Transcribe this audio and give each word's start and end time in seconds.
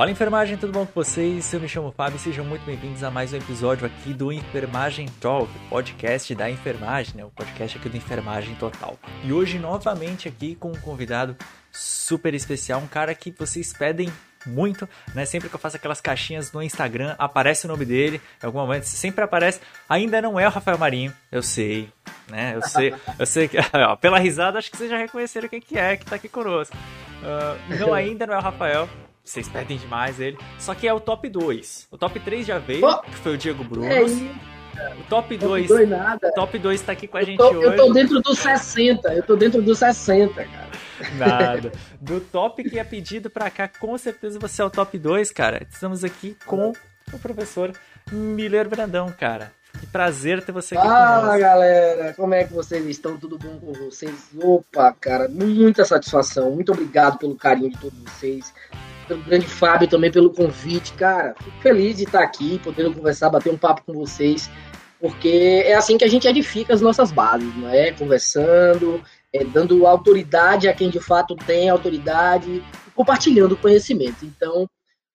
Fala 0.00 0.10
enfermagem, 0.10 0.56
tudo 0.56 0.72
bom 0.72 0.86
com 0.86 0.92
vocês? 0.94 1.52
Eu 1.52 1.60
me 1.60 1.68
chamo 1.68 1.92
Fábio 1.92 2.16
e 2.16 2.18
sejam 2.18 2.42
muito 2.42 2.64
bem-vindos 2.64 3.04
a 3.04 3.10
mais 3.10 3.34
um 3.34 3.36
episódio 3.36 3.86
aqui 3.86 4.14
do 4.14 4.32
Enfermagem 4.32 5.06
Talk, 5.20 5.52
podcast 5.68 6.34
da 6.34 6.48
enfermagem, 6.48 7.16
né? 7.16 7.24
o 7.26 7.28
podcast 7.28 7.76
aqui 7.76 7.86
do 7.86 7.98
Enfermagem 7.98 8.54
Total. 8.54 8.98
E 9.22 9.30
hoje 9.30 9.58
novamente 9.58 10.26
aqui 10.26 10.54
com 10.54 10.70
um 10.70 10.80
convidado 10.80 11.36
super 11.70 12.32
especial, 12.32 12.80
um 12.80 12.86
cara 12.86 13.14
que 13.14 13.30
vocês 13.30 13.74
pedem 13.74 14.10
muito, 14.46 14.88
né? 15.14 15.26
Sempre 15.26 15.50
que 15.50 15.54
eu 15.54 15.60
faço 15.60 15.76
aquelas 15.76 16.00
caixinhas 16.00 16.50
no 16.50 16.62
Instagram, 16.62 17.14
aparece 17.18 17.66
o 17.66 17.68
nome 17.68 17.84
dele, 17.84 18.22
em 18.42 18.46
algum 18.46 18.60
momento 18.60 18.84
sempre 18.84 19.22
aparece. 19.22 19.60
Ainda 19.86 20.22
não 20.22 20.40
é 20.40 20.48
o 20.48 20.50
Rafael 20.50 20.78
Marinho, 20.78 21.12
eu 21.30 21.42
sei, 21.42 21.90
né? 22.26 22.54
Eu 22.54 22.62
sei, 22.62 22.94
eu 23.18 23.26
sei 23.26 23.48
que 23.48 23.58
ó, 23.76 23.96
pela 23.96 24.18
risada 24.18 24.58
acho 24.58 24.70
que 24.70 24.78
vocês 24.78 24.88
já 24.88 24.96
reconheceram 24.96 25.46
quem 25.46 25.60
que 25.60 25.78
é 25.78 25.98
que 25.98 26.06
tá 26.06 26.16
aqui 26.16 26.26
conosco. 26.26 26.74
Uh, 27.20 27.78
não 27.78 27.92
ainda 27.92 28.26
não 28.26 28.32
é 28.32 28.38
o 28.38 28.40
Rafael, 28.40 28.88
vocês 29.24 29.48
pedem 29.48 29.76
demais 29.76 30.20
ele. 30.20 30.38
Só 30.58 30.74
que 30.74 30.88
é 30.88 30.92
o 30.92 31.00
top 31.00 31.28
2. 31.28 31.88
O 31.90 31.98
top 31.98 32.18
3 32.18 32.46
já 32.46 32.58
veio, 32.58 32.84
oh, 32.86 32.98
que 33.00 33.16
foi 33.16 33.34
o 33.34 33.38
Diego 33.38 33.62
Bruno. 33.62 33.86
É 33.86 34.02
o 34.02 35.04
top 35.08 35.36
2. 35.36 35.68
Top 35.68 35.78
2 35.78 35.88
nada. 35.88 36.32
Top 36.32 36.58
2 36.58 36.82
tá 36.82 36.92
aqui 36.92 37.06
com 37.06 37.18
a 37.18 37.22
gente 37.22 37.40
eu 37.40 37.50
tô, 37.50 37.56
hoje. 37.56 37.66
Eu 37.66 37.76
tô 37.76 37.92
dentro 37.92 38.20
dos 38.20 38.38
60. 38.38 39.12
Eu 39.12 39.22
tô 39.22 39.36
dentro 39.36 39.62
dos 39.62 39.78
60, 39.78 40.34
cara. 40.34 40.70
Nada. 41.16 41.72
Do 42.00 42.20
top 42.20 42.62
que 42.68 42.78
é 42.78 42.84
pedido 42.84 43.30
pra 43.30 43.50
cá, 43.50 43.68
com 43.68 43.96
certeza 43.96 44.38
você 44.38 44.62
é 44.62 44.64
o 44.64 44.70
top 44.70 44.98
2, 44.98 45.30
cara. 45.32 45.66
Estamos 45.70 46.04
aqui 46.04 46.36
com 46.46 46.72
o 47.12 47.18
professor 47.18 47.72
Miller 48.10 48.68
Brandão, 48.68 49.12
cara. 49.18 49.52
Que 49.78 49.86
prazer 49.86 50.44
ter 50.44 50.50
você 50.50 50.76
aqui 50.76 50.86
Fala, 50.86 51.20
conosco. 51.20 51.40
galera! 51.40 52.12
Como 52.14 52.34
é 52.34 52.44
que 52.44 52.52
vocês 52.52 52.84
estão? 52.86 53.16
Tudo 53.16 53.38
bom 53.38 53.58
com 53.60 53.72
vocês? 53.72 54.30
Opa, 54.36 54.92
cara, 55.00 55.28
muita 55.28 55.84
satisfação. 55.84 56.50
Muito 56.50 56.72
obrigado 56.72 57.18
pelo 57.18 57.36
carinho 57.36 57.70
de 57.70 57.78
todos 57.78 57.98
vocês 58.00 58.52
pelo 59.10 59.24
grande 59.24 59.46
Fábio 59.46 59.88
também 59.88 60.10
pelo 60.10 60.32
convite, 60.32 60.92
cara. 60.92 61.34
Fico 61.42 61.60
feliz 61.60 61.96
de 61.96 62.04
estar 62.04 62.22
aqui, 62.22 62.60
podendo 62.62 62.94
conversar, 62.94 63.28
bater 63.28 63.52
um 63.52 63.58
papo 63.58 63.82
com 63.84 63.92
vocês, 63.92 64.48
porque 65.00 65.64
é 65.66 65.74
assim 65.74 65.98
que 65.98 66.04
a 66.04 66.08
gente 66.08 66.28
edifica 66.28 66.72
as 66.72 66.80
nossas 66.80 67.10
bases, 67.10 67.52
não 67.56 67.68
é? 67.68 67.90
Conversando, 67.90 69.02
é, 69.32 69.44
dando 69.44 69.84
autoridade 69.84 70.68
a 70.68 70.72
quem 70.72 70.88
de 70.88 71.00
fato 71.00 71.34
tem 71.34 71.68
autoridade, 71.68 72.62
compartilhando 72.94 73.56
conhecimento. 73.56 74.24
Então, 74.24 74.68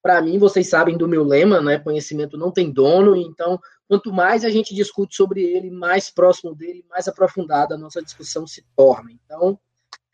para 0.03 0.21
mim, 0.21 0.37
vocês 0.37 0.69
sabem 0.69 0.97
do 0.97 1.07
meu 1.07 1.23
lema, 1.23 1.61
né? 1.61 1.79
Conhecimento 1.79 2.37
não 2.37 2.51
tem 2.51 2.69
dono, 2.69 3.15
então 3.15 3.57
quanto 3.87 4.11
mais 4.11 4.43
a 4.43 4.49
gente 4.49 4.75
discute 4.75 5.15
sobre 5.15 5.41
ele, 5.41 5.71
mais 5.71 6.09
próximo 6.09 6.53
dele, 6.53 6.83
mais 6.89 7.07
aprofundada 7.07 7.75
a 7.75 7.77
nossa 7.77 8.01
discussão 8.01 8.45
se 8.45 8.61
torna. 8.75 9.09
Então, 9.11 9.57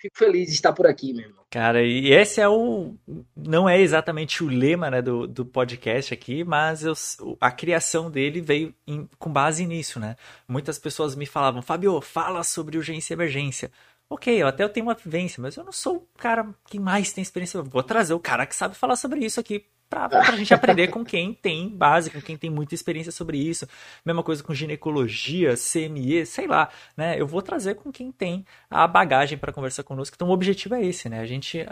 fico 0.02 0.18
feliz 0.18 0.48
de 0.48 0.56
estar 0.56 0.74
por 0.74 0.88
aqui, 0.88 1.14
meu 1.14 1.26
irmão. 1.26 1.44
Cara, 1.50 1.84
e 1.84 2.12
esse 2.12 2.42
é 2.42 2.48
o. 2.48 2.96
Não 3.36 3.70
é 3.70 3.80
exatamente 3.80 4.44
o 4.44 4.48
lema 4.48 4.90
né, 4.90 5.02
do, 5.02 5.28
do 5.28 5.46
podcast 5.46 6.14
aqui, 6.14 6.44
mas 6.44 6.84
eu, 6.84 6.94
a 7.40 7.52
criação 7.52 8.10
dele 8.10 8.42
veio 8.42 8.74
em, 8.88 9.08
com 9.20 9.32
base 9.32 9.66
nisso, 9.66 10.00
né? 10.00 10.16
Muitas 10.48 10.80
pessoas 10.80 11.16
me 11.16 11.26
falavam, 11.26 11.62
Fabio, 11.62 12.02
fala 12.02 12.44
sobre 12.44 12.78
urgência 12.78 13.14
e 13.14 13.16
emergência. 13.16 13.72
Ok, 14.10 14.42
eu 14.42 14.48
até 14.48 14.64
eu 14.64 14.70
tenho 14.70 14.86
uma 14.88 14.96
vivência, 14.96 15.42
mas 15.42 15.56
eu 15.56 15.64
não 15.64 15.72
sou 15.72 15.98
o 15.98 16.08
cara 16.18 16.50
que 16.68 16.80
mais 16.80 17.14
tem 17.14 17.22
experiência. 17.22 17.62
Vou 17.62 17.84
trazer 17.84 18.14
o 18.14 18.20
cara 18.20 18.46
que 18.46 18.56
sabe 18.56 18.76
falar 18.76 18.96
sobre 18.96 19.24
isso 19.24 19.40
aqui 19.40 19.66
para 19.92 20.34
a 20.34 20.38
gente 20.38 20.54
aprender 20.54 20.88
com 20.88 21.04
quem 21.04 21.34
tem 21.34 21.68
base, 21.68 22.10
com 22.10 22.22
quem 22.22 22.38
tem 22.38 22.50
muita 22.50 22.74
experiência 22.74 23.12
sobre 23.12 23.38
isso. 23.38 23.68
Mesma 24.06 24.24
coisa 24.24 24.42
com 24.42 24.54
ginecologia, 24.54 25.56
CME, 25.56 26.26
sei 26.26 26.48
lá, 26.48 26.70
né? 26.96 27.20
Eu 27.20 27.28
vou 27.28 27.42
trazer 27.42 27.76
com 27.76 27.92
quem 27.92 28.10
tem 28.10 28.46
a 28.70 28.88
bagagem 28.88 29.38
para 29.38 29.52
conversar 29.52 29.84
conosco. 29.84 30.16
Então 30.16 30.30
o 30.30 30.32
objetivo 30.32 30.76
é 30.76 30.86
esse, 30.86 31.10
né? 31.10 31.20
A 31.20 31.26
gente 31.26 31.66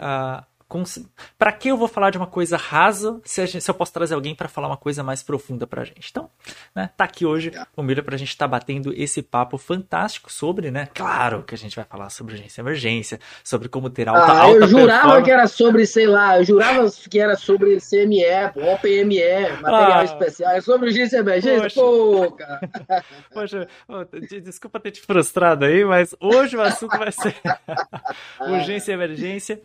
para 1.38 1.52
que 1.52 1.68
eu 1.68 1.76
vou 1.76 1.88
falar 1.88 2.10
de 2.10 2.18
uma 2.18 2.26
coisa 2.26 2.56
rasa 2.56 3.20
se, 3.24 3.44
gente, 3.46 3.62
se 3.62 3.70
eu 3.70 3.74
posso 3.74 3.92
trazer 3.92 4.14
alguém 4.14 4.34
para 4.34 4.48
falar 4.48 4.68
uma 4.68 4.76
coisa 4.76 5.02
mais 5.02 5.22
profunda 5.22 5.66
pra 5.66 5.84
gente? 5.84 6.08
Então, 6.10 6.30
né, 6.74 6.90
tá 6.96 7.04
aqui 7.04 7.26
hoje 7.26 7.52
o 7.76 7.82
Miller 7.82 8.04
pra 8.04 8.16
gente 8.16 8.28
estar 8.28 8.46
tá 8.46 8.48
batendo 8.48 8.92
esse 8.94 9.22
papo 9.22 9.58
fantástico 9.58 10.30
sobre, 10.30 10.70
né? 10.70 10.88
Claro 10.94 11.42
que 11.42 11.54
a 11.54 11.58
gente 11.58 11.74
vai 11.74 11.84
falar 11.84 12.10
sobre 12.10 12.34
urgência 12.34 12.60
e 12.60 12.62
emergência, 12.62 13.20
sobre 13.42 13.68
como 13.68 13.90
ter 13.90 14.08
alta, 14.08 14.32
ah, 14.32 14.42
alta 14.42 14.58
Eu 14.58 14.68
jurava 14.68 15.22
que 15.22 15.30
era 15.30 15.46
sobre, 15.46 15.86
sei 15.86 16.06
lá, 16.06 16.38
eu 16.38 16.44
jurava 16.44 16.88
que 17.10 17.18
era 17.18 17.36
sobre 17.36 17.78
CME, 17.78 18.24
OPME, 18.54 19.60
material 19.60 20.00
ah, 20.00 20.04
especial, 20.04 20.52
é 20.52 20.60
sobre 20.60 20.88
urgência 20.88 21.16
e 21.16 21.20
emergência, 21.20 21.62
poxa. 21.62 21.80
pô, 21.80 22.32
cara. 22.32 22.60
Poxa, 23.32 23.68
desculpa 24.42 24.80
ter 24.80 24.90
te 24.90 25.00
frustrado 25.00 25.64
aí, 25.64 25.84
mas 25.84 26.14
hoje 26.20 26.56
o 26.56 26.62
assunto 26.62 26.96
vai 26.98 27.12
ser 27.12 27.34
urgência 28.40 28.92
e 28.92 28.94
emergência. 28.94 29.62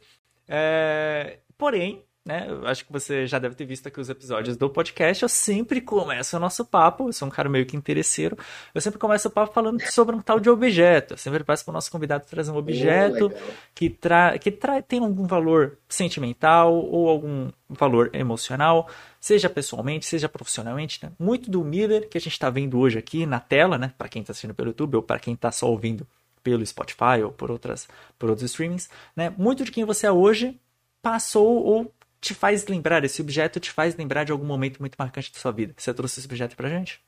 É, 0.48 1.40
porém, 1.58 2.04
né, 2.26 2.48
eu 2.50 2.66
acho 2.66 2.84
que 2.84 2.92
você 2.92 3.28
já 3.28 3.38
deve 3.38 3.54
ter 3.54 3.66
visto 3.66 3.88
aqui 3.88 4.00
os 4.00 4.10
episódios 4.10 4.58
do 4.58 4.68
podcast. 4.68 5.22
Eu 5.22 5.30
sempre 5.30 5.80
começo 5.80 6.36
o 6.36 6.40
nosso 6.40 6.66
papo, 6.66 7.08
eu 7.08 7.14
sou 7.14 7.28
um 7.28 7.32
cara 7.32 7.48
meio 7.48 7.68
que 7.68 7.78
interesseiro. 7.78 8.36
Eu 8.74 8.82
sempre 8.82 8.98
começo 8.98 9.28
o 9.28 9.32
papo 9.32 9.54
falando 9.54 9.80
sobre 9.92 10.16
um 10.16 10.22
tal 10.22 10.40
de 10.40 10.50
objeto. 10.50 11.14
Eu 11.14 11.18
sempre 11.18 11.44
peço 11.44 11.64
para 11.64 11.72
o 11.72 11.74
nosso 11.76 11.92
convidado 11.92 12.26
trazer 12.26 12.52
um 12.52 12.58
objeto 12.58 13.32
oh, 13.32 13.52
que, 13.76 13.92
tra 13.92 14.40
que 14.40 14.50
tra 14.50 14.82
tem 14.82 15.00
algum 15.00 15.28
valor 15.28 15.78
sentimental 15.88 16.74
ou 16.74 17.08
algum 17.08 17.52
valor 17.70 18.10
emocional, 18.12 18.90
seja 19.22 19.48
pessoalmente, 19.48 20.08
seja 20.08 20.28
profissionalmente. 20.28 21.00
Né? 21.04 21.12
Muito 21.20 21.52
do 21.52 21.64
Miller 21.64 22.10
que 22.10 22.18
a 22.18 22.22
gente 22.22 22.34
está 22.34 22.50
vendo 22.50 22.80
hoje 22.80 22.98
aqui 22.98 23.28
na 23.28 23.40
tela, 23.40 23.78
né, 23.78 23.94
para 24.00 24.10
quem 24.10 24.22
está 24.22 24.32
assistindo 24.32 24.56
pelo 24.56 24.70
YouTube 24.70 24.96
ou 24.96 25.04
para 25.04 25.20
quem 25.20 25.36
está 25.36 25.52
só 25.52 25.70
ouvindo 25.70 26.08
pelo 26.46 26.64
Spotify 26.64 27.24
ou 27.24 27.32
por, 27.32 27.50
outras, 27.50 27.88
por 28.20 28.30
outros 28.30 28.52
streamings, 28.52 28.88
né? 29.16 29.34
Muito 29.36 29.66
de 29.66 29.72
quem 29.72 29.84
você 29.84 30.06
é 30.06 30.12
hoje 30.12 30.62
passou 31.02 31.64
ou 31.66 31.92
te 32.22 32.36
faz 32.36 32.68
lembrar, 32.68 33.04
esse 33.04 33.20
objeto 33.20 33.60
te 33.60 33.72
faz 33.72 33.96
lembrar 33.96 34.24
de 34.24 34.32
algum 34.32 34.46
momento 34.46 34.80
muito 34.80 34.96
marcante 34.96 35.34
da 35.34 35.40
sua 35.40 35.52
vida. 35.52 35.74
Você 35.76 35.92
trouxe 35.92 36.20
esse 36.20 36.28
objeto 36.28 36.56
pra 36.56 36.70
gente? 36.70 37.02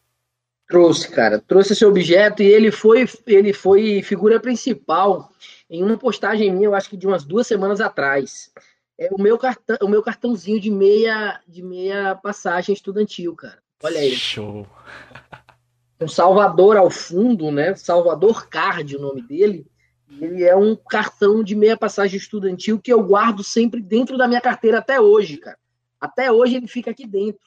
Trouxe, 0.68 1.10
cara. 1.10 1.40
Trouxe 1.40 1.74
esse 1.74 1.86
objeto 1.86 2.42
e 2.42 2.48
ele 2.48 2.72
foi, 2.72 3.06
ele 3.28 3.54
foi 3.54 4.02
figura 4.02 4.40
principal 4.40 5.32
em 5.70 5.84
uma 5.84 5.98
postagem 5.98 6.52
minha, 6.52 6.66
eu 6.66 6.76
acho 6.76 6.90
que 6.90 6.98
de 6.98 7.06
umas 7.06 7.24
duas 7.24 7.46
semanas 7.46 7.80
atrás. 7.80 8.52
É 9.00 9.10
o 9.12 9.22
meu 9.22 9.38
cartão, 9.38 9.78
o 9.84 9.88
meu 9.88 10.02
cartãozinho 10.02 10.60
de 10.60 10.72
meia, 10.72 11.40
de 11.48 11.62
meia 11.62 12.16
passagem 12.16 12.74
estudantil, 12.74 13.36
cara. 13.36 13.60
Olha 13.84 14.00
aí. 14.00 14.16
Show. 14.16 14.66
um 16.00 16.08
Salvador 16.08 16.78
ao 16.78 16.90
fundo, 16.90 17.52
né? 17.52 17.76
Salvador 17.76 18.48
Card, 18.48 18.96
o 18.96 19.02
nome 19.02 19.22
dele. 19.22 19.66
Ele 20.22 20.44
é 20.44 20.56
um 20.56 20.76
cartão 20.76 21.44
de 21.44 21.56
meia 21.56 21.76
passagem 21.76 22.18
estudantil 22.18 22.80
que 22.80 22.92
eu 22.92 23.04
guardo 23.04 23.44
sempre 23.44 23.82
dentro 23.82 24.18
da 24.18 24.28
minha 24.28 24.40
carteira 24.42 24.80
até 24.80 25.02
hoje, 25.02 25.38
cara. 25.38 25.58
Até 26.00 26.32
hoje 26.32 26.56
ele 26.56 26.68
fica 26.68 26.92
aqui 26.92 27.06
dentro. 27.06 27.42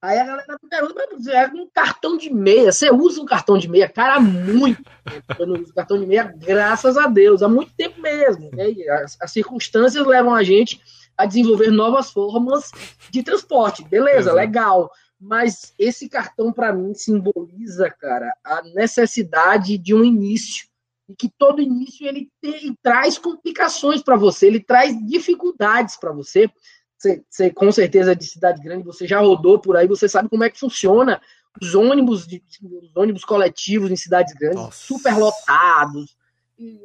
Aí 0.00 0.18
a 0.18 0.24
galera 0.24 0.58
me 0.62 0.68
pergunta, 0.68 1.08
mas 1.12 1.26
é 1.26 1.46
um 1.48 1.68
cartão 1.72 2.16
de 2.16 2.32
meia. 2.32 2.72
Você 2.72 2.90
usa 2.90 3.20
um 3.20 3.26
cartão 3.26 3.58
de 3.58 3.68
meia? 3.68 3.88
Cara, 3.88 4.14
há 4.14 4.20
muito 4.20 4.82
tempo 5.04 5.24
eu 5.38 5.46
não 5.46 5.60
uso 5.60 5.74
cartão 5.74 5.98
de 5.98 6.06
meia, 6.06 6.32
graças 6.36 6.96
a 6.96 7.06
Deus, 7.08 7.42
há 7.42 7.48
muito 7.48 7.72
tempo 7.74 8.00
mesmo. 8.00 8.48
Né? 8.52 8.66
As, 9.02 9.16
as, 9.20 9.32
circunstâncias 9.32 10.06
levam 10.06 10.34
a 10.34 10.42
gente 10.42 10.80
a 11.16 11.26
desenvolver 11.26 11.70
novas 11.70 12.12
formas 12.12 12.70
de 13.10 13.24
transporte. 13.24 13.84
Beleza, 13.84 14.32
legal 14.32 14.90
mas 15.20 15.74
esse 15.78 16.08
cartão 16.08 16.52
para 16.52 16.72
mim 16.72 16.94
simboliza, 16.94 17.90
cara, 17.90 18.32
a 18.44 18.62
necessidade 18.74 19.76
de 19.76 19.94
um 19.94 20.04
início 20.04 20.68
e 21.08 21.14
que 21.16 21.30
todo 21.38 21.62
início 21.62 22.06
ele, 22.06 22.30
te, 22.40 22.48
ele 22.48 22.76
traz 22.82 23.18
complicações 23.18 24.02
para 24.02 24.16
você, 24.16 24.46
ele 24.46 24.60
traz 24.60 24.96
dificuldades 25.06 25.96
para 25.96 26.12
você. 26.12 26.50
você. 26.96 27.22
Você 27.28 27.50
com 27.50 27.72
certeza 27.72 28.14
de 28.14 28.24
cidade 28.24 28.62
grande, 28.62 28.84
você 28.84 29.06
já 29.06 29.18
rodou 29.20 29.58
por 29.58 29.76
aí, 29.76 29.88
você 29.88 30.08
sabe 30.08 30.28
como 30.28 30.44
é 30.44 30.50
que 30.50 30.60
funciona 30.60 31.20
os 31.60 31.74
ônibus, 31.74 32.26
de, 32.26 32.42
os 32.62 32.96
ônibus 32.96 33.24
coletivos 33.24 33.90
em 33.90 33.96
cidades 33.96 34.34
grandes, 34.34 34.60
Nossa. 34.60 34.86
super 34.86 35.16
lotados, 35.16 36.16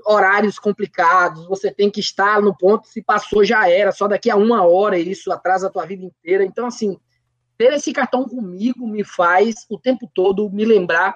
horários 0.06 0.58
complicados, 0.58 1.48
você 1.48 1.72
tem 1.72 1.90
que 1.90 2.00
estar 2.00 2.42
no 2.42 2.56
ponto, 2.56 2.88
se 2.88 3.02
passou 3.02 3.44
já 3.44 3.68
era, 3.70 3.92
só 3.92 4.08
daqui 4.08 4.30
a 4.30 4.36
uma 4.36 4.66
hora 4.66 4.98
isso 4.98 5.32
atrasa 5.32 5.68
a 5.68 5.70
tua 5.70 5.86
vida 5.86 6.04
inteira. 6.04 6.46
Então, 6.46 6.68
assim, 6.68 6.98
ter 7.58 7.74
esse 7.74 7.94
cartão 7.94 8.28
comigo 8.28 8.88
me 8.88 9.04
faz 9.04 9.66
o 9.70 9.80
tempo 9.80 10.10
todo 10.14 10.50
me 10.50 10.66
lembrar 10.66 11.16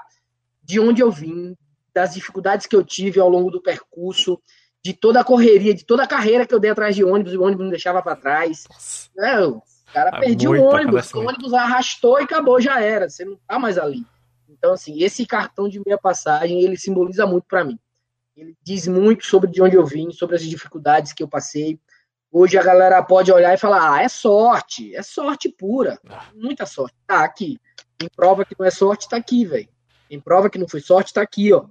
de 0.64 0.80
onde 0.80 1.02
eu 1.02 1.12
vim, 1.12 1.56
das 1.94 2.14
dificuldades 2.14 2.68
que 2.68 2.76
eu 2.76 2.84
tive 2.84 3.20
ao 3.20 3.30
longo 3.30 3.50
do 3.50 3.62
percurso, 3.62 4.40
de 4.84 4.94
toda 4.94 5.20
a 5.20 5.24
correria, 5.24 5.74
de 5.74 5.86
toda 5.86 6.04
a 6.04 6.08
carreira 6.08 6.46
que 6.46 6.54
eu 6.54 6.60
dei 6.60 6.72
atrás 6.72 6.96
de 6.96 7.04
ônibus 7.04 7.34
e 7.34 7.38
o 7.38 7.44
ônibus 7.44 7.66
me 7.66 7.72
deixava 7.72 8.02
para 8.02 8.16
trás. 8.16 8.66
É, 9.18 9.40
o 9.42 9.62
cara 9.94 10.18
é 10.18 10.20
perdia 10.20 10.50
o 10.50 10.62
ônibus, 10.62 11.14
o 11.14 11.20
ônibus 11.20 11.54
arrastou 11.54 12.20
e 12.20 12.24
acabou, 12.24 12.62
já 12.62 12.82
era, 12.82 13.10
você 13.10 13.26
não 13.26 13.38
tá 13.48 13.58
mais 13.58 13.78
ali. 13.78 14.06
Então, 14.48 14.74
assim, 14.74 15.02
esse 15.04 15.26
cartão 15.26 15.68
de 15.68 15.82
meia 15.86 15.98
passagem, 15.98 16.62
ele 16.62 16.78
simboliza 16.78 17.26
muito 17.26 17.46
para 17.48 17.64
mim. 17.64 17.80
Ele 18.36 18.56
diz 18.62 18.88
muito 18.88 19.26
sobre 19.26 19.50
de 19.50 19.62
onde 19.62 19.76
eu 19.76 19.86
vim, 19.86 20.12
sobre 20.12 20.36
as 20.36 20.44
dificuldades 20.44 21.14
que 21.14 21.24
eu 21.24 21.28
passei, 21.28 21.80
Hoje 22.32 22.58
a 22.58 22.64
galera 22.64 23.02
pode 23.04 23.32
olhar 23.32 23.54
e 23.54 23.58
falar: 23.58 23.96
ah, 23.96 24.04
é 24.04 24.10
sorte, 24.10 24.96
é 24.96 25.02
sorte 25.02 25.50
pura, 25.50 26.00
ah. 26.10 26.26
muita 26.36 26.66
sorte. 26.66 26.96
Tá 27.06 27.24
aqui. 27.24 27.60
Em 28.02 28.10
prova 28.10 28.46
que 28.46 28.56
não 28.58 28.66
é 28.66 28.72
sorte, 28.72 29.10
tá 29.10 29.18
aqui, 29.18 29.46
velho. 29.46 29.70
Em 30.10 30.20
prova 30.20 30.50
que 30.50 30.58
não 30.58 30.68
foi 30.68 30.82
sorte, 30.82 31.14
tá 31.14 31.22
aqui, 31.22 31.52
ó. 31.54 31.66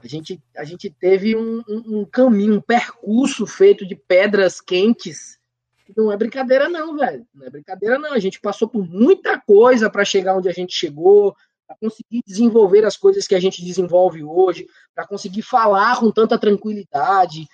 A 0.00 0.06
gente, 0.06 0.40
a 0.56 0.62
gente 0.62 0.88
teve 0.88 1.34
um, 1.36 1.60
um, 1.68 1.98
um, 1.98 2.04
caminho, 2.04 2.54
um 2.54 2.60
percurso 2.60 3.44
feito 3.46 3.84
de 3.84 3.96
pedras 3.96 4.60
quentes 4.60 5.42
não 5.96 6.10
é 6.10 6.16
brincadeira 6.16 6.68
não, 6.68 6.96
velho. 6.96 7.26
Não 7.34 7.46
é 7.46 7.50
brincadeira 7.50 7.98
não. 7.98 8.12
A 8.12 8.18
gente 8.18 8.40
passou 8.40 8.68
por 8.68 8.86
muita 8.86 9.38
coisa 9.38 9.90
para 9.90 10.04
chegar 10.04 10.36
onde 10.36 10.48
a 10.48 10.52
gente 10.52 10.74
chegou, 10.74 11.36
para 11.66 11.76
conseguir 11.76 12.22
desenvolver 12.26 12.84
as 12.84 12.96
coisas 12.96 13.26
que 13.26 13.34
a 13.34 13.40
gente 13.40 13.64
desenvolve 13.64 14.22
hoje, 14.22 14.66
para 14.94 15.06
conseguir 15.06 15.42
falar 15.42 15.98
com 15.98 16.10
tanta 16.10 16.38
tranquilidade. 16.38 17.46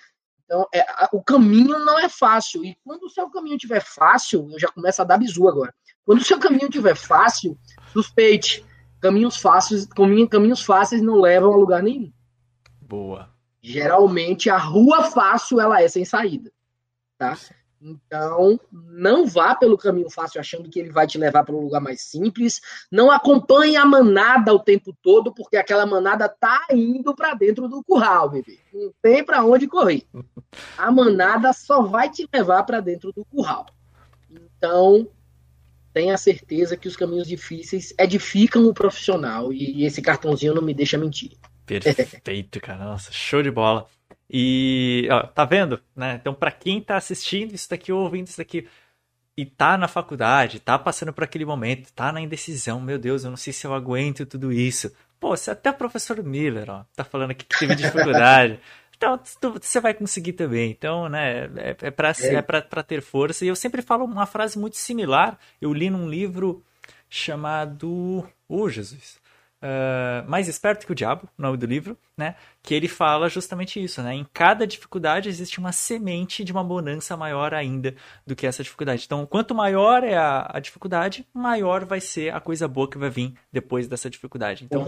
Então, 0.49 0.67
é, 0.73 0.79
a, 0.79 1.07
o 1.13 1.21
caminho 1.21 1.77
não 1.77 1.99
é 1.99 2.09
fácil. 2.09 2.65
E 2.65 2.75
quando 2.83 3.03
o 3.03 3.09
seu 3.09 3.29
caminho 3.29 3.55
estiver 3.55 3.81
fácil, 3.81 4.49
eu 4.51 4.59
já 4.59 4.67
começo 4.69 4.99
a 4.99 5.05
dar 5.05 5.19
bizu 5.19 5.47
agora. 5.47 5.71
Quando 6.03 6.21
o 6.21 6.25
seu 6.25 6.39
caminho 6.39 6.65
estiver 6.65 6.95
fácil, 6.95 7.55
suspeite. 7.93 8.65
Caminhos 8.99 9.37
fáceis, 9.37 9.87
caminhos 10.29 10.63
fáceis 10.63 11.03
não 11.03 11.21
levam 11.21 11.53
a 11.53 11.55
lugar 11.55 11.83
nenhum. 11.83 12.11
Boa. 12.81 13.29
Geralmente 13.61 14.49
a 14.49 14.57
rua 14.57 15.03
fácil 15.03 15.61
ela 15.61 15.83
é 15.83 15.87
sem 15.87 16.03
saída, 16.03 16.51
tá? 17.15 17.37
Então, 17.81 18.59
não 18.71 19.25
vá 19.25 19.55
pelo 19.55 19.77
caminho 19.77 20.09
fácil 20.09 20.39
achando 20.39 20.69
que 20.69 20.79
ele 20.79 20.91
vai 20.91 21.07
te 21.07 21.17
levar 21.17 21.45
para 21.45 21.55
um 21.55 21.61
lugar 21.61 21.79
mais 21.79 22.01
simples. 22.01 22.59
Não 22.91 23.09
acompanhe 23.09 23.77
a 23.77 23.85
manada 23.85 24.53
o 24.53 24.59
tempo 24.59 24.95
todo, 25.01 25.33
porque 25.33 25.55
aquela 25.55 25.85
manada 25.85 26.27
tá 26.27 26.67
indo 26.71 27.15
para 27.15 27.33
dentro 27.33 27.69
do 27.69 27.81
curral, 27.83 28.29
bebê. 28.29 28.59
Não 28.73 28.91
tem 29.01 29.23
para 29.23 29.45
onde 29.45 29.67
correr. 29.67 30.03
A 30.77 30.91
manada 30.91 31.53
só 31.53 31.81
vai 31.81 32.09
te 32.09 32.27
levar 32.33 32.63
para 32.63 32.81
dentro 32.81 33.13
do 33.13 33.23
curral. 33.23 33.65
Então, 34.29 35.07
tenha 35.93 36.17
certeza 36.17 36.75
que 36.75 36.87
os 36.87 36.97
caminhos 36.97 37.27
difíceis 37.27 37.93
edificam 37.97 38.65
o 38.67 38.73
profissional. 38.73 39.53
E 39.53 39.85
esse 39.85 40.01
cartãozinho 40.01 40.53
não 40.53 40.61
me 40.61 40.73
deixa 40.73 40.97
mentir. 40.97 41.37
Perfeito, 41.65 42.59
cara. 42.59 42.83
Nossa, 42.83 43.11
show 43.11 43.41
de 43.41 43.51
bola. 43.51 43.87
E, 44.29 45.07
ó, 45.11 45.23
tá 45.25 45.43
vendo? 45.43 45.81
Né? 45.95 46.15
Então, 46.21 46.33
para 46.33 46.51
quem 46.51 46.79
tá 46.79 46.97
assistindo 46.97 47.53
isso 47.53 47.69
daqui 47.69 47.91
ou 47.91 48.03
ouvindo 48.03 48.27
isso 48.27 48.37
daqui 48.37 48.67
e 49.35 49.45
tá 49.45 49.77
na 49.77 49.87
faculdade, 49.87 50.59
tá 50.59 50.77
passando 50.77 51.13
por 51.13 51.23
aquele 51.23 51.45
momento, 51.45 51.91
tá 51.93 52.11
na 52.11 52.21
indecisão, 52.21 52.79
meu 52.79 52.99
Deus, 52.99 53.23
eu 53.23 53.29
não 53.29 53.37
sei 53.37 53.53
se 53.53 53.65
eu 53.65 53.73
aguento 53.73 54.25
tudo 54.25 54.51
isso. 54.51 54.93
Pô, 55.19 55.35
se 55.35 55.49
até 55.49 55.71
o 55.71 55.73
professor 55.73 56.21
Miller, 56.21 56.69
ó, 56.69 56.83
tá 56.95 57.03
falando 57.03 57.31
aqui 57.31 57.45
que 57.45 57.57
teve 57.57 57.73
dificuldade. 57.75 58.59
então, 58.95 59.19
você 59.53 59.79
vai 59.79 59.93
conseguir 59.93 60.33
também. 60.33 60.69
Então, 60.71 61.09
né, 61.09 61.45
é, 61.55 61.75
é 61.81 61.91
para 61.91 62.09
é. 62.09 62.35
é 62.35 62.41
pra, 62.41 62.83
ter 62.83 63.01
força. 63.01 63.45
E 63.45 63.47
eu 63.47 63.55
sempre 63.55 63.81
falo 63.81 64.05
uma 64.05 64.25
frase 64.25 64.59
muito 64.59 64.77
similar. 64.77 65.39
Eu 65.59 65.73
li 65.73 65.89
num 65.89 66.09
livro 66.09 66.63
chamado. 67.09 68.29
Ô, 68.47 68.63
oh, 68.63 68.69
Jesus 68.69 69.18
uh, 69.61 70.29
Mais 70.29 70.47
Esperto 70.47 70.85
que 70.85 70.91
o 70.91 70.95
Diabo, 70.95 71.27
o 71.37 71.41
nome 71.41 71.57
do 71.57 71.65
livro, 71.65 71.97
né? 72.17 72.35
Que 72.61 72.73
ele 72.73 72.87
fala 72.87 73.29
justamente 73.29 73.81
isso, 73.81 74.01
né? 74.01 74.13
Em 74.13 74.25
cada 74.33 74.67
dificuldade 74.67 75.29
existe 75.29 75.59
uma 75.59 75.71
semente 75.71 76.43
de 76.43 76.51
uma 76.51 76.63
bonança 76.63 77.15
maior 77.15 77.53
ainda 77.53 77.95
do 78.25 78.35
que 78.35 78.45
essa 78.45 78.63
dificuldade. 78.63 79.03
Então, 79.05 79.25
quanto 79.25 79.55
maior 79.55 80.03
é 80.03 80.15
a, 80.15 80.49
a 80.53 80.59
dificuldade, 80.59 81.25
maior 81.33 81.85
vai 81.85 82.01
ser 82.01 82.33
a 82.33 82.39
coisa 82.39 82.67
boa 82.67 82.89
que 82.89 82.97
vai 82.97 83.09
vir 83.09 83.33
depois 83.51 83.87
dessa 83.87 84.09
dificuldade. 84.09 84.65
Então, 84.65 84.85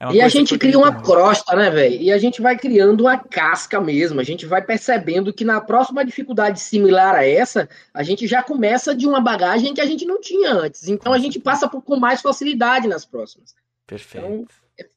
é 0.00 0.12
e 0.12 0.20
a 0.20 0.28
gente 0.28 0.56
cria 0.56 0.78
uma 0.78 1.02
crosta, 1.02 1.56
né, 1.56 1.70
velho? 1.70 2.00
E 2.00 2.12
a 2.12 2.18
gente 2.18 2.40
vai 2.40 2.56
criando 2.56 3.02
uma 3.02 3.18
casca 3.18 3.80
mesmo. 3.80 4.20
A 4.20 4.24
gente 4.24 4.46
vai 4.46 4.62
percebendo 4.62 5.32
que 5.32 5.44
na 5.44 5.60
próxima 5.60 6.04
dificuldade 6.04 6.60
similar 6.60 7.14
a 7.14 7.26
essa, 7.26 7.68
a 7.92 8.02
gente 8.02 8.26
já 8.26 8.42
começa 8.42 8.94
de 8.94 9.06
uma 9.06 9.20
bagagem 9.20 9.74
que 9.74 9.80
a 9.80 9.86
gente 9.86 10.04
não 10.04 10.20
tinha 10.20 10.52
antes. 10.52 10.88
Então, 10.88 11.12
a 11.12 11.18
gente 11.18 11.38
passa 11.40 11.68
por, 11.68 11.82
com 11.82 11.96
mais 11.96 12.20
facilidade 12.20 12.86
nas 12.86 13.04
próximas. 13.04 13.54
Perfeito. 13.88 14.26
Então, 14.26 14.46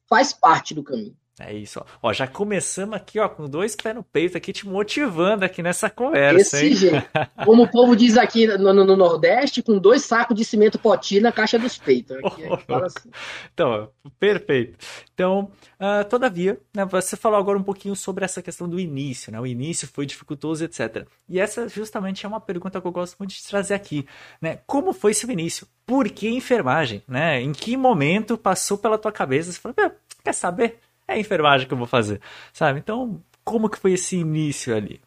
faz 0.06 0.34
parte 0.34 0.74
do 0.74 0.84
caminho. 0.84 1.16
É 1.40 1.52
isso, 1.52 1.80
ó. 1.80 2.08
ó. 2.08 2.12
Já 2.12 2.26
começamos 2.26 2.94
aqui, 2.94 3.18
ó, 3.18 3.26
com 3.26 3.48
dois 3.48 3.74
pés 3.74 3.94
no 3.94 4.02
peito 4.02 4.36
aqui, 4.36 4.52
te 4.52 4.68
motivando 4.68 5.44
aqui 5.44 5.62
nessa 5.62 5.88
conversa. 5.88 6.56
Desse 6.56 6.66
hein? 6.66 6.74
jeito. 6.74 7.06
Como 7.44 7.62
o 7.62 7.70
povo 7.70 7.96
diz 7.96 8.18
aqui 8.18 8.46
no, 8.46 8.72
no, 8.72 8.96
Nordeste, 8.96 9.62
com 9.62 9.78
dois 9.78 10.02
sacos 10.02 10.36
de 10.36 10.44
cimento 10.44 10.78
poti 10.78 11.20
na 11.20 11.32
caixa 11.32 11.58
dos 11.58 11.78
peitos. 11.78 12.18
Aqui, 12.18 12.42
oh, 12.68 12.74
assim. 12.74 13.10
Então, 13.52 13.88
perfeito. 14.20 14.76
Então, 15.14 15.50
uh, 15.80 16.04
todavia, 16.08 16.60
né, 16.74 16.84
você 16.84 17.16
falou 17.16 17.38
agora 17.38 17.58
um 17.58 17.62
pouquinho 17.62 17.96
sobre 17.96 18.24
essa 18.24 18.42
questão 18.42 18.68
do 18.68 18.78
início, 18.78 19.32
né? 19.32 19.40
O 19.40 19.46
início 19.46 19.88
foi 19.88 20.04
dificultoso, 20.04 20.64
etc. 20.64 21.06
E 21.28 21.40
essa 21.40 21.66
justamente 21.66 22.26
é 22.26 22.28
uma 22.28 22.40
pergunta 22.40 22.78
que 22.78 22.86
eu 22.86 22.92
gosto 22.92 23.16
muito 23.18 23.32
de 23.32 23.42
trazer 23.42 23.72
aqui, 23.72 24.06
né? 24.40 24.58
Como 24.66 24.92
foi 24.92 25.14
seu 25.14 25.30
início? 25.30 25.66
Por 25.86 26.10
que 26.10 26.28
enfermagem, 26.28 27.02
né? 27.08 27.40
Em 27.40 27.52
que 27.52 27.74
momento 27.74 28.36
passou 28.36 28.76
pela 28.76 28.98
tua 28.98 29.10
cabeça? 29.10 29.50
Você 29.50 29.58
falou, 29.58 29.74
quer 30.22 30.34
saber? 30.34 30.78
É 31.12 31.16
a 31.16 31.20
enfermagem 31.20 31.66
que 31.66 31.74
eu 31.74 31.78
vou 31.78 31.86
fazer, 31.86 32.20
sabe? 32.52 32.78
Então, 32.78 33.22
como 33.44 33.68
que 33.68 33.78
foi 33.78 33.92
esse 33.92 34.16
início 34.16 34.74
ali? 34.74 35.00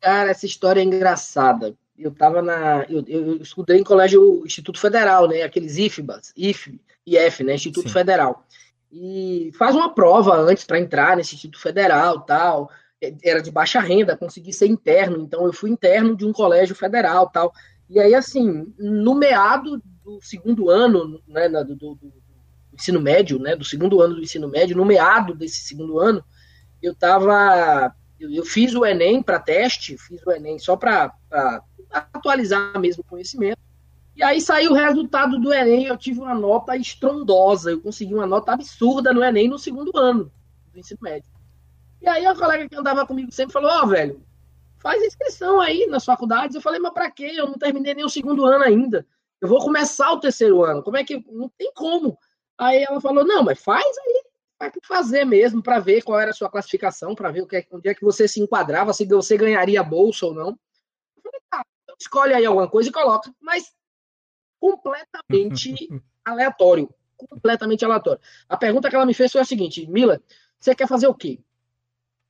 Cara, 0.00 0.30
essa 0.30 0.46
história 0.46 0.80
é 0.80 0.84
engraçada. 0.84 1.74
Eu 1.96 2.12
tava 2.12 2.40
na. 2.40 2.84
Eu, 2.88 3.04
eu 3.08 3.36
estudei 3.36 3.78
em 3.78 3.84
colégio 3.84 4.44
Instituto 4.46 4.78
Federal, 4.78 5.26
né? 5.26 5.42
Aqueles 5.42 5.76
IFBAs, 5.76 6.32
IF, 6.36 6.80
IF, 7.04 7.42
né? 7.42 7.54
Instituto 7.54 7.88
Sim. 7.88 7.94
Federal. 7.94 8.44
E 8.90 9.50
faz 9.58 9.74
uma 9.74 9.92
prova 9.92 10.36
antes 10.36 10.64
para 10.64 10.78
entrar 10.78 11.16
nesse 11.16 11.34
Instituto 11.34 11.60
Federal 11.60 12.20
tal. 12.20 12.70
Era 13.22 13.40
de 13.40 13.50
baixa 13.50 13.80
renda, 13.80 14.16
consegui 14.16 14.52
ser 14.52 14.66
interno, 14.66 15.22
então 15.22 15.46
eu 15.46 15.52
fui 15.52 15.70
interno 15.70 16.16
de 16.16 16.24
um 16.24 16.32
colégio 16.32 16.74
federal 16.74 17.30
tal. 17.30 17.52
E 17.88 18.00
aí, 18.00 18.12
assim, 18.14 18.72
no 18.76 19.14
meado 19.14 19.80
do 20.04 20.20
segundo 20.20 20.68
ano, 20.68 21.22
né, 21.28 21.48
do, 21.48 21.74
do 21.76 22.12
ensino 22.78 23.00
médio, 23.00 23.38
né, 23.38 23.56
do 23.56 23.64
segundo 23.64 24.00
ano 24.00 24.14
do 24.14 24.22
ensino 24.22 24.48
médio, 24.48 24.76
no 24.76 24.84
meado 24.84 25.34
desse 25.34 25.60
segundo 25.60 25.98
ano, 25.98 26.24
eu 26.80 26.94
tava 26.94 27.94
eu, 28.18 28.30
eu 28.30 28.44
fiz 28.44 28.74
o 28.74 28.84
ENEM 28.84 29.22
para 29.22 29.38
teste, 29.38 29.96
fiz 29.96 30.24
o 30.26 30.32
ENEM 30.32 30.58
só 30.58 30.76
para 30.76 31.12
atualizar 31.90 32.78
mesmo 32.78 33.02
o 33.02 33.10
conhecimento. 33.10 33.58
E 34.16 34.22
aí 34.22 34.40
saiu 34.40 34.72
o 34.72 34.74
resultado 34.74 35.38
do 35.38 35.52
ENEM, 35.52 35.86
eu 35.86 35.96
tive 35.96 36.20
uma 36.20 36.34
nota 36.34 36.76
estrondosa, 36.76 37.70
eu 37.70 37.80
consegui 37.80 38.14
uma 38.14 38.26
nota 38.26 38.52
absurda 38.52 39.12
no 39.12 39.22
ENEM 39.22 39.48
no 39.48 39.58
segundo 39.58 39.96
ano 39.96 40.32
do 40.72 40.78
ensino 40.78 40.98
médio. 41.02 41.30
E 42.00 42.08
aí 42.08 42.26
a 42.26 42.34
colega 42.34 42.68
que 42.68 42.76
andava 42.76 43.06
comigo 43.06 43.30
sempre 43.32 43.52
falou: 43.52 43.70
Ó, 43.70 43.82
oh, 43.82 43.86
velho, 43.86 44.22
faz 44.78 45.02
inscrição 45.02 45.60
aí 45.60 45.86
nas 45.86 46.04
faculdades. 46.04 46.54
Eu 46.54 46.62
falei: 46.62 46.80
Mas 46.80 46.92
para 46.92 47.10
quê? 47.10 47.32
Eu 47.36 47.46
não 47.46 47.54
terminei 47.54 47.94
nem 47.94 48.04
o 48.04 48.08
segundo 48.08 48.44
ano 48.44 48.64
ainda. 48.64 49.06
Eu 49.40 49.48
vou 49.48 49.60
começar 49.60 50.10
o 50.12 50.20
terceiro 50.20 50.64
ano. 50.64 50.82
Como 50.82 50.96
é 50.96 51.04
que. 51.04 51.24
Não 51.30 51.48
tem 51.56 51.72
como. 51.72 52.18
Aí 52.58 52.82
ela 52.82 53.00
falou: 53.00 53.24
não, 53.24 53.44
mas 53.44 53.62
faz 53.62 53.96
aí, 53.98 54.24
vai 54.58 54.72
fazer 54.82 55.24
mesmo, 55.24 55.62
para 55.62 55.78
ver 55.78 56.02
qual 56.02 56.18
era 56.18 56.32
a 56.32 56.34
sua 56.34 56.50
classificação, 56.50 57.14
para 57.14 57.30
ver 57.30 57.42
o 57.42 57.46
que, 57.46 57.56
é, 57.56 57.66
onde 57.70 57.88
é 57.88 57.94
que 57.94 58.04
você 58.04 58.26
se 58.26 58.40
enquadrava, 58.40 58.92
se 58.92 59.06
você 59.06 59.36
ganharia 59.36 59.82
bolsa 59.82 60.26
ou 60.26 60.34
não. 60.34 60.48
Eu 61.16 61.22
falei: 61.22 61.40
tá, 61.48 61.64
então 61.84 61.96
escolhe 61.98 62.34
aí 62.34 62.44
alguma 62.44 62.68
coisa 62.68 62.88
e 62.88 62.92
coloca. 62.92 63.32
Mas 63.40 63.72
completamente 64.60 65.88
aleatório. 66.24 66.92
Completamente 67.16 67.84
aleatório. 67.84 68.20
A 68.48 68.56
pergunta 68.56 68.88
que 68.88 68.94
ela 68.94 69.06
me 69.06 69.14
fez 69.14 69.30
foi 69.30 69.40
a 69.40 69.44
seguinte: 69.44 69.86
Mila, 69.86 70.20
você 70.58 70.74
quer 70.74 70.88
fazer 70.88 71.06
o 71.06 71.14
quê? 71.14 71.40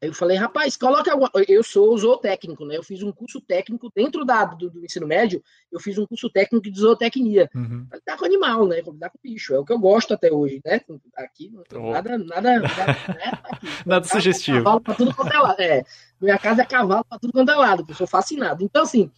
Aí 0.01 0.09
eu 0.09 0.15
falei, 0.15 0.37
rapaz, 0.37 0.77
coloca 0.77 1.11
alguma... 1.11 1.29
Eu 1.49 1.63
sou 1.65 1.97
zootécnico, 1.99 2.65
né? 2.65 2.77
Eu 2.77 2.85
fiz 2.85 3.03
um 3.03 3.11
curso 3.11 3.41
técnico 3.41 3.91
dentro 3.93 4.25
da, 4.25 4.45
do, 4.45 4.71
do 4.71 4.85
ensino 4.85 5.09
médio, 5.09 5.43
eu 5.73 5.81
fiz 5.81 5.99
um 5.99 6.07
curso 6.07 6.31
técnico 6.31 6.71
de 6.71 6.79
zootecnia. 6.79 7.51
Uhum. 7.53 7.85
Pra 7.87 7.99
lidar 7.99 8.17
com 8.17 8.25
animal, 8.25 8.67
né? 8.67 8.81
Pra 8.81 8.93
lidar 8.93 9.11
com 9.11 9.19
bicho. 9.21 9.55
É 9.55 9.59
o 9.59 9.65
que 9.65 9.73
eu 9.73 9.79
gosto 9.79 10.15
até 10.15 10.33
hoje, 10.33 10.61
né? 10.65 10.81
Aqui, 11.17 11.53
oh. 11.75 11.91
nada, 11.91 12.17
nada, 12.17 12.61
nada, 12.61 12.61
né? 12.61 13.33
Aqui. 13.51 13.67
nada 13.85 14.07
sugestivo. 14.07 14.59
É 14.59 14.63
cavalo 14.63 14.81
pra 14.81 14.95
tudo 14.95 15.15
quanto 15.15 15.33
é 15.33 15.39
lado. 15.39 15.61
É, 15.61 15.85
minha 16.21 16.39
casa 16.39 16.63
é 16.63 16.67
cavalo 16.67 17.05
pra 17.05 17.19
tudo 17.19 17.33
quanto 17.33 17.51
é 17.51 17.57
lado, 17.57 17.85
eu 17.89 17.95
sou 17.97 18.07
fascinado. 18.07 18.63
Então, 18.63 18.85
assim, 18.85 19.11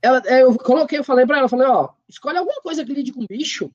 ela, 0.00 0.22
é, 0.26 0.44
eu 0.44 0.56
coloquei, 0.56 1.00
eu 1.00 1.04
falei 1.04 1.26
pra 1.26 1.38
ela, 1.38 1.48
falei, 1.48 1.66
ó, 1.66 1.88
escolhe 2.08 2.38
alguma 2.38 2.60
coisa 2.60 2.84
que 2.84 2.94
lide 2.94 3.12
com 3.12 3.26
bicho. 3.26 3.72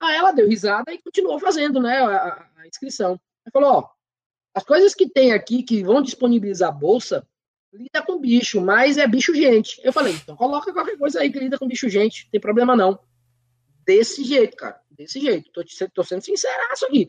Aí 0.00 0.16
ela 0.16 0.32
deu 0.32 0.48
risada 0.48 0.90
e 0.92 1.02
continuou 1.02 1.38
fazendo, 1.38 1.78
né, 1.78 1.98
a, 1.98 2.46
a 2.56 2.66
inscrição. 2.66 3.20
Ela 3.44 3.52
falou, 3.52 3.70
ó, 3.70 3.99
as 4.54 4.64
coisas 4.64 4.94
que 4.94 5.08
tem 5.08 5.32
aqui 5.32 5.62
que 5.62 5.82
vão 5.82 6.02
disponibilizar 6.02 6.76
bolsa, 6.76 7.26
lida 7.72 8.02
com 8.02 8.18
bicho, 8.18 8.60
mas 8.60 8.98
é 8.98 9.06
bicho 9.06 9.34
gente. 9.34 9.80
Eu 9.84 9.92
falei, 9.92 10.14
então 10.14 10.36
coloca 10.36 10.72
qualquer 10.72 10.98
coisa 10.98 11.20
aí 11.20 11.30
que 11.30 11.38
lida 11.38 11.58
com 11.58 11.68
bicho 11.68 11.88
gente, 11.88 12.24
não 12.24 12.30
tem 12.32 12.40
problema 12.40 12.76
não. 12.76 12.98
Desse 13.84 14.24
jeito, 14.24 14.56
cara, 14.56 14.80
desse 14.90 15.20
jeito. 15.20 15.50
Tô, 15.52 15.62
tô 15.94 16.02
sendo 16.02 16.22
sinceraço 16.22 16.84
aqui. 16.86 17.08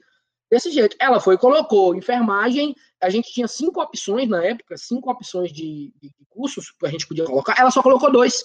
Desse 0.50 0.72
jeito. 0.72 0.96
Ela 1.00 1.20
foi 1.20 1.38
colocou 1.38 1.96
enfermagem, 1.96 2.76
a 3.02 3.10
gente 3.10 3.32
tinha 3.32 3.48
cinco 3.48 3.82
opções 3.82 4.30
na 4.30 4.44
época, 4.44 4.78
cinco 4.78 5.10
opções 5.10 5.52
de, 5.52 5.94
de, 6.02 6.10
de 6.10 6.26
cursos 6.30 6.72
que 6.72 6.86
a 6.86 6.90
gente 6.90 7.08
podia 7.08 7.26
colocar. 7.26 7.56
Ela 7.58 7.72
só 7.72 7.82
colocou 7.82 8.12
dois. 8.12 8.44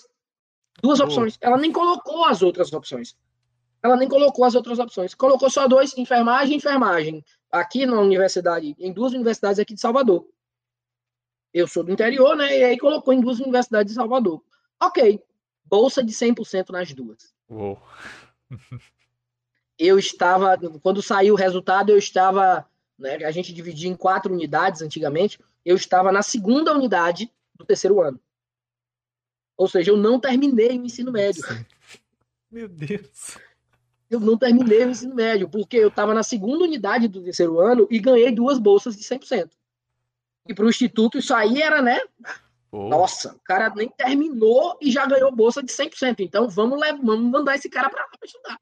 Duas 0.82 1.00
opções. 1.00 1.38
Ela 1.40 1.56
nem 1.56 1.72
colocou 1.72 2.24
as 2.24 2.42
outras 2.42 2.72
opções. 2.72 3.16
Ela 3.86 3.96
nem 3.96 4.08
colocou 4.08 4.44
as 4.44 4.56
outras 4.56 4.80
opções. 4.80 5.14
Colocou 5.14 5.48
só 5.48 5.68
dois, 5.68 5.96
enfermagem 5.96 6.54
e 6.54 6.56
enfermagem 6.56 7.24
aqui 7.52 7.86
na 7.86 8.00
universidade, 8.00 8.74
em 8.80 8.92
duas 8.92 9.12
universidades 9.12 9.60
aqui 9.60 9.74
de 9.74 9.80
Salvador. 9.80 10.28
Eu 11.54 11.68
sou 11.68 11.84
do 11.84 11.92
interior, 11.92 12.36
né? 12.36 12.58
E 12.58 12.64
aí 12.64 12.76
colocou 12.76 13.14
em 13.14 13.20
duas 13.20 13.38
universidades 13.38 13.92
de 13.92 13.96
Salvador. 13.96 14.42
Ok, 14.82 15.22
bolsa 15.64 16.02
de 16.02 16.12
100% 16.12 16.70
nas 16.70 16.92
duas. 16.92 17.32
Uou. 17.48 17.80
eu 19.78 20.00
estava, 20.00 20.58
quando 20.82 21.00
saiu 21.00 21.34
o 21.34 21.36
resultado, 21.36 21.90
eu 21.90 21.96
estava, 21.96 22.68
né, 22.98 23.24
a 23.24 23.30
gente 23.30 23.52
dividia 23.52 23.88
em 23.88 23.94
quatro 23.94 24.34
unidades 24.34 24.82
antigamente, 24.82 25.38
eu 25.64 25.76
estava 25.76 26.10
na 26.10 26.22
segunda 26.22 26.74
unidade 26.74 27.32
do 27.54 27.64
terceiro 27.64 28.00
ano. 28.00 28.20
Ou 29.56 29.68
seja, 29.68 29.92
eu 29.92 29.96
não 29.96 30.18
terminei 30.18 30.76
o 30.76 30.84
ensino 30.84 31.12
médio. 31.12 31.44
Meu 32.50 32.68
Deus. 32.68 33.38
Eu 34.08 34.20
não 34.20 34.38
terminei 34.38 34.84
o 34.84 34.90
ensino 34.90 35.14
médio, 35.14 35.48
porque 35.48 35.76
eu 35.76 35.88
estava 35.88 36.14
na 36.14 36.22
segunda 36.22 36.64
unidade 36.64 37.08
do 37.08 37.22
terceiro 37.22 37.58
ano 37.58 37.88
e 37.90 37.98
ganhei 37.98 38.30
duas 38.30 38.58
bolsas 38.58 38.96
de 38.96 39.02
100%. 39.02 39.50
E 40.48 40.54
para 40.54 40.64
o 40.64 40.68
instituto 40.68 41.18
isso 41.18 41.34
aí 41.34 41.60
era, 41.60 41.82
né? 41.82 42.00
Oh. 42.70 42.88
Nossa, 42.88 43.34
o 43.34 43.40
cara 43.40 43.72
nem 43.74 43.88
terminou 43.88 44.78
e 44.80 44.90
já 44.90 45.06
ganhou 45.06 45.34
bolsa 45.34 45.62
de 45.62 45.72
100%. 45.72 46.20
Então 46.20 46.48
vamos, 46.48 46.78
levar, 46.80 47.00
vamos 47.02 47.30
mandar 47.30 47.56
esse 47.56 47.68
cara 47.68 47.90
para 47.90 48.02
lá 48.02 48.08
para 48.08 48.26
estudar. 48.26 48.60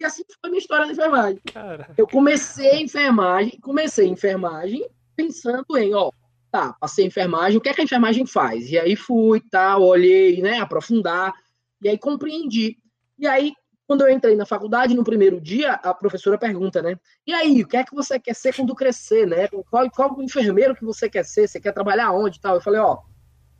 E 0.00 0.04
assim 0.04 0.22
foi 0.28 0.36
a 0.42 0.48
minha 0.48 0.58
história 0.58 0.86
na 0.86 0.92
enfermagem. 0.92 1.40
Caraca. 1.52 1.94
Eu 1.96 2.06
comecei 2.06 2.70
a 2.70 2.80
enfermagem, 2.80 3.58
comecei 3.60 4.06
a 4.06 4.10
enfermagem 4.10 4.88
pensando 5.14 5.76
em, 5.78 5.94
ó, 5.94 6.10
tá, 6.50 6.74
passei 6.74 7.06
enfermagem, 7.06 7.58
o 7.58 7.60
que 7.60 7.68
é 7.68 7.74
que 7.74 7.80
a 7.80 7.84
enfermagem 7.84 8.26
faz? 8.26 8.70
E 8.70 8.78
aí 8.78 8.94
fui, 8.94 9.40
tá, 9.50 9.78
olhei, 9.78 10.42
né, 10.42 10.58
aprofundar, 10.58 11.34
e 11.80 11.88
aí 11.88 11.98
compreendi. 11.98 12.78
E 13.18 13.26
aí, 13.26 13.54
quando 13.86 14.00
eu 14.02 14.10
entrei 14.10 14.34
na 14.34 14.44
faculdade, 14.44 14.94
no 14.94 15.04
primeiro 15.04 15.40
dia, 15.40 15.74
a 15.74 15.94
professora 15.94 16.36
pergunta, 16.36 16.82
né, 16.82 16.98
e 17.26 17.32
aí, 17.32 17.62
o 17.62 17.68
que 17.68 17.76
é 17.76 17.84
que 17.84 17.94
você 17.94 18.18
quer 18.18 18.34
ser 18.34 18.54
quando 18.54 18.74
crescer, 18.74 19.26
né? 19.26 19.48
Qual, 19.70 19.88
qual 19.90 20.22
enfermeiro 20.22 20.74
que 20.74 20.84
você 20.84 21.08
quer 21.08 21.24
ser? 21.24 21.48
Você 21.48 21.60
quer 21.60 21.72
trabalhar 21.72 22.10
onde 22.12 22.40
tal? 22.40 22.56
Eu 22.56 22.60
falei, 22.60 22.80
ó, 22.80 22.94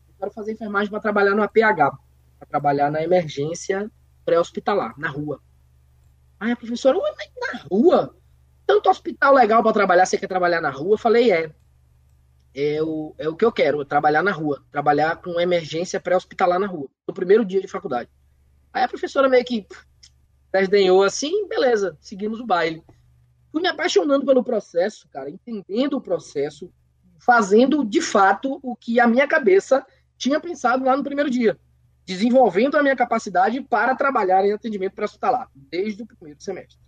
eu 0.09 0.15
quero 0.19 0.31
fazer 0.33 0.53
enfermagem 0.53 0.91
para 0.91 1.01
trabalhar 1.01 1.35
no 1.35 1.43
APH, 1.43 1.97
para 2.39 2.49
trabalhar 2.49 2.91
na 2.91 3.03
emergência 3.03 3.91
pré-hospitalar, 4.25 4.99
na 4.99 5.09
rua. 5.09 5.41
Aí 6.41 6.51
a 6.51 6.57
professora, 6.57 6.99
ué, 6.99 7.13
na 7.53 7.61
rua? 7.71 8.17
Tanto 8.67 8.91
hospital 8.91 9.33
legal 9.33 9.63
para 9.63 9.73
trabalhar, 9.73 10.07
você 10.07 10.19
quer 10.19 10.27
trabalhar 10.27 10.61
na 10.61 10.71
rua? 10.71 10.95
Eu 10.95 10.99
falei, 10.99 11.31
é. 11.31 11.55
É 12.59 12.83
o, 12.83 13.15
é 13.19 13.29
o 13.29 13.37
que 13.37 13.45
eu 13.45 13.53
quero, 13.53 13.85
trabalhar 13.85 14.23
na 14.23 14.33
rua. 14.33 14.65
Trabalhar 14.73 15.17
com 15.17 15.39
emergência 15.39 16.01
pré-hospitalar 16.01 16.59
na 16.59 16.67
rua. 16.67 16.89
No 17.07 17.15
primeiro 17.15 17.45
dia 17.45 17.61
de 17.61 17.69
faculdade. 17.69 18.11
Aí 18.73 18.83
a 18.83 18.89
professora 18.89 19.29
meio 19.29 19.45
que 19.45 19.67
desdenhou 20.61 21.03
assim, 21.03 21.47
beleza, 21.49 21.97
seguimos 22.01 22.41
o 22.41 22.47
baile. 22.47 22.83
Fui 23.53 23.63
me 23.63 23.69
apaixonando 23.69 24.25
pelo 24.27 24.45
processo, 24.45 25.09
cara, 25.09 25.31
entendendo 25.31 25.95
o 25.95 26.01
processo, 26.01 26.71
fazendo 27.19 27.85
de 27.85 28.01
fato 28.01 28.59
o 28.63 28.77
que 28.77 29.01
a 29.01 29.07
minha 29.07 29.27
cabeça 29.27 29.85
tinha 30.17 30.41
pensado 30.41 30.85
lá 30.85 30.97
no 30.97 31.05
primeiro 31.05 31.31
dia 31.31 31.59
desenvolvendo 32.07 32.77
a 32.77 32.83
minha 32.83 32.95
capacidade 32.95 33.61
para 33.61 33.97
trabalhar 33.97 34.45
em 34.45 34.53
atendimento 34.53 34.95
pré-hospitalar, 34.95 35.51
desde 35.55 36.05
o 36.05 36.07
primeiro 36.07 36.41
semestre. 36.41 36.79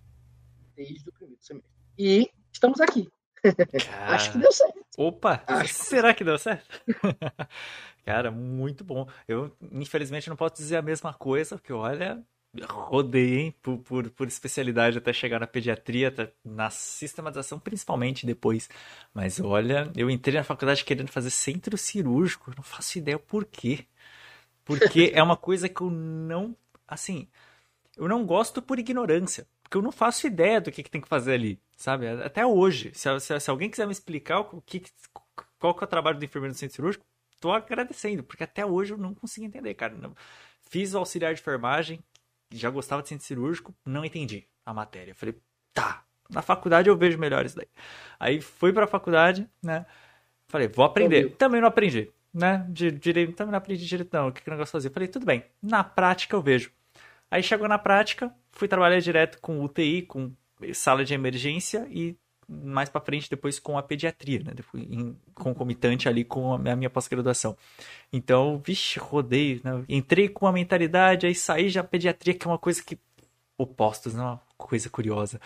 Desde 0.77 1.09
o 1.09 1.13
primeiro 1.13 1.43
semestre. 1.43 1.73
E 1.99 2.31
estamos 2.53 2.81
aqui. 2.81 3.11
Cara... 3.43 4.15
Acho 4.15 4.33
que 4.33 4.39
deu 4.39 4.53
certo. 4.53 4.79
Opa! 4.97 5.43
Acho 5.47 5.75
será 5.75 6.15
que 6.15 6.23
deu 6.23 6.39
certo? 6.39 6.81
Cara, 8.07 8.31
muito 8.31 8.85
bom. 8.85 9.09
Eu, 9.27 9.55
infelizmente, 9.73 10.31
não 10.31 10.37
posso 10.37 10.55
dizer 10.55 10.77
a 10.77 10.83
mesma 10.83 11.13
coisa, 11.13 11.57
porque 11.57 11.73
olha, 11.73 12.23
rodei 12.65 13.39
hein, 13.39 13.55
por, 13.63 13.79
por, 13.79 14.11
por, 14.11 14.29
especialidade 14.29 14.99
até 14.99 15.13
chegar 15.13 15.41
na 15.41 15.47
pediatria, 15.47 16.13
na 16.45 16.71
sistematização 16.71 17.59
principalmente 17.59 18.27
depois. 18.27 18.69
Mas 19.15 19.41
olha, 19.41 19.91
eu 19.97 20.11
entrei 20.11 20.37
na 20.37 20.45
faculdade 20.45 20.85
querendo 20.85 21.09
fazer 21.09 21.31
centro 21.31 21.77
cirúrgico, 21.77 22.53
não 22.57 22.63
faço 22.63 22.99
ideia 22.99 23.19
por 23.19 23.45
quê. 23.45 23.87
Porque 24.65 25.13
é 25.15 25.23
uma 25.23 25.37
coisa 25.37 25.69
que 25.69 25.81
eu 25.81 25.91
não. 25.91 26.57
Assim, 26.87 27.29
eu 27.97 28.09
não 28.09 28.25
gosto 28.25 28.63
por 28.63 28.79
ignorância. 28.79 29.47
Porque 29.63 29.77
eu 29.77 29.83
não 29.83 29.93
faço 29.93 30.27
ideia 30.27 30.61
do 30.61 30.71
que, 30.73 30.83
que 30.83 30.91
tem 30.91 31.01
que 31.01 31.09
fazer 31.09 31.35
ali, 31.35 31.61
sabe? 31.77 32.09
Até 32.09 32.47
hoje. 32.47 32.91
Se, 32.95 33.21
se, 33.21 33.39
se 33.39 33.51
alguém 33.51 33.69
quiser 33.69 33.87
me 33.87 33.93
explicar 33.93 34.41
o 34.41 34.63
que, 34.63 34.83
qual 35.59 35.75
que 35.75 35.85
é 35.85 35.87
o 35.87 35.89
trabalho 35.89 36.19
do 36.19 36.25
enfermeiro 36.25 36.55
no 36.55 36.59
centro 36.59 36.77
cirúrgico, 36.77 37.05
tô 37.41 37.53
agradecendo. 37.53 38.23
Porque 38.23 38.45
até 38.45 38.65
hoje 38.65 38.93
eu 38.95 38.99
não 38.99 39.15
consigo 39.15 39.47
entender, 39.47 39.75
cara. 39.75 39.95
Não. 39.95 40.15
Fiz 40.71 40.95
o 40.95 40.99
auxiliar 40.99 41.35
de 41.35 41.41
enfermagem, 41.41 42.03
já 42.53 42.71
gostava 42.71 43.03
de 43.03 43.09
centro 43.09 43.27
cirúrgico, 43.27 43.75
não 43.85 44.05
entendi 44.05 44.47
a 44.65 44.73
matéria. 44.73 45.15
Falei, 45.15 45.37
tá, 45.73 46.05
na 46.31 46.43
faculdade 46.43 46.89
eu 46.89 46.97
vejo 46.97 47.19
melhor 47.19 47.45
isso 47.45 47.57
daí. 47.57 47.69
Aí 48.19 48.41
fui 48.41 48.73
pra 48.73 48.87
faculdade, 48.87 49.49
né? 49.63 49.87
Falei, 50.49 50.69
vou 50.69 50.85
aprender. 50.85 51.37
Também 51.37 51.61
não 51.61 51.69
aprendi 51.69 52.11
né? 52.33 52.65
De 52.69 52.91
direito, 52.91 53.35
também 53.35 53.53
não 53.53 53.59
aprendi 53.59 53.85
direito, 53.87 54.13
não. 54.13 54.29
O 54.29 54.33
que, 54.33 54.43
que 54.43 54.49
o 54.49 54.53
negócio 54.53 54.73
fazia? 54.73 54.91
Falei, 54.91 55.09
tudo 55.09 55.27
bem, 55.27 55.45
na 55.63 55.83
prática 55.83 56.37
eu 56.37 56.43
vejo. 56.43 56.71
Aí 57.31 57.43
chegou 57.43 57.69
na 57.69 57.79
prática, 57.79 58.33
fui 58.53 58.69
trabalhar 58.69 59.01
direto 59.01 59.39
com 59.41 59.63
UTI, 59.63 60.03
com 60.03 60.33
sala 60.73 61.05
de 61.05 61.15
emergência 61.15 61.87
e 61.91 62.17
mais 62.49 62.89
para 62.89 63.01
frente 63.01 63.29
depois 63.29 63.59
com 63.59 63.77
a 63.77 63.83
pediatria, 63.83 64.43
né? 64.43 64.53
Depois, 64.55 64.83
em, 64.91 65.17
concomitante 65.35 66.09
ali 66.09 66.25
com 66.25 66.55
a 66.55 66.59
minha 66.59 66.89
pós-graduação. 66.89 67.57
Então, 68.13 68.59
vixe, 68.65 68.99
rodei, 68.99 69.61
né? 69.63 69.85
entrei 69.89 70.29
com 70.29 70.47
a 70.47 70.53
mentalidade, 70.53 71.27
aí 71.27 71.35
saí 71.35 71.69
já 71.69 71.85
pediatria, 71.85 72.35
que 72.35 72.47
é 72.47 72.51
uma 72.51 72.59
coisa 72.59 72.83
que 72.83 72.99
opostos, 73.59 74.15
não? 74.15 74.41
Coisa 74.59 74.91
curiosa. 74.91 75.41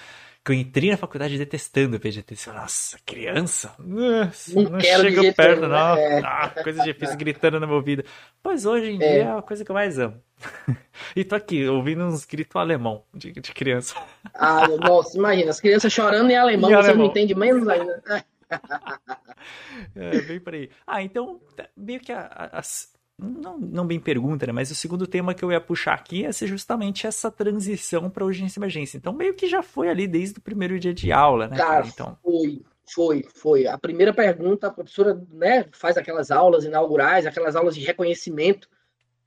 Que 0.44 0.50
eu 0.50 0.56
entrei 0.56 0.90
na 0.90 0.96
faculdade 0.96 1.38
detestando 1.38 1.96
a 1.96 2.00
PGT. 2.00 2.34
Nossa, 2.48 2.98
criança? 3.06 3.72
Nossa, 3.78 4.60
não, 4.60 4.70
não 4.70 4.80
chega 4.80 5.32
perto, 5.32 5.68
não. 5.68 5.96
É. 5.96 6.20
Ah, 6.24 6.48
coisa 6.62 6.82
difícil 6.82 7.16
gritando 7.16 7.60
na 7.60 7.66
minha 7.66 7.80
vida. 7.80 8.04
Pois 8.42 8.66
hoje 8.66 8.90
em 8.90 8.96
é. 8.96 8.98
dia 8.98 9.22
é 9.24 9.38
a 9.38 9.42
coisa 9.42 9.64
que 9.64 9.70
eu 9.70 9.74
mais 9.74 9.98
amo. 10.00 10.20
e 11.14 11.22
tô 11.22 11.36
aqui, 11.36 11.68
ouvindo 11.68 12.02
uns 12.02 12.24
gritos 12.24 12.56
alemão 12.56 13.04
de, 13.14 13.30
de 13.32 13.52
criança. 13.52 13.94
Ah, 14.34 14.66
nossa, 14.66 15.16
imagina, 15.16 15.50
as 15.50 15.60
crianças 15.60 15.92
chorando 15.92 16.30
em 16.30 16.36
alemão, 16.36 16.70
em 16.70 16.74
você 16.74 16.88
alemão. 16.88 17.04
não 17.04 17.10
entende 17.10 17.34
menos 17.36 17.68
ainda. 17.68 18.02
é, 19.94 20.20
bem 20.22 20.40
por 20.40 20.54
aí. 20.54 20.70
Ah, 20.86 21.02
então, 21.02 21.40
meio 21.76 22.00
que 22.00 22.10
a, 22.10 22.20
a, 22.20 22.58
as, 22.58 22.91
não, 23.22 23.58
não 23.58 23.86
bem 23.86 24.00
pergunta, 24.00 24.46
né? 24.46 24.52
Mas 24.52 24.70
o 24.70 24.74
segundo 24.74 25.06
tema 25.06 25.34
que 25.34 25.44
eu 25.44 25.52
ia 25.52 25.60
puxar 25.60 25.94
aqui 25.94 26.20
ia 26.20 26.32
ser 26.32 26.46
justamente 26.46 27.06
essa 27.06 27.30
transição 27.30 28.10
para 28.10 28.24
urgência 28.24 28.58
e 28.58 28.60
emergência. 28.60 28.96
Então, 28.96 29.12
meio 29.12 29.34
que 29.34 29.46
já 29.46 29.62
foi 29.62 29.88
ali 29.88 30.06
desde 30.06 30.38
o 30.38 30.42
primeiro 30.42 30.78
dia 30.78 30.92
de 30.92 31.12
aula, 31.12 31.48
né? 31.48 31.56
Cara, 31.56 31.86
então... 31.86 32.18
foi, 32.22 32.62
foi, 32.92 33.24
foi. 33.34 33.66
A 33.66 33.78
primeira 33.78 34.12
pergunta, 34.12 34.66
a 34.66 34.70
professora 34.70 35.20
né, 35.32 35.66
faz 35.72 35.96
aquelas 35.96 36.30
aulas 36.30 36.64
inaugurais, 36.64 37.26
aquelas 37.26 37.56
aulas 37.56 37.74
de 37.74 37.84
reconhecimento. 37.84 38.68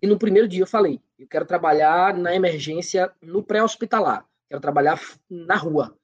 E 0.02 0.08
no 0.08 0.18
primeiro 0.18 0.48
dia 0.48 0.62
eu 0.62 0.68
falei, 0.68 1.00
eu 1.18 1.28
quero 1.28 1.46
trabalhar 1.46 2.16
na 2.16 2.36
emergência 2.36 3.12
no 3.22 3.42
pré-hospitalar. 3.42 4.26
Quero 4.50 4.62
trabalhar 4.62 5.00
na 5.30 5.56
rua. 5.56 5.98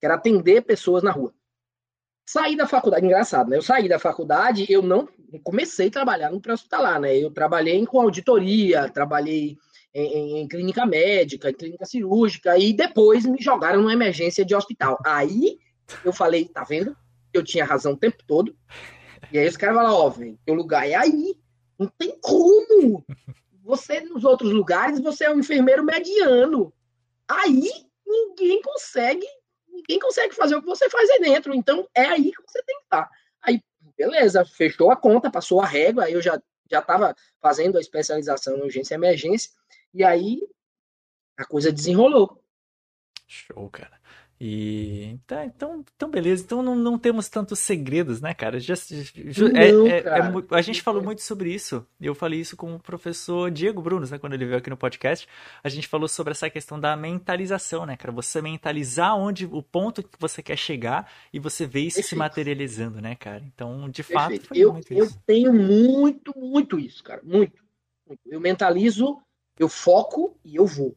Quero 0.00 0.14
atender 0.14 0.62
pessoas 0.62 1.02
na 1.02 1.10
rua. 1.10 1.34
Saí 2.24 2.56
da 2.56 2.66
faculdade, 2.66 3.04
engraçado, 3.04 3.50
né? 3.50 3.56
Eu 3.56 3.62
saí 3.62 3.88
da 3.88 3.98
faculdade, 3.98 4.64
eu 4.68 4.80
não 4.80 5.08
comecei 5.42 5.88
a 5.88 5.90
trabalhar 5.90 6.30
no 6.30 6.40
pré-hospitalar, 6.40 7.00
né? 7.00 7.16
Eu 7.16 7.30
trabalhei 7.30 7.84
com 7.84 8.00
auditoria, 8.00 8.88
trabalhei 8.88 9.58
em, 9.92 10.06
em, 10.06 10.38
em, 10.38 10.48
clínica 10.48 10.86
médica, 10.86 11.50
em 11.50 11.54
clínica 11.54 11.84
cirúrgica, 11.84 12.56
e 12.56 12.72
depois 12.72 13.26
me 13.26 13.38
jogaram 13.40 13.80
numa 13.80 13.92
emergência 13.92 14.44
de 14.44 14.54
hospital. 14.54 14.98
Aí 15.04 15.58
eu 16.04 16.12
falei, 16.12 16.46
tá 16.46 16.64
vendo? 16.64 16.96
Eu 17.32 17.42
tinha 17.42 17.64
razão 17.64 17.92
o 17.92 17.98
tempo 17.98 18.18
todo. 18.26 18.56
E 19.32 19.38
aí 19.38 19.48
os 19.48 19.56
caras 19.56 19.76
falaram, 19.76 19.96
ó, 19.96 20.08
velho, 20.08 20.38
teu 20.44 20.54
lugar 20.54 20.88
é 20.88 20.94
aí. 20.94 21.36
Não 21.78 21.88
tem 21.98 22.16
como. 22.20 23.04
Você, 23.64 24.00
nos 24.00 24.24
outros 24.24 24.52
lugares, 24.52 25.00
você 25.00 25.24
é 25.24 25.30
um 25.30 25.40
enfermeiro 25.40 25.84
mediano. 25.84 26.72
Aí 27.28 27.68
ninguém 28.06 28.60
consegue 28.62 29.26
ninguém 29.88 29.98
consegue 29.98 30.34
fazer 30.34 30.56
o 30.56 30.60
que 30.60 30.66
você 30.66 30.88
faz 30.88 31.08
aí 31.10 31.20
dentro. 31.20 31.54
Então 31.54 31.88
é 31.94 32.04
aí 32.04 32.32
que 32.32 32.42
você 32.42 32.62
tem 32.62 32.76
que 32.78 32.84
estar. 32.84 33.10
Aí, 33.42 33.60
beleza, 33.96 34.44
fechou 34.44 34.90
a 34.90 34.96
conta, 34.96 35.30
passou 35.30 35.60
a 35.60 35.66
régua, 35.66 36.04
aí 36.04 36.12
eu 36.12 36.22
já 36.22 36.40
já 36.70 36.78
estava 36.78 37.14
fazendo 37.38 37.76
a 37.76 37.80
especialização 37.80 38.56
em 38.56 38.62
urgência 38.62 38.94
e 38.94 38.96
emergência, 38.96 39.50
e 39.92 40.02
aí 40.02 40.40
a 41.36 41.44
coisa 41.44 41.70
desenrolou. 41.70 42.42
Show, 43.26 43.68
cara. 43.68 44.00
E 44.44 45.20
tá, 45.24 45.46
então, 45.46 45.84
então 45.94 46.10
beleza. 46.10 46.42
Então 46.42 46.64
não, 46.64 46.74
não 46.74 46.98
temos 46.98 47.28
tantos 47.28 47.60
segredos, 47.60 48.20
né, 48.20 48.34
cara? 48.34 48.58
Já 48.58 48.74
não, 49.38 49.56
é, 49.56 49.98
é, 49.98 50.02
cara. 50.02 50.34
É, 50.50 50.56
a 50.56 50.60
gente 50.60 50.82
falou 50.82 51.00
muito 51.00 51.22
sobre 51.22 51.54
isso. 51.54 51.86
Eu 52.00 52.12
falei 52.12 52.40
isso 52.40 52.56
com 52.56 52.74
o 52.74 52.80
professor 52.80 53.52
Diego 53.52 53.80
Brunos, 53.80 54.10
né, 54.10 54.18
quando 54.18 54.32
ele 54.32 54.46
veio 54.46 54.58
aqui 54.58 54.68
no 54.68 54.76
podcast. 54.76 55.28
A 55.62 55.68
gente 55.68 55.86
falou 55.86 56.08
sobre 56.08 56.32
essa 56.32 56.50
questão 56.50 56.80
da 56.80 56.96
mentalização, 56.96 57.86
né, 57.86 57.96
cara? 57.96 58.10
Você 58.14 58.42
mentalizar 58.42 59.16
onde 59.16 59.46
o 59.46 59.62
ponto 59.62 60.02
que 60.02 60.18
você 60.18 60.42
quer 60.42 60.58
chegar 60.58 61.08
e 61.32 61.38
você 61.38 61.64
vê 61.64 61.82
isso 61.82 61.98
Perfeito. 61.98 62.08
se 62.08 62.16
materializando, 62.16 63.00
né, 63.00 63.14
cara? 63.14 63.44
Então, 63.46 63.88
de 63.88 64.02
Perfeito. 64.02 64.40
fato, 64.40 64.48
foi 64.48 64.58
eu, 64.58 64.72
muito 64.72 64.92
eu 64.92 65.04
isso. 65.04 65.14
Eu 65.14 65.22
tenho 65.24 65.52
muito, 65.52 66.36
muito 66.36 66.80
isso, 66.80 67.04
cara. 67.04 67.20
Muito, 67.22 67.62
muito. 68.04 68.20
Eu 68.26 68.40
mentalizo, 68.40 69.22
eu 69.56 69.68
foco 69.68 70.36
e 70.44 70.56
eu 70.56 70.66
vou 70.66 70.96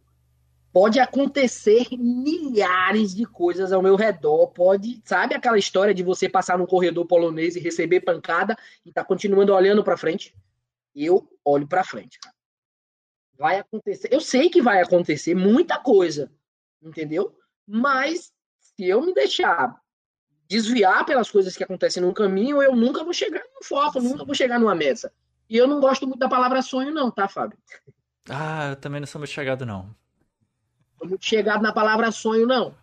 pode 0.75 0.99
acontecer 0.99 1.87
milhares 1.97 3.15
de 3.15 3.25
coisas 3.25 3.71
ao 3.71 3.81
meu 3.81 3.95
redor. 3.95 4.47
Pode, 4.47 5.01
sabe 5.05 5.33
aquela 5.33 5.57
história 5.57 5.93
de 5.93 6.03
você 6.03 6.27
passar 6.27 6.57
num 6.57 6.65
corredor 6.65 7.05
polonês 7.05 7.55
e 7.55 7.61
receber 7.61 8.01
pancada 8.01 8.57
e 8.85 8.91
tá 8.91 9.01
continuando 9.01 9.53
olhando 9.53 9.85
para 9.85 9.95
frente? 9.95 10.35
Eu 10.93 11.29
olho 11.45 11.65
para 11.65 11.81
frente, 11.85 12.19
cara. 12.19 12.35
Vai 13.37 13.59
acontecer. 13.59 14.09
Eu 14.11 14.19
sei 14.19 14.49
que 14.49 14.61
vai 14.61 14.81
acontecer 14.81 15.33
muita 15.33 15.79
coisa, 15.79 16.29
entendeu? 16.83 17.33
Mas 17.65 18.33
se 18.59 18.85
eu 18.85 19.01
me 19.01 19.13
deixar 19.13 19.79
desviar 20.45 21.05
pelas 21.05 21.31
coisas 21.31 21.55
que 21.55 21.63
acontecem 21.63 22.03
no 22.03 22.13
caminho, 22.13 22.61
eu 22.61 22.75
nunca 22.75 23.01
vou 23.01 23.13
chegar 23.13 23.45
no 23.55 23.65
foco, 23.65 24.01
nunca 24.01 24.25
vou 24.25 24.35
chegar 24.35 24.59
numa 24.59 24.75
mesa. 24.75 25.09
E 25.49 25.55
eu 25.55 25.69
não 25.69 25.79
gosto 25.79 26.05
muito 26.05 26.19
da 26.19 26.27
palavra 26.27 26.61
sonho, 26.61 26.93
não, 26.93 27.09
tá, 27.09 27.29
Fábio? 27.29 27.57
Ah, 28.29 28.71
eu 28.71 28.75
também 28.75 28.99
não 28.99 29.07
sou 29.07 29.19
muito 29.19 29.31
chegado, 29.31 29.65
não. 29.65 29.95
Tô 30.99 31.07
muito 31.07 31.25
chegado 31.25 31.61
na 31.61 31.71
palavra 31.71 32.11
sonho, 32.11 32.47
não. 32.47 32.75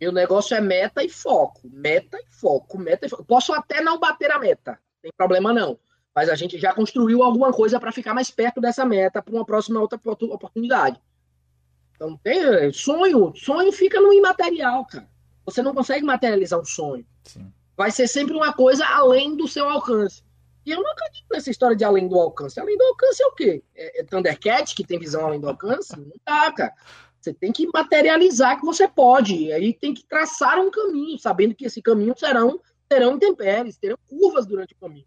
Meu 0.00 0.12
negócio 0.12 0.56
é 0.56 0.60
meta 0.60 1.02
e 1.02 1.08
foco. 1.08 1.60
Meta 1.64 2.18
e 2.18 2.26
foco. 2.28 2.78
Meta 2.78 3.06
e 3.06 3.08
foco. 3.08 3.24
Posso 3.24 3.52
até 3.52 3.80
não 3.80 3.98
bater 3.98 4.30
a 4.30 4.38
meta. 4.38 4.72
Não 4.72 5.02
tem 5.02 5.12
problema, 5.16 5.52
não. 5.52 5.78
Mas 6.14 6.28
a 6.28 6.34
gente 6.34 6.58
já 6.58 6.72
construiu 6.72 7.22
alguma 7.22 7.52
coisa 7.52 7.80
para 7.80 7.92
ficar 7.92 8.14
mais 8.14 8.30
perto 8.30 8.60
dessa 8.60 8.84
meta 8.84 9.22
para 9.22 9.34
uma 9.34 9.44
próxima 9.44 9.80
outra 9.80 9.98
oportunidade. 10.04 11.00
Então, 11.94 12.16
tem 12.16 12.72
sonho. 12.72 13.32
Sonho 13.34 13.72
fica 13.72 14.00
no 14.00 14.12
imaterial, 14.12 14.84
cara. 14.84 15.08
Você 15.44 15.62
não 15.62 15.74
consegue 15.74 16.04
materializar 16.04 16.60
um 16.60 16.64
sonho. 16.64 17.06
Sim. 17.24 17.52
Vai 17.76 17.90
ser 17.90 18.06
sempre 18.06 18.34
uma 18.34 18.52
coisa 18.52 18.86
além 18.86 19.36
do 19.36 19.48
seu 19.48 19.68
alcance. 19.68 20.22
E 20.64 20.70
eu 20.70 20.82
não 20.82 20.90
acredito 20.92 21.26
nessa 21.30 21.50
história 21.50 21.76
de 21.76 21.84
além 21.84 22.08
do 22.08 22.18
alcance. 22.18 22.58
Além 22.58 22.76
do 22.78 22.84
alcance 22.84 23.22
é 23.22 23.26
o 23.26 23.34
quê? 23.34 23.62
É, 23.74 24.00
é 24.00 24.04
Thundercat 24.04 24.74
que 24.74 24.84
tem 24.84 24.98
visão 24.98 25.26
além 25.26 25.40
do 25.40 25.48
alcance? 25.48 25.98
Não 25.98 26.12
dá, 26.24 26.50
cara. 26.52 26.72
Você 27.24 27.32
tem 27.32 27.50
que 27.50 27.66
materializar 27.72 28.60
que 28.60 28.66
você 28.66 28.86
pode. 28.86 29.34
E 29.34 29.50
aí 29.50 29.72
tem 29.72 29.94
que 29.94 30.04
traçar 30.06 30.58
um 30.58 30.70
caminho, 30.70 31.18
sabendo 31.18 31.54
que 31.54 31.64
esse 31.64 31.80
caminho 31.80 32.14
serão, 32.14 32.60
terão 32.86 33.14
intempéries, 33.14 33.78
terão 33.78 33.96
curvas 34.06 34.44
durante 34.44 34.74
o 34.74 34.76
caminho. 34.76 35.06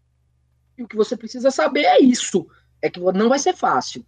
E 0.76 0.82
o 0.82 0.88
que 0.88 0.96
você 0.96 1.16
precisa 1.16 1.52
saber 1.52 1.84
é 1.84 2.00
isso. 2.00 2.44
É 2.82 2.90
que 2.90 2.98
não 2.98 3.28
vai 3.28 3.38
ser 3.38 3.54
fácil. 3.54 4.04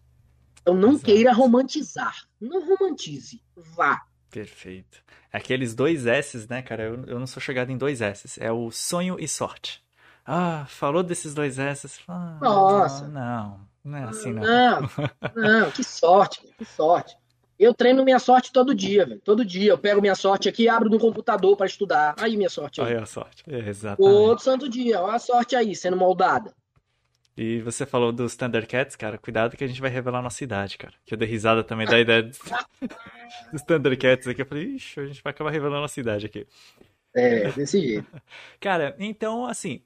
Então 0.61 0.75
não 0.75 0.91
Exato. 0.91 1.05
queira 1.05 1.33
romantizar. 1.33 2.17
Não 2.41 2.67
romantize. 2.67 3.41
Vá. 3.77 4.03
Perfeito. 4.29 5.05
Aqueles 5.33 5.73
dois 5.73 6.05
S's, 6.05 6.49
né, 6.49 6.63
cara? 6.63 6.83
Eu, 6.83 7.05
eu 7.07 7.19
não 7.21 7.29
sou 7.29 7.41
chegado 7.41 7.71
em 7.71 7.79
dois 7.79 8.01
S's. 8.01 8.39
É 8.39 8.51
o 8.51 8.73
sonho 8.73 9.19
e 9.21 9.29
sorte. 9.29 9.85
Ah, 10.27 10.67
falou 10.69 11.05
desses 11.05 11.33
dois 11.33 11.61
S's. 11.61 12.01
Ah, 12.09 12.39
Nossa. 12.43 13.07
Não, 13.07 13.61
não 13.85 13.99
é 13.99 14.05
assim 14.05 14.33
não. 14.33 14.43
Não, 14.43 14.81
não 15.63 15.71
que 15.71 15.85
sorte, 15.85 16.43
que 16.59 16.65
sorte. 16.65 17.20
Eu 17.61 17.75
treino 17.75 18.03
minha 18.03 18.19
sorte 18.19 18.51
todo 18.51 18.75
dia, 18.75 19.05
velho. 19.05 19.21
Todo 19.21 19.45
dia. 19.45 19.73
Eu 19.73 19.77
pego 19.77 20.01
minha 20.01 20.15
sorte 20.15 20.49
aqui 20.49 20.63
e 20.63 20.69
abro 20.69 20.89
no 20.89 20.99
computador 20.99 21.55
para 21.59 21.67
estudar. 21.67 22.15
Aí 22.19 22.35
minha 22.35 22.49
sorte. 22.49 22.81
Aí. 22.81 22.97
a 22.97 23.05
sorte. 23.05 23.45
É, 23.47 23.69
exatamente. 23.69 24.11
Todo 24.11 24.39
santo 24.41 24.67
dia. 24.67 25.03
Olha 25.03 25.17
a 25.17 25.19
sorte 25.19 25.55
aí, 25.55 25.77
sendo 25.77 25.95
moldada. 25.95 26.55
E 27.37 27.61
você 27.61 27.85
falou 27.85 28.13
dos 28.13 28.35
Thundercats, 28.35 28.97
cara. 28.97 29.19
Cuidado 29.19 29.59
que 29.59 29.63
a 29.63 29.67
gente 29.67 29.79
vai 29.79 29.91
revelar 29.91 30.21
a 30.21 30.23
nossa 30.23 30.43
idade, 30.43 30.79
cara. 30.79 30.95
Que 31.05 31.13
eu 31.13 31.19
dei 31.19 31.29
risada 31.29 31.63
também 31.63 31.87
da 31.87 32.01
ideia 32.01 32.23
dos, 32.23 32.39
dos 33.53 33.63
Thundercats 33.63 34.27
aqui. 34.27 34.41
Eu 34.41 34.47
falei, 34.47 34.65
ixi, 34.65 34.99
a 34.99 35.05
gente 35.05 35.23
vai 35.23 35.31
acabar 35.31 35.51
revelando 35.51 35.77
a 35.77 35.83
nossa 35.83 36.01
idade 36.01 36.25
aqui. 36.25 36.47
É, 37.15 37.51
desse 37.53 37.79
jeito. 37.79 38.07
cara, 38.59 38.97
então, 38.99 39.45
assim, 39.45 39.83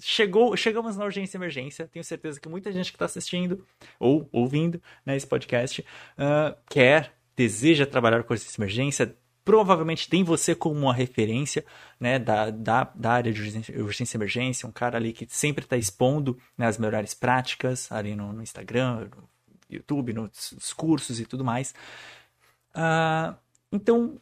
chegou, 0.00 0.56
chegamos 0.56 0.96
na 0.96 1.04
urgência 1.04 1.36
e 1.36 1.38
emergência. 1.38 1.88
Tenho 1.88 2.04
certeza 2.04 2.40
que 2.40 2.48
muita 2.48 2.72
gente 2.72 2.90
que 2.90 2.96
está 2.96 3.04
assistindo 3.04 3.64
ou 3.98 4.28
ouvindo 4.32 4.80
né, 5.04 5.16
esse 5.16 5.26
podcast 5.26 5.80
uh, 5.80 6.56
quer, 6.68 7.14
deseja 7.36 7.86
trabalhar 7.86 8.22
com 8.22 8.32
urgência 8.32 8.56
e 8.56 8.60
emergência. 8.60 9.16
Provavelmente 9.44 10.08
tem 10.08 10.22
você 10.22 10.54
como 10.54 10.78
uma 10.78 10.92
referência 10.92 11.64
né, 11.98 12.18
da, 12.18 12.50
da, 12.50 12.84
da 12.84 13.12
área 13.12 13.32
de 13.32 13.40
urgência 13.80 14.16
e 14.16 14.18
emergência, 14.18 14.68
um 14.68 14.72
cara 14.72 14.98
ali 14.98 15.12
que 15.12 15.26
sempre 15.28 15.64
está 15.64 15.76
expondo 15.76 16.38
né, 16.56 16.66
as 16.66 16.76
melhores 16.76 17.14
práticas 17.14 17.90
ali 17.90 18.14
no, 18.14 18.32
no 18.32 18.42
Instagram, 18.42 19.08
no 19.16 19.28
YouTube, 19.70 20.12
nos 20.12 20.72
cursos 20.74 21.18
e 21.20 21.24
tudo 21.24 21.44
mais. 21.44 21.74
Uh, 22.74 23.34
então, 23.72 24.18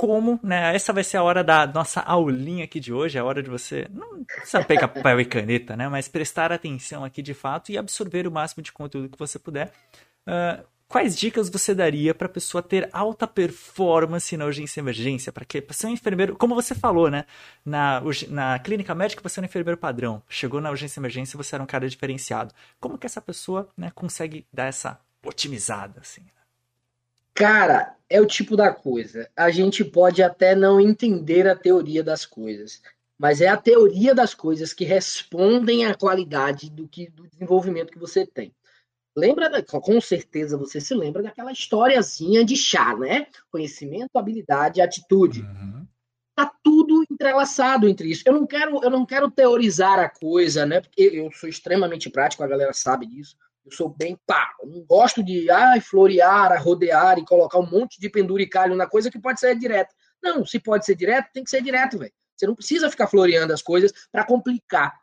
como, 0.00 0.40
né? 0.42 0.74
Essa 0.74 0.94
vai 0.94 1.04
ser 1.04 1.18
a 1.18 1.22
hora 1.22 1.44
da 1.44 1.66
nossa 1.66 2.00
aulinha 2.00 2.64
aqui 2.64 2.80
de 2.80 2.90
hoje, 2.90 3.18
a 3.18 3.24
hora 3.24 3.42
de 3.42 3.50
você 3.50 3.86
não 3.90 4.24
precisa 4.24 4.64
pegar 4.64 4.88
papel 4.88 5.20
e 5.20 5.26
caneta, 5.26 5.76
né? 5.76 5.90
Mas 5.90 6.08
prestar 6.08 6.50
atenção 6.50 7.04
aqui 7.04 7.20
de 7.20 7.34
fato 7.34 7.70
e 7.70 7.76
absorver 7.76 8.26
o 8.26 8.30
máximo 8.30 8.62
de 8.62 8.72
conteúdo 8.72 9.10
que 9.10 9.18
você 9.18 9.38
puder. 9.38 9.70
Uh, 10.26 10.64
quais 10.88 11.14
dicas 11.14 11.50
você 11.50 11.74
daria 11.74 12.14
para 12.14 12.24
a 12.24 12.30
pessoa 12.30 12.62
ter 12.62 12.88
alta 12.94 13.26
performance 13.26 14.34
na 14.38 14.46
urgência 14.46 14.80
e 14.80 14.82
emergência? 14.82 15.30
Para 15.30 15.44
que 15.44 15.60
para 15.60 15.74
ser 15.74 15.88
um 15.88 15.90
enfermeiro, 15.90 16.34
como 16.34 16.54
você 16.54 16.74
falou, 16.74 17.10
né? 17.10 17.26
Na, 17.62 18.02
na 18.28 18.58
clínica 18.58 18.94
médica 18.94 19.22
você 19.22 19.38
era 19.38 19.44
um 19.44 19.50
enfermeiro 19.50 19.76
padrão. 19.76 20.22
Chegou 20.30 20.62
na 20.62 20.70
urgência 20.70 20.98
e 20.98 21.00
emergência 21.02 21.36
você 21.36 21.54
era 21.54 21.62
um 21.62 21.66
cara 21.66 21.86
diferenciado. 21.86 22.54
Como 22.80 22.96
que 22.96 23.04
essa 23.04 23.20
pessoa, 23.20 23.68
né, 23.76 23.92
consegue 23.94 24.46
dar 24.50 24.64
essa 24.64 24.98
otimizada 25.22 26.00
assim? 26.00 26.22
Cara, 27.34 27.96
é 28.08 28.20
o 28.20 28.26
tipo 28.26 28.56
da 28.56 28.72
coisa. 28.72 29.30
A 29.36 29.50
gente 29.50 29.84
pode 29.84 30.22
até 30.22 30.54
não 30.54 30.80
entender 30.80 31.46
a 31.46 31.56
teoria 31.56 32.02
das 32.02 32.26
coisas, 32.26 32.82
mas 33.18 33.40
é 33.40 33.48
a 33.48 33.56
teoria 33.56 34.14
das 34.14 34.34
coisas 34.34 34.72
que 34.72 34.84
respondem 34.84 35.86
à 35.86 35.94
qualidade 35.94 36.70
do 36.70 36.88
que 36.88 37.08
do 37.08 37.28
desenvolvimento 37.28 37.92
que 37.92 37.98
você 37.98 38.26
tem. 38.26 38.52
Lembra, 39.16 39.50
da, 39.50 39.62
com 39.62 40.00
certeza 40.00 40.56
você 40.56 40.80
se 40.80 40.94
lembra 40.94 41.22
daquela 41.22 41.52
historiazinha 41.52 42.44
de 42.44 42.56
chá, 42.56 42.96
né? 42.96 43.26
Conhecimento, 43.50 44.16
habilidade, 44.16 44.80
atitude. 44.80 45.42
Uhum. 45.42 45.86
Tá 46.34 46.50
tudo 46.62 47.04
entrelaçado 47.10 47.88
entre 47.88 48.10
isso. 48.10 48.22
Eu 48.24 48.32
não 48.32 48.46
quero, 48.46 48.82
eu 48.82 48.90
não 48.90 49.04
quero 49.04 49.30
teorizar 49.30 49.98
a 49.98 50.08
coisa, 50.08 50.64
né? 50.64 50.80
Porque 50.80 51.02
eu 51.02 51.30
sou 51.32 51.48
extremamente 51.48 52.08
prático, 52.08 52.42
a 52.42 52.48
galera 52.48 52.72
sabe 52.72 53.06
disso. 53.06 53.36
Eu 53.64 53.72
sou 53.72 53.88
bem 53.88 54.18
pá. 54.26 54.52
Eu 54.60 54.68
não 54.68 54.82
gosto 54.84 55.22
de 55.22 55.50
ai, 55.50 55.80
florear, 55.80 56.62
rodear 56.62 57.18
e 57.18 57.24
colocar 57.24 57.58
um 57.58 57.70
monte 57.70 58.00
de 58.00 58.08
penduricalho 58.08 58.74
na 58.74 58.86
coisa 58.86 59.10
que 59.10 59.18
pode 59.18 59.40
ser 59.40 59.56
direto. 59.58 59.94
Não, 60.22 60.44
se 60.44 60.58
pode 60.58 60.84
ser 60.84 60.94
direto, 60.94 61.30
tem 61.32 61.44
que 61.44 61.50
ser 61.50 61.62
direto, 61.62 61.98
velho. 61.98 62.12
Você 62.36 62.46
não 62.46 62.54
precisa 62.54 62.90
ficar 62.90 63.06
floreando 63.06 63.52
as 63.52 63.62
coisas 63.62 63.92
para 64.10 64.24
complicar. 64.24 64.98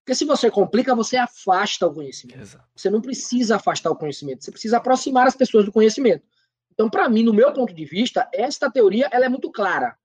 Porque 0.00 0.14
se 0.14 0.24
você 0.24 0.50
complica, 0.50 0.94
você 0.94 1.18
afasta 1.18 1.86
o 1.86 1.92
conhecimento. 1.92 2.40
Exato. 2.40 2.64
Você 2.74 2.88
não 2.88 3.00
precisa 3.00 3.56
afastar 3.56 3.90
o 3.90 3.96
conhecimento, 3.96 4.42
você 4.42 4.50
precisa 4.50 4.78
aproximar 4.78 5.26
as 5.26 5.36
pessoas 5.36 5.66
do 5.66 5.72
conhecimento. 5.72 6.26
Então, 6.72 6.88
para 6.88 7.08
mim, 7.10 7.22
no 7.22 7.34
meu 7.34 7.52
ponto 7.52 7.74
de 7.74 7.84
vista, 7.84 8.26
esta 8.32 8.70
teoria 8.70 9.08
ela 9.12 9.26
é 9.26 9.28
muito 9.28 9.50
clara. 9.50 9.98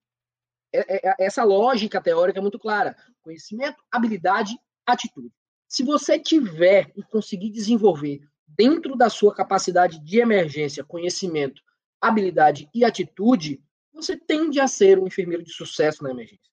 É, 0.73 0.79
é, 0.79 1.09
é, 1.09 1.15
essa 1.19 1.43
lógica 1.43 2.01
teórica 2.01 2.39
é 2.39 2.41
muito 2.41 2.59
clara. 2.59 2.97
Conhecimento, 3.21 3.81
habilidade, 3.89 4.57
atitude. 4.85 5.31
Se 5.73 5.81
você 5.81 6.19
tiver 6.19 6.91
e 6.95 7.01
conseguir 7.01 7.49
desenvolver 7.49 8.21
dentro 8.47 8.95
da 8.95 9.09
sua 9.09 9.33
capacidade 9.33 9.97
de 9.97 10.19
emergência, 10.19 10.83
conhecimento, 10.83 11.63
habilidade 11.99 12.69
e 12.75 12.85
atitude, 12.85 13.59
você 13.91 14.15
tende 14.15 14.59
a 14.59 14.67
ser 14.67 14.99
um 14.99 15.07
enfermeiro 15.07 15.41
de 15.41 15.51
sucesso 15.51 16.03
na 16.03 16.11
emergência. 16.11 16.51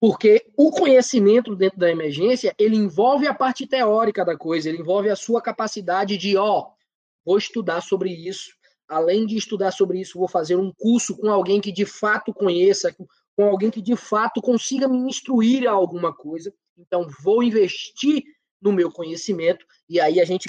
Porque 0.00 0.50
o 0.56 0.70
conhecimento 0.70 1.54
dentro 1.54 1.78
da 1.78 1.90
emergência, 1.90 2.54
ele 2.58 2.74
envolve 2.74 3.26
a 3.26 3.34
parte 3.34 3.66
teórica 3.66 4.24
da 4.24 4.34
coisa, 4.34 4.70
ele 4.70 4.78
envolve 4.78 5.10
a 5.10 5.16
sua 5.16 5.42
capacidade 5.42 6.16
de, 6.16 6.34
ó, 6.34 6.70
vou 7.26 7.36
estudar 7.36 7.82
sobre 7.82 8.10
isso, 8.10 8.54
além 8.88 9.26
de 9.26 9.36
estudar 9.36 9.72
sobre 9.72 10.00
isso, 10.00 10.18
vou 10.18 10.26
fazer 10.26 10.56
um 10.56 10.72
curso 10.72 11.18
com 11.18 11.30
alguém 11.30 11.60
que 11.60 11.70
de 11.70 11.84
fato 11.84 12.32
conheça, 12.32 12.96
com 13.36 13.44
alguém 13.44 13.70
que 13.70 13.82
de 13.82 13.94
fato 13.94 14.40
consiga 14.40 14.88
me 14.88 14.96
instruir 15.00 15.68
a 15.68 15.72
alguma 15.72 16.14
coisa. 16.14 16.50
Então, 16.76 17.08
vou 17.22 17.42
investir 17.42 18.22
no 18.60 18.72
meu 18.72 18.90
conhecimento, 18.90 19.66
e 19.88 20.00
aí 20.00 20.20
a 20.20 20.24
gente 20.24 20.48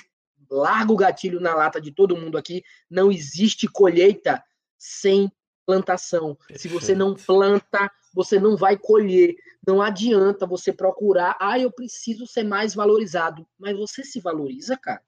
larga 0.49 0.91
o 0.91 0.97
gatilho 0.97 1.39
na 1.39 1.55
lata 1.55 1.81
de 1.81 1.91
todo 1.91 2.15
mundo 2.15 2.37
aqui. 2.37 2.63
Não 2.89 3.11
existe 3.11 3.67
colheita 3.67 4.43
sem 4.77 5.31
plantação. 5.65 6.35
Perfeito. 6.35 6.61
Se 6.61 6.67
você 6.67 6.93
não 6.93 7.15
planta, 7.15 7.91
você 8.13 8.39
não 8.39 8.55
vai 8.55 8.77
colher. 8.77 9.35
Não 9.65 9.81
adianta 9.81 10.45
você 10.45 10.71
procurar, 10.71 11.35
ah, 11.39 11.57
eu 11.57 11.71
preciso 11.71 12.27
ser 12.27 12.43
mais 12.43 12.75
valorizado. 12.75 13.47
Mas 13.57 13.75
você 13.75 14.03
se 14.03 14.19
valoriza, 14.19 14.77
cara? 14.77 15.01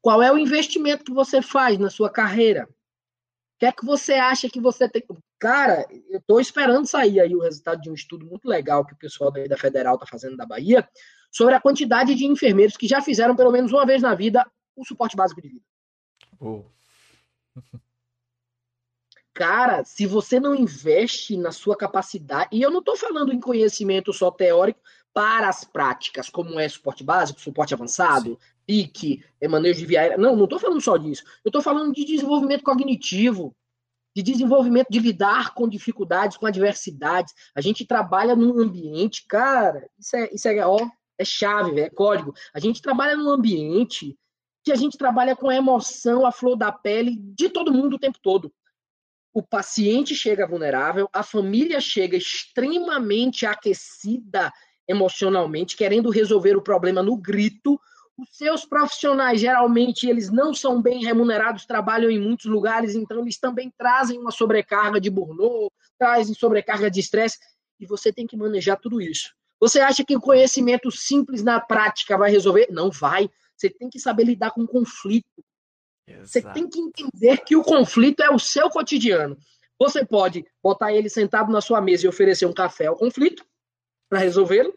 Qual 0.00 0.22
é 0.22 0.32
o 0.32 0.38
investimento 0.38 1.04
que 1.04 1.12
você 1.12 1.42
faz 1.42 1.78
na 1.78 1.90
sua 1.90 2.10
carreira? 2.10 2.68
O 2.68 3.58
que 3.58 3.66
é 3.66 3.72
que 3.72 3.84
você 3.84 4.14
acha 4.14 4.48
que 4.48 4.60
você 4.60 4.88
tem? 4.88 5.02
Cara, 5.38 5.86
eu 6.08 6.18
estou 6.18 6.40
esperando 6.40 6.86
sair 6.86 7.20
aí 7.20 7.34
o 7.34 7.42
resultado 7.42 7.80
de 7.80 7.90
um 7.90 7.94
estudo 7.94 8.24
muito 8.24 8.48
legal 8.48 8.84
que 8.84 8.94
o 8.94 8.98
pessoal 8.98 9.30
da 9.30 9.56
Federal 9.56 9.94
está 9.94 10.06
fazendo 10.06 10.36
da 10.36 10.46
Bahia 10.46 10.88
sobre 11.30 11.54
a 11.54 11.60
quantidade 11.60 12.14
de 12.14 12.24
enfermeiros 12.24 12.76
que 12.76 12.88
já 12.88 13.02
fizeram 13.02 13.36
pelo 13.36 13.52
menos 13.52 13.72
uma 13.72 13.84
vez 13.84 14.00
na 14.00 14.14
vida 14.14 14.50
o 14.74 14.84
suporte 14.84 15.16
básico 15.16 15.42
de 15.42 15.48
vida. 15.48 15.64
Oh. 16.40 16.64
Cara, 19.36 19.84
se 19.84 20.06
você 20.06 20.40
não 20.40 20.54
investe 20.54 21.36
na 21.36 21.52
sua 21.52 21.76
capacidade, 21.76 22.48
e 22.50 22.62
eu 22.62 22.70
não 22.70 22.78
estou 22.78 22.96
falando 22.96 23.34
em 23.34 23.40
conhecimento 23.40 24.10
só 24.10 24.30
teórico 24.30 24.80
para 25.12 25.46
as 25.46 25.62
práticas, 25.62 26.30
como 26.30 26.58
é 26.58 26.66
suporte 26.66 27.04
básico, 27.04 27.38
suporte 27.38 27.74
avançado, 27.74 28.38
PIC, 28.66 29.22
é 29.38 29.46
manejo 29.46 29.80
de 29.80 29.86
via 29.86 30.00
aérea. 30.00 30.16
Não, 30.16 30.34
não 30.34 30.44
estou 30.44 30.58
falando 30.58 30.80
só 30.80 30.96
disso. 30.96 31.22
Eu 31.44 31.50
estou 31.50 31.60
falando 31.60 31.92
de 31.92 32.02
desenvolvimento 32.06 32.62
cognitivo, 32.62 33.54
de 34.16 34.22
desenvolvimento 34.22 34.86
de 34.88 34.98
lidar 34.98 35.52
com 35.52 35.68
dificuldades, 35.68 36.38
com 36.38 36.46
adversidades. 36.46 37.34
A 37.54 37.60
gente 37.60 37.84
trabalha 37.84 38.34
num 38.34 38.58
ambiente, 38.58 39.26
cara, 39.28 39.90
isso 39.98 40.16
é, 40.16 40.30
isso 40.32 40.48
é, 40.48 40.66
ó, 40.66 40.78
é 41.18 41.24
chave, 41.24 41.78
é 41.78 41.90
código. 41.90 42.32
A 42.54 42.58
gente 42.58 42.80
trabalha 42.80 43.14
num 43.14 43.28
ambiente 43.28 44.18
que 44.64 44.72
a 44.72 44.74
gente 44.74 44.96
trabalha 44.96 45.36
com 45.36 45.50
a 45.50 45.54
emoção, 45.54 46.24
a 46.24 46.32
flor 46.32 46.56
da 46.56 46.72
pele 46.72 47.18
de 47.20 47.50
todo 47.50 47.74
mundo 47.74 47.96
o 47.96 47.98
tempo 47.98 48.18
todo. 48.22 48.50
O 49.34 49.42
paciente 49.42 50.14
chega 50.14 50.46
vulnerável, 50.46 51.10
a 51.12 51.22
família 51.22 51.78
chega 51.78 52.16
extremamente 52.16 53.44
aquecida 53.44 54.50
emocionalmente, 54.88 55.76
querendo 55.76 56.08
resolver 56.08 56.56
o 56.56 56.62
problema 56.62 57.02
no 57.02 57.18
grito, 57.18 57.78
Os 58.18 58.28
seus 58.30 58.64
profissionais, 58.64 59.40
geralmente, 59.40 60.08
eles 60.08 60.30
não 60.30 60.54
são 60.54 60.80
bem 60.80 61.04
remunerados, 61.04 61.66
trabalham 61.66 62.10
em 62.10 62.18
muitos 62.18 62.46
lugares, 62.46 62.94
então 62.94 63.20
eles 63.20 63.38
também 63.38 63.70
trazem 63.76 64.18
uma 64.18 64.30
sobrecarga 64.30 64.98
de 64.98 65.10
burnout, 65.10 65.74
trazem 65.98 66.34
sobrecarga 66.34 66.90
de 66.90 67.00
estresse, 67.00 67.38
e 67.78 67.86
você 67.86 68.10
tem 68.10 68.26
que 68.26 68.36
manejar 68.36 68.78
tudo 68.78 69.02
isso. 69.02 69.34
Você 69.60 69.80
acha 69.80 70.04
que 70.04 70.16
o 70.16 70.20
conhecimento 70.20 70.90
simples 70.90 71.42
na 71.42 71.60
prática 71.60 72.16
vai 72.16 72.30
resolver? 72.30 72.68
Não 72.70 72.90
vai. 72.90 73.28
Você 73.56 73.70
tem 73.70 73.88
que 73.88 73.98
saber 73.98 74.24
lidar 74.24 74.50
com 74.50 74.66
conflito. 74.66 75.44
Exato. 76.06 76.26
Você 76.26 76.42
tem 76.42 76.68
que 76.68 76.78
entender 76.78 77.38
que 77.38 77.56
o 77.56 77.62
conflito 77.62 78.22
é 78.22 78.30
o 78.30 78.38
seu 78.38 78.70
cotidiano. 78.70 79.36
Você 79.78 80.04
pode 80.04 80.46
botar 80.62 80.92
ele 80.92 81.08
sentado 81.08 81.50
na 81.50 81.60
sua 81.60 81.80
mesa 81.80 82.06
e 82.06 82.08
oferecer 82.08 82.46
um 82.46 82.52
café 82.52 82.86
ao 82.86 82.96
conflito 82.96 83.44
para 84.08 84.20
resolvê-lo, 84.20 84.74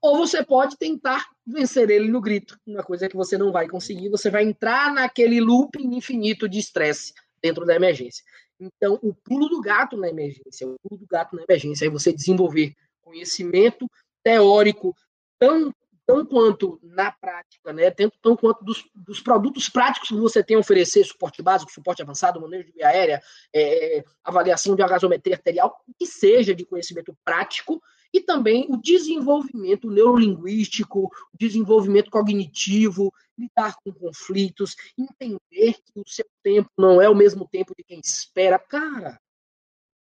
ou 0.00 0.16
você 0.16 0.44
pode 0.44 0.76
tentar 0.76 1.26
vencer 1.46 1.90
ele 1.90 2.08
no 2.08 2.20
grito, 2.20 2.56
uma 2.66 2.82
coisa 2.82 3.08
que 3.08 3.16
você 3.16 3.36
não 3.36 3.50
vai 3.50 3.68
conseguir, 3.68 4.08
você 4.08 4.30
vai 4.30 4.44
entrar 4.44 4.92
naquele 4.92 5.40
looping 5.40 5.94
infinito 5.94 6.48
de 6.48 6.58
estresse 6.58 7.12
dentro 7.42 7.64
da 7.64 7.74
emergência. 7.74 8.24
Então, 8.60 8.98
o 9.02 9.12
pulo 9.12 9.48
do 9.48 9.60
gato 9.60 9.96
na 9.96 10.08
emergência, 10.08 10.68
o 10.68 10.76
pulo 10.80 11.00
do 11.00 11.06
gato 11.06 11.34
na 11.34 11.42
emergência 11.48 11.86
é 11.86 11.90
você 11.90 12.12
desenvolver 12.12 12.74
conhecimento 13.02 13.88
teórico 14.22 14.94
tão 15.38 15.72
tão 16.04 16.26
quanto 16.26 16.80
na 16.82 17.12
prática, 17.12 17.72
né, 17.72 17.90
tanto, 17.90 18.18
tão 18.20 18.36
quanto 18.36 18.64
dos, 18.64 18.84
dos, 18.94 19.20
produtos 19.20 19.68
práticos 19.68 20.08
que 20.08 20.16
você 20.16 20.42
tem 20.42 20.56
a 20.56 20.60
oferecer, 20.60 21.04
suporte 21.04 21.40
básico, 21.42 21.70
suporte 21.70 22.02
avançado, 22.02 22.40
manejo 22.40 22.66
de 22.66 22.72
via 22.72 22.88
aérea, 22.88 23.22
é, 23.54 24.04
avaliação 24.24 24.74
de 24.74 24.84
gasometria 24.84 25.36
arterial, 25.36 25.80
que 25.96 26.06
seja 26.06 26.54
de 26.54 26.64
conhecimento 26.64 27.16
prático, 27.24 27.80
e 28.12 28.20
também 28.20 28.66
o 28.68 28.76
desenvolvimento 28.76 29.90
neurolinguístico, 29.90 31.04
o 31.04 31.36
desenvolvimento 31.38 32.10
cognitivo, 32.10 33.12
lidar 33.38 33.76
com 33.82 33.92
conflitos, 33.92 34.76
entender 34.98 35.74
que 35.84 36.00
o 36.00 36.04
seu 36.06 36.26
tempo 36.42 36.70
não 36.76 37.00
é 37.00 37.08
o 37.08 37.14
mesmo 37.14 37.48
tempo 37.48 37.74
de 37.76 37.82
quem 37.82 38.00
espera. 38.00 38.58
Cara, 38.58 39.18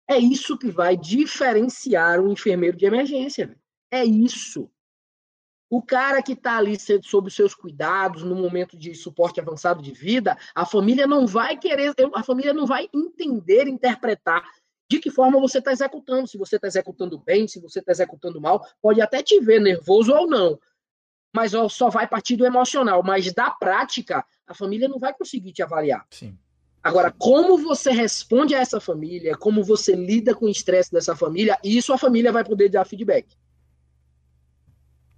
é 0.08 0.18
isso 0.18 0.58
que 0.58 0.70
vai 0.70 0.98
diferenciar 0.98 2.20
um 2.20 2.32
enfermeiro 2.32 2.78
de 2.78 2.86
emergência. 2.86 3.58
É 3.90 4.04
isso. 4.04 4.70
O 5.70 5.82
cara 5.82 6.22
que 6.22 6.34
está 6.34 6.58
ali 6.58 6.78
sob 7.02 7.30
os 7.30 7.36
seus 7.36 7.56
cuidados 7.56 8.22
no 8.22 8.36
momento 8.36 8.78
de 8.78 8.94
suporte 8.94 9.40
avançado 9.40 9.82
de 9.82 9.92
vida, 9.92 10.38
a 10.54 10.68
família 10.68 11.08
não 11.08 11.26
vai 11.26 11.58
querer, 11.58 11.96
a 12.14 12.22
família 12.22 12.54
não 12.54 12.68
vai 12.68 12.88
entender, 12.94 13.68
interpretar 13.68 14.48
de 14.90 15.00
que 15.00 15.10
forma 15.10 15.40
você 15.40 15.60
está 15.60 15.72
executando. 15.72 16.28
Se 16.28 16.38
você 16.38 16.56
está 16.56 16.68
executando 16.68 17.18
bem, 17.18 17.48
se 17.48 17.60
você 17.60 17.80
está 17.80 17.92
executando 17.92 18.40
mal, 18.40 18.66
pode 18.82 19.02
até 19.02 19.22
te 19.24 19.40
ver 19.40 19.60
nervoso 19.60 20.14
ou 20.14 20.28
não, 20.28 20.60
mas 21.34 21.52
só 21.70 21.90
vai 21.90 22.08
partir 22.08 22.36
do 22.36 22.46
emocional. 22.46 23.02
Mas 23.04 23.32
da 23.34 23.50
prática, 23.50 24.26
a 24.46 24.54
família 24.54 24.88
não 24.88 25.00
vai 25.00 25.14
conseguir 25.14 25.52
te 25.52 25.64
avaliar. 25.64 26.06
Sim. 26.12 26.38
Agora, 26.84 27.12
como 27.18 27.58
você 27.58 27.92
responde 27.92 28.54
a 28.54 28.60
essa 28.60 28.80
família, 28.80 29.38
como 29.38 29.64
você 29.64 29.96
lida 29.96 30.36
com 30.36 30.46
o 30.46 30.50
estresse 30.50 30.92
dessa 30.92 31.16
família, 31.16 31.58
isso 31.64 31.94
a 31.94 31.98
família 31.98 32.32
vai 32.32 32.44
poder 32.44 32.68
dar 32.68 32.84
feedback. 32.84 33.38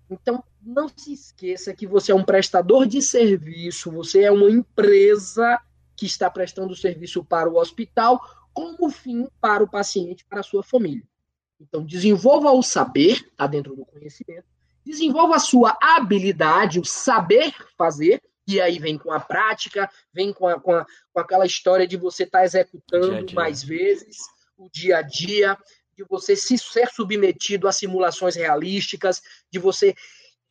Então, 0.08 0.44
não 0.62 0.88
se 0.88 1.14
esqueça 1.14 1.74
que 1.74 1.88
você 1.88 2.12
é 2.12 2.16
um 2.16 2.24
prestador 2.24 2.86
de 2.86 3.02
serviço, 3.02 3.90
você 3.90 4.22
é 4.24 4.32
uma 4.32 4.50
empresa 4.50 5.60
que 5.98 6.06
está 6.06 6.30
prestando 6.30 6.76
serviço 6.76 7.24
para 7.24 7.50
o 7.50 7.58
hospital 7.58 8.22
como 8.56 8.90
fim 8.90 9.28
para 9.42 9.62
o 9.62 9.70
paciente, 9.70 10.26
para 10.26 10.40
a 10.40 10.44
sua 10.44 10.64
família. 10.64 11.04
Então, 11.60 11.86
desenvolva 11.86 12.52
o 12.52 12.64
saber, 12.64 13.28
está 13.28 13.46
dentro 13.46 13.76
do 13.76 13.86
conhecimento, 13.86 14.46
desenvolva 14.86 15.36
a 15.36 15.40
sua 15.40 15.78
habilidade, 15.82 16.80
o 16.80 16.86
saber 16.86 17.54
fazer, 17.78 18.24
e 18.48 18.62
aí 18.62 18.80
vem 18.80 18.98
com 18.98 19.12
a 19.12 19.20
prática, 19.20 19.90
vem 20.14 20.32
com, 20.32 20.48
a, 20.48 20.60
com, 20.60 20.74
a, 20.74 20.86
com 21.12 21.20
aquela 21.20 21.46
história 21.46 21.86
de 21.86 21.98
você 21.98 22.24
estar 22.24 22.40
tá 22.40 22.46
executando 22.46 23.10
dia 23.10 23.26
dia. 23.26 23.36
mais 23.36 23.64
vezes, 23.64 24.18
o 24.58 24.70
dia 24.72 24.98
a 24.98 25.02
dia, 25.02 25.58
de 25.98 26.06
você 26.08 26.36
se 26.36 26.58
ser 26.58 26.88
submetido 26.90 27.68
a 27.68 27.72
simulações 27.72 28.36
realísticas, 28.36 29.22
de 29.52 29.60
você 29.60 29.96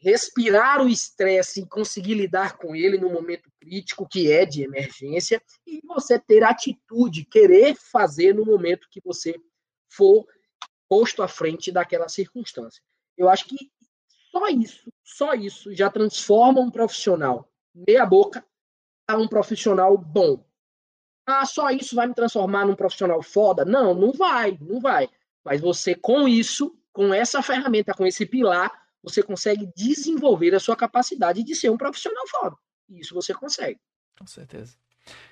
respirar 0.04 0.82
o 0.82 0.88
estresse 0.88 1.62
e 1.62 1.66
conseguir 1.66 2.14
lidar 2.14 2.58
com 2.58 2.76
ele 2.76 2.98
no 2.98 3.08
momento 3.08 3.50
crítico, 3.58 4.06
que 4.06 4.30
é 4.30 4.44
de 4.44 4.62
emergência, 4.62 5.42
e 5.66 5.80
você 5.86 6.18
ter 6.18 6.44
atitude, 6.44 7.24
querer 7.24 7.74
fazer 7.74 8.34
no 8.34 8.44
momento 8.44 8.86
que 8.90 9.00
você 9.02 9.34
for 9.88 10.26
posto 10.86 11.22
à 11.22 11.28
frente 11.28 11.72
daquela 11.72 12.06
circunstância. 12.06 12.82
Eu 13.16 13.30
acho 13.30 13.46
que 13.46 13.70
só 14.30 14.46
isso, 14.48 14.92
só 15.02 15.32
isso 15.32 15.74
já 15.74 15.88
transforma 15.88 16.60
um 16.60 16.70
profissional 16.70 17.48
meia 17.74 18.04
boca 18.04 18.44
a 19.08 19.16
um 19.16 19.26
profissional 19.26 19.96
bom. 19.96 20.44
Ah, 21.26 21.46
só 21.46 21.70
isso 21.70 21.96
vai 21.96 22.06
me 22.06 22.14
transformar 22.14 22.66
num 22.66 22.76
profissional 22.76 23.22
foda? 23.22 23.64
Não, 23.64 23.94
não 23.94 24.12
vai, 24.12 24.58
não 24.60 24.80
vai. 24.80 25.08
Mas 25.42 25.62
você, 25.62 25.94
com 25.94 26.28
isso, 26.28 26.76
com 26.92 27.12
essa 27.14 27.42
ferramenta, 27.42 27.94
com 27.94 28.06
esse 28.06 28.26
pilar, 28.26 28.83
você 29.04 29.22
consegue 29.22 29.68
desenvolver 29.76 30.54
a 30.54 30.60
sua 30.60 30.74
capacidade 30.74 31.44
de 31.44 31.54
ser 31.54 31.70
um 31.70 31.76
profissional 31.76 32.26
foda. 32.26 32.56
Isso 32.88 33.14
você 33.14 33.34
consegue. 33.34 33.78
Com 34.18 34.26
certeza. 34.26 34.76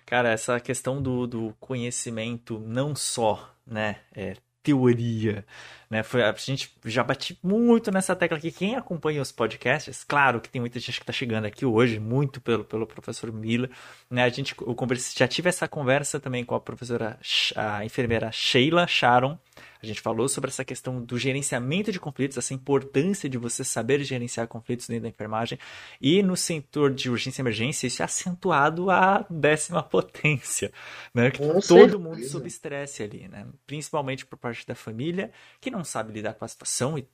Cara, 0.04 0.30
essa 0.30 0.60
questão 0.60 1.02
do, 1.02 1.26
do 1.26 1.56
conhecimento 1.58 2.60
não 2.60 2.94
só, 2.94 3.56
né, 3.66 4.02
é, 4.14 4.36
teoria, 4.62 5.46
né? 5.92 6.02
Foi, 6.02 6.22
a 6.22 6.32
gente 6.32 6.74
já 6.86 7.04
bati 7.04 7.38
muito 7.42 7.90
nessa 7.92 8.16
tecla 8.16 8.38
aqui. 8.38 8.50
Quem 8.50 8.76
acompanha 8.76 9.20
os 9.20 9.30
podcasts, 9.30 10.02
claro 10.02 10.40
que 10.40 10.48
tem 10.48 10.58
muita 10.58 10.80
gente 10.80 10.94
que 10.94 11.02
está 11.02 11.12
chegando 11.12 11.44
aqui 11.44 11.66
hoje, 11.66 12.00
muito 12.00 12.40
pelo, 12.40 12.64
pelo 12.64 12.86
professor 12.86 13.30
Miller, 13.30 13.68
né? 14.10 14.24
A 14.24 14.28
gente 14.30 14.54
eu 14.58 14.74
converse, 14.74 15.14
já 15.14 15.28
tive 15.28 15.50
essa 15.50 15.68
conversa 15.68 16.18
também 16.18 16.46
com 16.46 16.54
a 16.54 16.60
professora, 16.60 17.18
a 17.54 17.84
enfermeira 17.84 18.32
Sheila 18.32 18.86
Sharon, 18.86 19.38
a 19.82 19.86
gente 19.86 20.00
falou 20.00 20.28
sobre 20.28 20.48
essa 20.48 20.64
questão 20.64 21.02
do 21.02 21.18
gerenciamento 21.18 21.90
de 21.90 21.98
conflitos, 21.98 22.38
essa 22.38 22.54
importância 22.54 23.28
de 23.28 23.36
você 23.36 23.64
saber 23.64 24.02
gerenciar 24.04 24.46
conflitos 24.46 24.86
dentro 24.86 25.02
da 25.02 25.08
enfermagem. 25.08 25.58
E 26.00 26.22
no 26.22 26.36
setor 26.36 26.94
de 26.94 27.10
urgência 27.10 27.40
e 27.40 27.42
emergência, 27.42 27.88
isso 27.88 28.00
é 28.00 28.04
acentuado 28.04 28.90
à 28.90 29.26
décima 29.28 29.82
potência. 29.82 30.72
Né? 31.12 31.32
Que 31.32 31.38
todo 31.38 31.60
certeza. 31.60 31.98
mundo 31.98 32.24
sob 32.24 32.46
estresse 32.46 33.02
ali, 33.02 33.26
né? 33.26 33.44
Principalmente 33.66 34.24
por 34.24 34.38
parte 34.38 34.64
da 34.64 34.76
família, 34.76 35.32
que 35.60 35.68
não 35.68 35.81
sabe 35.84 36.12
lidar 36.12 36.34
com 36.34 36.44
a 36.44 36.48
situação 36.48 36.98
e 36.98 37.06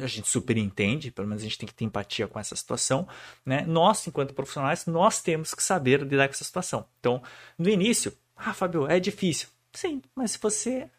a 0.00 0.06
gente 0.06 0.28
super 0.28 0.56
entende, 0.56 1.10
pelo 1.10 1.28
menos 1.28 1.42
a 1.42 1.44
gente 1.44 1.58
tem 1.58 1.66
que 1.66 1.74
ter 1.74 1.84
empatia 1.84 2.26
com 2.26 2.38
essa 2.38 2.56
situação, 2.56 3.06
né? 3.44 3.64
Nós, 3.66 4.06
enquanto 4.06 4.34
profissionais, 4.34 4.86
nós 4.86 5.20
temos 5.22 5.54
que 5.54 5.62
saber 5.62 6.02
lidar 6.02 6.28
com 6.28 6.34
essa 6.34 6.44
situação. 6.44 6.86
Então, 6.98 7.22
no 7.58 7.68
início, 7.68 8.12
ah, 8.34 8.54
Fábio, 8.54 8.86
é 8.86 8.98
difícil. 8.98 9.48
Sim, 9.72 10.00
mas 10.14 10.32
se 10.32 10.38
você 10.38 10.90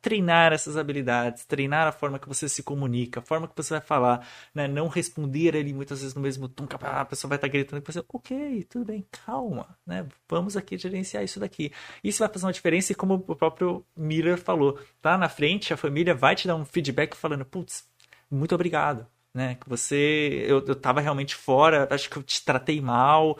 treinar 0.00 0.52
essas 0.52 0.76
habilidades, 0.76 1.44
treinar 1.44 1.86
a 1.86 1.92
forma 1.92 2.18
que 2.18 2.28
você 2.28 2.48
se 2.48 2.62
comunica, 2.62 3.20
a 3.20 3.22
forma 3.22 3.46
que 3.46 3.54
você 3.56 3.74
vai 3.74 3.80
falar, 3.80 4.26
né? 4.54 4.66
não 4.66 4.88
responder 4.88 5.56
ali 5.56 5.72
muitas 5.72 6.00
vezes 6.00 6.14
no 6.14 6.20
mesmo 6.20 6.48
tom, 6.48 6.66
a 6.80 7.04
pessoa 7.04 7.28
vai 7.28 7.36
estar 7.36 7.48
gritando, 7.48 7.82
e 7.82 7.92
você, 7.92 8.02
ok, 8.08 8.64
tudo 8.64 8.86
bem, 8.86 9.06
calma, 9.10 9.76
né? 9.86 10.06
vamos 10.28 10.56
aqui 10.56 10.76
gerenciar 10.76 11.22
isso 11.22 11.38
daqui. 11.38 11.72
Isso 12.02 12.18
vai 12.18 12.28
fazer 12.28 12.46
uma 12.46 12.52
diferença 12.52 12.92
e 12.92 12.94
como 12.94 13.14
o 13.14 13.36
próprio 13.36 13.84
Miller 13.96 14.36
falou, 14.38 14.78
tá 15.00 15.16
na 15.16 15.28
frente, 15.28 15.72
a 15.72 15.76
família 15.76 16.14
vai 16.14 16.34
te 16.34 16.46
dar 16.46 16.56
um 16.56 16.64
feedback 16.64 17.16
falando, 17.16 17.44
putz, 17.44 17.84
muito 18.30 18.54
obrigado, 18.54 19.06
né? 19.32 19.56
Que 19.56 19.68
você, 19.68 20.44
eu, 20.46 20.64
eu 20.66 20.74
tava 20.74 21.00
realmente 21.00 21.34
fora, 21.34 21.88
acho 21.90 22.10
que 22.10 22.16
eu 22.16 22.22
te 22.22 22.44
tratei 22.44 22.80
mal, 22.80 23.38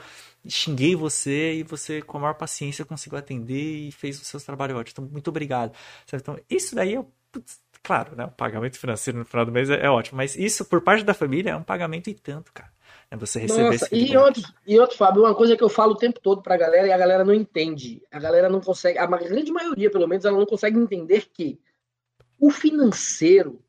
xinguei 0.48 0.96
você 0.96 1.54
e 1.54 1.62
você, 1.62 2.00
com 2.02 2.18
a 2.18 2.20
maior 2.20 2.34
paciência, 2.34 2.84
conseguiu 2.84 3.18
atender 3.18 3.88
e 3.88 3.92
fez 3.92 4.20
o 4.20 4.24
seu 4.24 4.40
trabalho 4.40 4.76
ótimo. 4.76 5.04
Então, 5.04 5.12
muito 5.12 5.28
obrigado. 5.28 5.72
Certo? 6.06 6.22
Então, 6.22 6.38
isso 6.48 6.74
daí 6.74 6.96
é, 6.96 7.04
claro, 7.82 8.16
né? 8.16 8.24
O 8.24 8.30
pagamento 8.30 8.78
financeiro 8.78 9.18
no 9.18 9.24
final 9.24 9.44
do 9.44 9.52
mês 9.52 9.70
é, 9.70 9.84
é, 9.84 9.90
ótimo, 9.90 10.16
mas 10.16 10.36
isso, 10.36 10.64
por 10.64 10.80
parte 10.80 11.04
da 11.04 11.14
família, 11.14 11.50
é 11.50 11.56
um 11.56 11.62
pagamento 11.62 12.08
e 12.08 12.14
tanto, 12.14 12.52
cara. 12.52 12.70
É 13.10 13.16
você 13.16 13.40
receber 13.40 13.62
Nossa, 13.62 13.86
esse 13.86 14.12
e 14.12 14.16
outro, 14.16 14.42
e 14.66 14.78
outro, 14.78 14.96
Fábio, 14.96 15.22
uma 15.22 15.34
coisa 15.34 15.56
que 15.56 15.62
eu 15.64 15.68
falo 15.70 15.92
o 15.92 15.96
tempo 15.96 16.20
todo 16.20 16.42
pra 16.42 16.58
galera 16.58 16.86
e 16.86 16.92
a 16.92 16.98
galera 16.98 17.24
não 17.24 17.32
entende. 17.32 18.02
A 18.10 18.18
galera 18.18 18.50
não 18.50 18.60
consegue, 18.60 18.98
a 18.98 19.06
grande 19.06 19.50
maioria, 19.50 19.90
pelo 19.90 20.06
menos, 20.06 20.24
ela 20.26 20.36
não 20.36 20.44
consegue 20.44 20.78
entender 20.78 21.30
que 21.32 21.58
o 22.38 22.50
financeiro, 22.50 23.62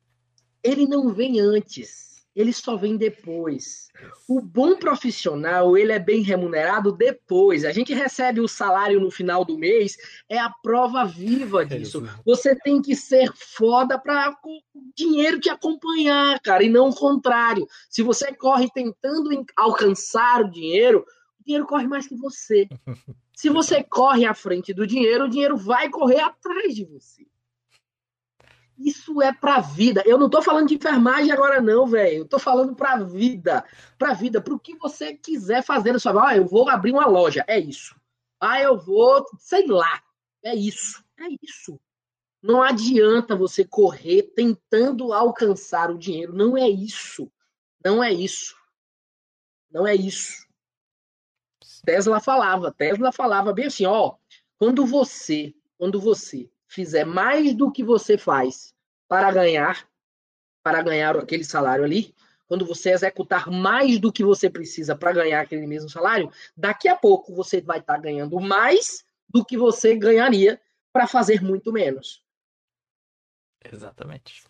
ele 0.62 0.86
não 0.86 1.08
vem 1.08 1.40
antes 1.40 2.09
ele 2.34 2.52
só 2.52 2.76
vem 2.76 2.96
depois. 2.96 3.88
O 4.28 4.40
bom 4.40 4.76
profissional, 4.76 5.76
ele 5.76 5.92
é 5.92 5.98
bem 5.98 6.22
remunerado 6.22 6.92
depois. 6.92 7.64
A 7.64 7.72
gente 7.72 7.92
recebe 7.92 8.40
o 8.40 8.48
salário 8.48 9.00
no 9.00 9.10
final 9.10 9.44
do 9.44 9.58
mês, 9.58 9.96
é 10.28 10.38
a 10.38 10.50
prova 10.50 11.04
viva 11.04 11.62
é 11.62 11.64
disso. 11.64 12.04
É 12.04 12.22
Você 12.24 12.54
tem 12.54 12.80
que 12.80 12.94
ser 12.94 13.32
foda 13.34 13.98
para 13.98 14.36
o 14.44 14.60
dinheiro 14.94 15.40
te 15.40 15.50
acompanhar, 15.50 16.38
cara, 16.40 16.62
e 16.62 16.68
não 16.68 16.90
o 16.90 16.94
contrário. 16.94 17.66
Se 17.88 18.02
você 18.02 18.32
corre 18.34 18.68
tentando 18.72 19.30
alcançar 19.56 20.42
o 20.42 20.50
dinheiro, 20.50 21.04
o 21.40 21.44
dinheiro 21.44 21.66
corre 21.66 21.86
mais 21.86 22.06
que 22.06 22.16
você. 22.16 22.68
Se 23.34 23.48
você 23.48 23.82
corre 23.82 24.26
à 24.26 24.34
frente 24.34 24.74
do 24.74 24.86
dinheiro, 24.86 25.24
o 25.24 25.28
dinheiro 25.28 25.56
vai 25.56 25.88
correr 25.88 26.20
atrás 26.20 26.74
de 26.74 26.84
você. 26.84 27.26
Isso 28.80 29.20
é 29.20 29.30
pra 29.30 29.60
vida. 29.60 30.02
Eu 30.06 30.16
não 30.16 30.30
tô 30.30 30.40
falando 30.40 30.68
de 30.68 30.74
enfermagem 30.74 31.30
agora, 31.30 31.60
não, 31.60 31.86
velho. 31.86 32.18
Eu 32.18 32.24
tô 32.26 32.38
falando 32.38 32.74
pra 32.74 32.96
vida. 32.96 33.62
Pra 33.98 34.14
vida, 34.14 34.40
pro 34.40 34.58
que 34.58 34.74
você 34.76 35.14
quiser 35.14 35.62
fazer 35.62 35.92
na 35.92 35.98
sua 35.98 36.12
vida. 36.12 36.24
Ah, 36.26 36.36
eu 36.36 36.46
vou 36.46 36.68
abrir 36.68 36.92
uma 36.92 37.06
loja. 37.06 37.44
É 37.46 37.58
isso. 37.58 37.94
Ah, 38.40 38.60
eu 38.60 38.78
vou, 38.78 39.26
sei 39.38 39.66
lá. 39.66 40.02
É 40.42 40.54
isso. 40.54 41.04
É 41.18 41.24
isso. 41.42 41.78
Não 42.42 42.62
adianta 42.62 43.36
você 43.36 43.66
correr 43.66 44.22
tentando 44.34 45.12
alcançar 45.12 45.90
o 45.90 45.98
dinheiro. 45.98 46.32
Não 46.32 46.56
é 46.56 46.66
isso. 46.66 47.30
Não 47.84 48.02
é 48.02 48.10
isso. 48.10 48.56
Não 49.70 49.86
é 49.86 49.94
isso. 49.94 50.48
Tesla 51.84 52.18
falava, 52.20 52.72
Tesla 52.72 53.12
falava 53.12 53.52
bem 53.52 53.66
assim, 53.66 53.86
ó, 53.86 54.16
quando 54.58 54.84
você, 54.84 55.54
quando 55.78 56.00
você 56.00 56.50
fizer 56.70 57.04
mais 57.04 57.52
do 57.52 57.70
que 57.70 57.82
você 57.82 58.16
faz 58.16 58.72
para 59.08 59.32
ganhar, 59.32 59.88
para 60.62 60.80
ganhar 60.80 61.16
aquele 61.16 61.42
salário 61.42 61.84
ali, 61.84 62.14
quando 62.46 62.64
você 62.64 62.92
executar 62.92 63.50
mais 63.50 63.98
do 63.98 64.12
que 64.12 64.22
você 64.22 64.48
precisa 64.48 64.94
para 64.94 65.12
ganhar 65.12 65.40
aquele 65.40 65.66
mesmo 65.66 65.90
salário, 65.90 66.30
daqui 66.56 66.88
a 66.88 66.94
pouco 66.94 67.34
você 67.34 67.60
vai 67.60 67.80
estar 67.80 67.94
tá 67.94 68.00
ganhando 68.00 68.38
mais 68.38 69.04
do 69.28 69.44
que 69.44 69.56
você 69.56 69.96
ganharia 69.96 70.60
para 70.92 71.08
fazer 71.08 71.42
muito 71.42 71.72
menos. 71.72 72.24
Exatamente. 73.64 74.44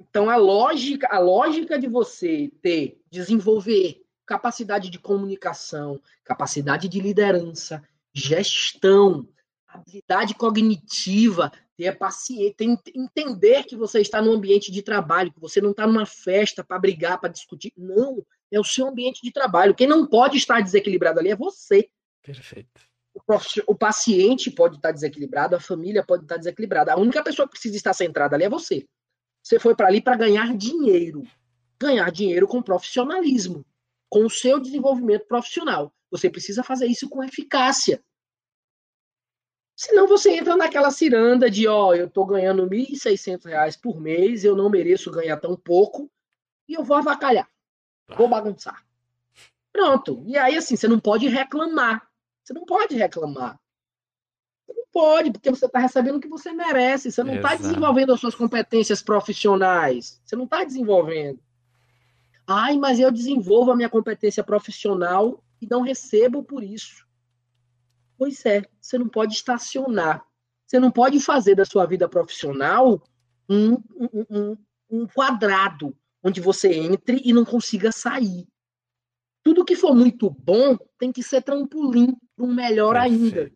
então 0.00 0.30
a 0.30 0.36
lógica, 0.36 1.06
a 1.10 1.18
lógica 1.18 1.78
de 1.78 1.86
você 1.86 2.50
ter, 2.62 2.98
desenvolver 3.10 4.02
capacidade 4.24 4.88
de 4.88 4.98
comunicação, 4.98 6.00
capacidade 6.24 6.88
de 6.88 6.98
liderança, 6.98 7.82
gestão, 8.12 9.28
habilidade 9.72 10.34
cognitiva, 10.34 11.50
ter 11.76 11.96
paciência, 11.96 12.54
ter, 12.56 12.78
entender 12.94 13.64
que 13.64 13.76
você 13.76 14.00
está 14.00 14.20
no 14.20 14.32
ambiente 14.32 14.70
de 14.70 14.82
trabalho, 14.82 15.32
que 15.32 15.40
você 15.40 15.60
não 15.60 15.70
está 15.70 15.86
numa 15.86 16.06
festa 16.06 16.62
para 16.64 16.78
brigar, 16.78 17.18
para 17.20 17.30
discutir. 17.30 17.72
Não, 17.76 18.24
é 18.50 18.58
o 18.58 18.64
seu 18.64 18.86
ambiente 18.86 19.20
de 19.22 19.32
trabalho. 19.32 19.74
Quem 19.74 19.86
não 19.86 20.06
pode 20.06 20.36
estar 20.36 20.60
desequilibrado 20.60 21.20
ali 21.20 21.30
é 21.30 21.36
você. 21.36 21.88
Perfeito. 22.22 22.80
O, 23.66 23.74
paciente 23.74 24.50
pode 24.50 24.76
estar 24.76 24.92
desequilibrado, 24.92 25.56
a 25.56 25.60
família 25.60 26.04
pode 26.04 26.24
estar 26.24 26.36
desequilibrada. 26.36 26.92
A 26.92 26.98
única 26.98 27.22
pessoa 27.22 27.46
que 27.46 27.52
precisa 27.52 27.76
estar 27.76 27.92
centrada 27.92 28.36
ali 28.36 28.44
é 28.44 28.48
você. 28.48 28.86
Você 29.42 29.58
foi 29.58 29.74
para 29.74 29.88
ali 29.88 30.00
para 30.00 30.16
ganhar 30.16 30.56
dinheiro. 30.56 31.22
Ganhar 31.80 32.10
dinheiro 32.10 32.46
com 32.46 32.62
profissionalismo, 32.62 33.64
com 34.08 34.24
o 34.24 34.30
seu 34.30 34.60
desenvolvimento 34.60 35.26
profissional. 35.26 35.92
Você 36.10 36.28
precisa 36.28 36.62
fazer 36.62 36.86
isso 36.86 37.08
com 37.08 37.22
eficácia. 37.22 38.02
Senão 39.80 40.06
você 40.06 40.32
entra 40.32 40.54
naquela 40.56 40.90
ciranda 40.90 41.50
de, 41.50 41.66
ó, 41.66 41.94
eu 41.94 42.06
tô 42.06 42.26
ganhando 42.26 42.66
R$ 42.66 42.86
1.600 42.86 43.80
por 43.80 43.98
mês, 43.98 44.44
eu 44.44 44.54
não 44.54 44.68
mereço 44.68 45.10
ganhar 45.10 45.38
tão 45.38 45.56
pouco, 45.56 46.10
e 46.68 46.74
eu 46.74 46.84
vou 46.84 46.98
avacalhar. 46.98 47.48
Vou 48.14 48.28
bagunçar. 48.28 48.84
Pronto. 49.72 50.22
E 50.26 50.36
aí, 50.36 50.54
assim, 50.54 50.76
você 50.76 50.86
não 50.86 51.00
pode 51.00 51.28
reclamar. 51.28 52.06
Você 52.44 52.52
não 52.52 52.66
pode 52.66 52.94
reclamar. 52.94 53.58
Você 54.66 54.74
não 54.74 54.84
pode, 54.92 55.30
porque 55.30 55.48
você 55.48 55.64
está 55.64 55.78
recebendo 55.78 56.16
o 56.16 56.20
que 56.20 56.28
você 56.28 56.52
merece. 56.52 57.10
Você 57.10 57.24
não 57.24 57.36
está 57.36 57.54
desenvolvendo 57.54 58.12
as 58.12 58.20
suas 58.20 58.34
competências 58.34 59.00
profissionais. 59.00 60.20
Você 60.22 60.36
não 60.36 60.44
está 60.44 60.62
desenvolvendo. 60.62 61.40
Ai, 62.46 62.76
mas 62.76 63.00
eu 63.00 63.10
desenvolvo 63.10 63.70
a 63.70 63.76
minha 63.76 63.88
competência 63.88 64.44
profissional 64.44 65.42
e 65.58 65.66
não 65.66 65.80
recebo 65.80 66.44
por 66.44 66.62
isso. 66.62 67.08
Pois 68.20 68.44
é, 68.44 68.62
você 68.78 68.98
não 68.98 69.08
pode 69.08 69.32
estacionar. 69.32 70.22
Você 70.66 70.78
não 70.78 70.90
pode 70.90 71.18
fazer 71.20 71.54
da 71.54 71.64
sua 71.64 71.86
vida 71.86 72.06
profissional 72.06 73.02
um, 73.48 73.72
um, 73.72 74.26
um, 74.30 74.56
um 74.90 75.06
quadrado 75.06 75.96
onde 76.22 76.38
você 76.38 76.70
entre 76.70 77.22
e 77.24 77.32
não 77.32 77.46
consiga 77.46 77.90
sair. 77.90 78.46
Tudo 79.42 79.64
que 79.64 79.74
for 79.74 79.94
muito 79.94 80.28
bom 80.28 80.76
tem 80.98 81.10
que 81.10 81.22
ser 81.22 81.40
trampolim 81.40 82.14
para 82.36 82.44
um 82.44 82.52
melhor 82.52 82.92
Perfeito. 82.92 83.38
ainda. 83.38 83.52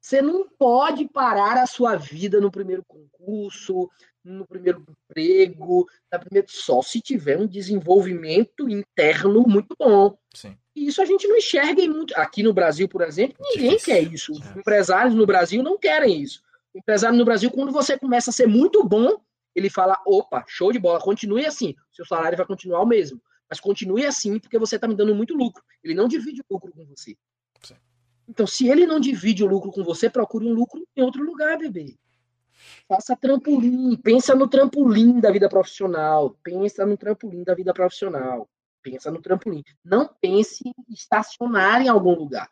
Você 0.00 0.20
não 0.20 0.48
pode 0.48 1.08
parar 1.08 1.56
a 1.56 1.68
sua 1.68 1.94
vida 1.94 2.40
no 2.40 2.50
primeiro 2.50 2.84
concurso, 2.84 3.88
no 4.26 4.46
primeiro 4.46 4.84
emprego, 5.08 5.86
na 6.10 6.18
primeira... 6.18 6.46
só 6.50 6.82
se 6.82 7.00
tiver 7.00 7.38
um 7.38 7.46
desenvolvimento 7.46 8.68
interno 8.68 9.44
muito 9.46 9.74
bom. 9.78 10.18
Sim. 10.34 10.56
E 10.74 10.86
isso 10.88 11.00
a 11.00 11.04
gente 11.04 11.26
não 11.26 11.36
enxerga 11.36 11.80
em 11.80 11.88
muito. 11.88 12.14
Aqui 12.16 12.42
no 12.42 12.52
Brasil, 12.52 12.88
por 12.88 13.02
exemplo, 13.02 13.36
ninguém 13.40 13.78
quer 13.78 14.02
isso. 14.02 14.32
Os 14.32 14.40
é. 14.40 14.58
empresários 14.58 15.14
no 15.14 15.24
Brasil 15.24 15.62
não 15.62 15.78
querem 15.78 16.20
isso. 16.20 16.42
O 16.74 16.78
empresário 16.78 17.16
no 17.16 17.24
Brasil, 17.24 17.50
quando 17.50 17.72
você 17.72 17.98
começa 17.98 18.30
a 18.30 18.32
ser 18.32 18.46
muito 18.46 18.84
bom, 18.84 19.18
ele 19.54 19.70
fala: 19.70 19.98
opa, 20.04 20.44
show 20.46 20.70
de 20.70 20.78
bola, 20.78 21.00
continue 21.00 21.46
assim. 21.46 21.74
Seu 21.92 22.04
salário 22.04 22.36
vai 22.36 22.46
continuar 22.46 22.82
o 22.82 22.86
mesmo. 22.86 23.20
Mas 23.48 23.60
continue 23.60 24.04
assim, 24.04 24.38
porque 24.38 24.58
você 24.58 24.74
está 24.74 24.86
me 24.86 24.94
dando 24.94 25.14
muito 25.14 25.34
lucro. 25.34 25.62
Ele 25.82 25.94
não 25.94 26.08
divide 26.08 26.42
o 26.42 26.54
lucro 26.54 26.72
com 26.72 26.84
você. 26.84 27.16
Sim. 27.62 27.76
Então, 28.28 28.46
se 28.46 28.68
ele 28.68 28.86
não 28.86 28.98
divide 28.98 29.44
o 29.44 29.46
lucro 29.46 29.70
com 29.70 29.84
você, 29.84 30.10
procure 30.10 30.44
um 30.46 30.52
lucro 30.52 30.86
em 30.96 31.02
outro 31.02 31.22
lugar, 31.22 31.56
bebê. 31.56 31.96
Faça 32.88 33.16
trampolim, 33.16 33.96
pensa 33.96 34.34
no 34.34 34.48
trampolim 34.48 35.20
da 35.20 35.30
vida 35.30 35.48
profissional, 35.48 36.36
pensa 36.42 36.86
no 36.86 36.96
trampolim 36.96 37.42
da 37.44 37.54
vida 37.54 37.72
profissional 37.74 38.48
pensa 38.86 39.10
no 39.10 39.20
trampolim. 39.20 39.64
Não 39.84 40.08
pense 40.20 40.62
em 40.68 40.94
estacionar 40.94 41.82
em 41.82 41.88
algum 41.88 42.14
lugar. 42.14 42.48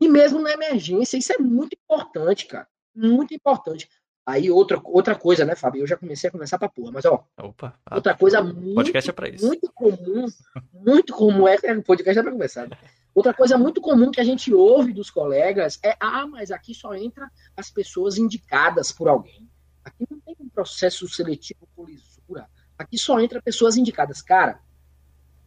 E 0.00 0.08
mesmo 0.08 0.40
na 0.40 0.52
emergência, 0.52 1.18
isso 1.18 1.32
é 1.32 1.38
muito 1.38 1.74
importante, 1.74 2.46
cara. 2.46 2.68
Muito 2.94 3.34
importante. 3.34 3.88
Aí 4.26 4.50
outra, 4.50 4.80
outra 4.84 5.14
coisa, 5.14 5.44
né, 5.44 5.56
Fábio? 5.56 5.82
Eu 5.82 5.86
já 5.86 5.96
comecei 5.96 6.28
a 6.28 6.30
conversar 6.30 6.58
pra 6.58 6.68
porra, 6.68 6.92
mas 6.92 7.04
ó. 7.04 7.24
Opa, 7.38 7.74
outra 7.90 8.14
coisa 8.14 8.42
muito, 8.42 8.74
podcast 8.74 9.10
é 9.10 9.12
pra 9.12 9.28
isso. 9.28 9.46
muito 9.46 9.72
comum, 9.72 10.26
muito 10.72 11.14
comum, 11.14 11.48
é, 11.48 11.58
é 11.62 11.80
podcast 11.80 12.18
é 12.18 12.22
pra 12.22 12.32
conversar. 12.32 12.68
Né? 12.68 12.76
Outra 13.14 13.34
coisa 13.34 13.58
muito 13.58 13.80
comum 13.80 14.10
que 14.10 14.20
a 14.20 14.24
gente 14.24 14.52
ouve 14.54 14.92
dos 14.92 15.10
colegas 15.10 15.78
é: 15.82 15.96
ah, 15.98 16.26
mas 16.26 16.50
aqui 16.50 16.74
só 16.74 16.94
entra 16.94 17.30
as 17.56 17.70
pessoas 17.70 18.18
indicadas 18.18 18.92
por 18.92 19.08
alguém. 19.08 19.48
Aqui 19.84 20.06
não 20.10 20.20
tem 20.20 20.36
um 20.38 20.48
processo 20.48 21.08
seletivo 21.08 21.66
por 21.74 21.88
lisura. 21.88 22.48
Aqui 22.78 22.96
só 22.96 23.20
entra 23.20 23.42
pessoas 23.42 23.76
indicadas. 23.76 24.22
Cara, 24.22 24.60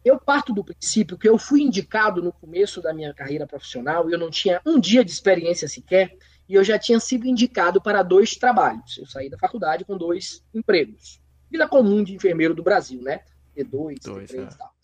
eu 0.04 0.18
parto 0.18 0.52
do 0.52 0.62
princípio 0.62 1.16
que 1.16 1.28
eu 1.28 1.38
fui 1.38 1.62
indicado 1.62 2.22
no 2.22 2.32
começo 2.32 2.82
da 2.82 2.92
minha 2.92 3.14
carreira 3.14 3.46
profissional 3.46 4.08
e 4.08 4.12
eu 4.12 4.18
não 4.18 4.30
tinha 4.30 4.60
um 4.66 4.78
dia 4.78 5.04
de 5.04 5.10
experiência 5.10 5.66
sequer, 5.66 6.16
e 6.48 6.54
eu 6.54 6.64
já 6.64 6.78
tinha 6.78 7.00
sido 7.00 7.26
indicado 7.26 7.80
para 7.80 8.02
dois 8.02 8.36
trabalhos. 8.36 8.98
Eu 8.98 9.06
saí 9.06 9.30
da 9.30 9.38
faculdade 9.38 9.84
com 9.84 9.96
dois 9.96 10.44
empregos. 10.54 11.20
Vida 11.50 11.68
comum 11.68 12.02
de 12.02 12.14
enfermeiro 12.14 12.54
do 12.54 12.62
Brasil, 12.62 13.00
né? 13.02 13.22
T2, 13.56 13.70
dois, 14.02 14.30
T3 14.30 14.38
é. 14.38 14.42
e 14.42 14.58
tal. 14.58 14.74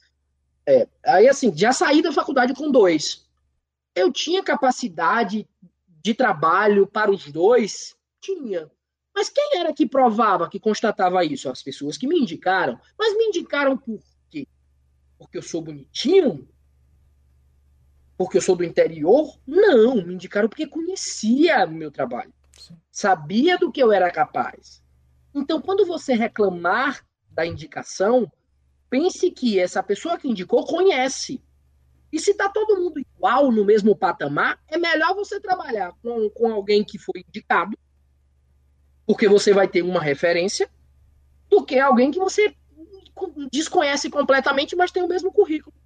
É, 0.66 0.88
aí, 1.04 1.28
assim, 1.28 1.56
já 1.56 1.72
saí 1.72 2.02
da 2.02 2.12
faculdade 2.12 2.54
com 2.54 2.70
dois. 2.70 3.26
Eu 3.94 4.12
tinha 4.12 4.42
capacidade 4.42 5.48
de 6.02 6.14
trabalho 6.14 6.86
para 6.86 7.10
os 7.10 7.30
dois? 7.30 7.96
Tinha. 8.20 8.70
Mas 9.14 9.28
quem 9.28 9.58
era 9.58 9.72
que 9.72 9.86
provava, 9.86 10.48
que 10.48 10.60
constatava 10.60 11.24
isso? 11.24 11.50
As 11.50 11.62
pessoas 11.62 11.98
que 11.98 12.06
me 12.06 12.18
indicaram. 12.18 12.78
Mas 12.98 13.16
me 13.16 13.24
indicaram 13.24 13.76
por 13.76 14.00
porque 15.20 15.36
eu 15.36 15.42
sou 15.42 15.60
bonitinho? 15.60 16.48
Porque 18.20 18.36
eu 18.36 18.42
sou 18.42 18.54
do 18.54 18.62
interior? 18.62 19.34
Não, 19.46 19.94
me 19.94 20.12
indicaram 20.12 20.46
porque 20.46 20.66
conhecia 20.66 21.64
o 21.64 21.70
meu 21.70 21.90
trabalho. 21.90 22.30
Sim. 22.52 22.76
Sabia 22.92 23.56
do 23.56 23.72
que 23.72 23.82
eu 23.82 23.90
era 23.90 24.10
capaz. 24.10 24.82
Então, 25.34 25.58
quando 25.58 25.86
você 25.86 26.12
reclamar 26.12 27.02
da 27.30 27.46
indicação, 27.46 28.30
pense 28.90 29.30
que 29.30 29.58
essa 29.58 29.82
pessoa 29.82 30.18
que 30.18 30.28
indicou 30.28 30.66
conhece. 30.66 31.42
E 32.12 32.20
se 32.20 32.32
está 32.32 32.50
todo 32.50 32.78
mundo 32.78 33.00
igual 33.00 33.50
no 33.50 33.64
mesmo 33.64 33.96
patamar, 33.96 34.60
é 34.68 34.76
melhor 34.76 35.14
você 35.14 35.40
trabalhar 35.40 35.94
com, 36.02 36.28
com 36.28 36.52
alguém 36.52 36.84
que 36.84 36.98
foi 36.98 37.24
indicado, 37.26 37.74
porque 39.06 39.26
você 39.26 39.54
vai 39.54 39.66
ter 39.66 39.80
uma 39.80 40.02
referência, 40.02 40.68
do 41.48 41.64
que 41.64 41.78
alguém 41.78 42.10
que 42.10 42.18
você 42.18 42.54
desconhece 43.50 44.10
completamente, 44.10 44.76
mas 44.76 44.92
tem 44.92 45.02
o 45.02 45.08
mesmo 45.08 45.32
currículo. 45.32 45.79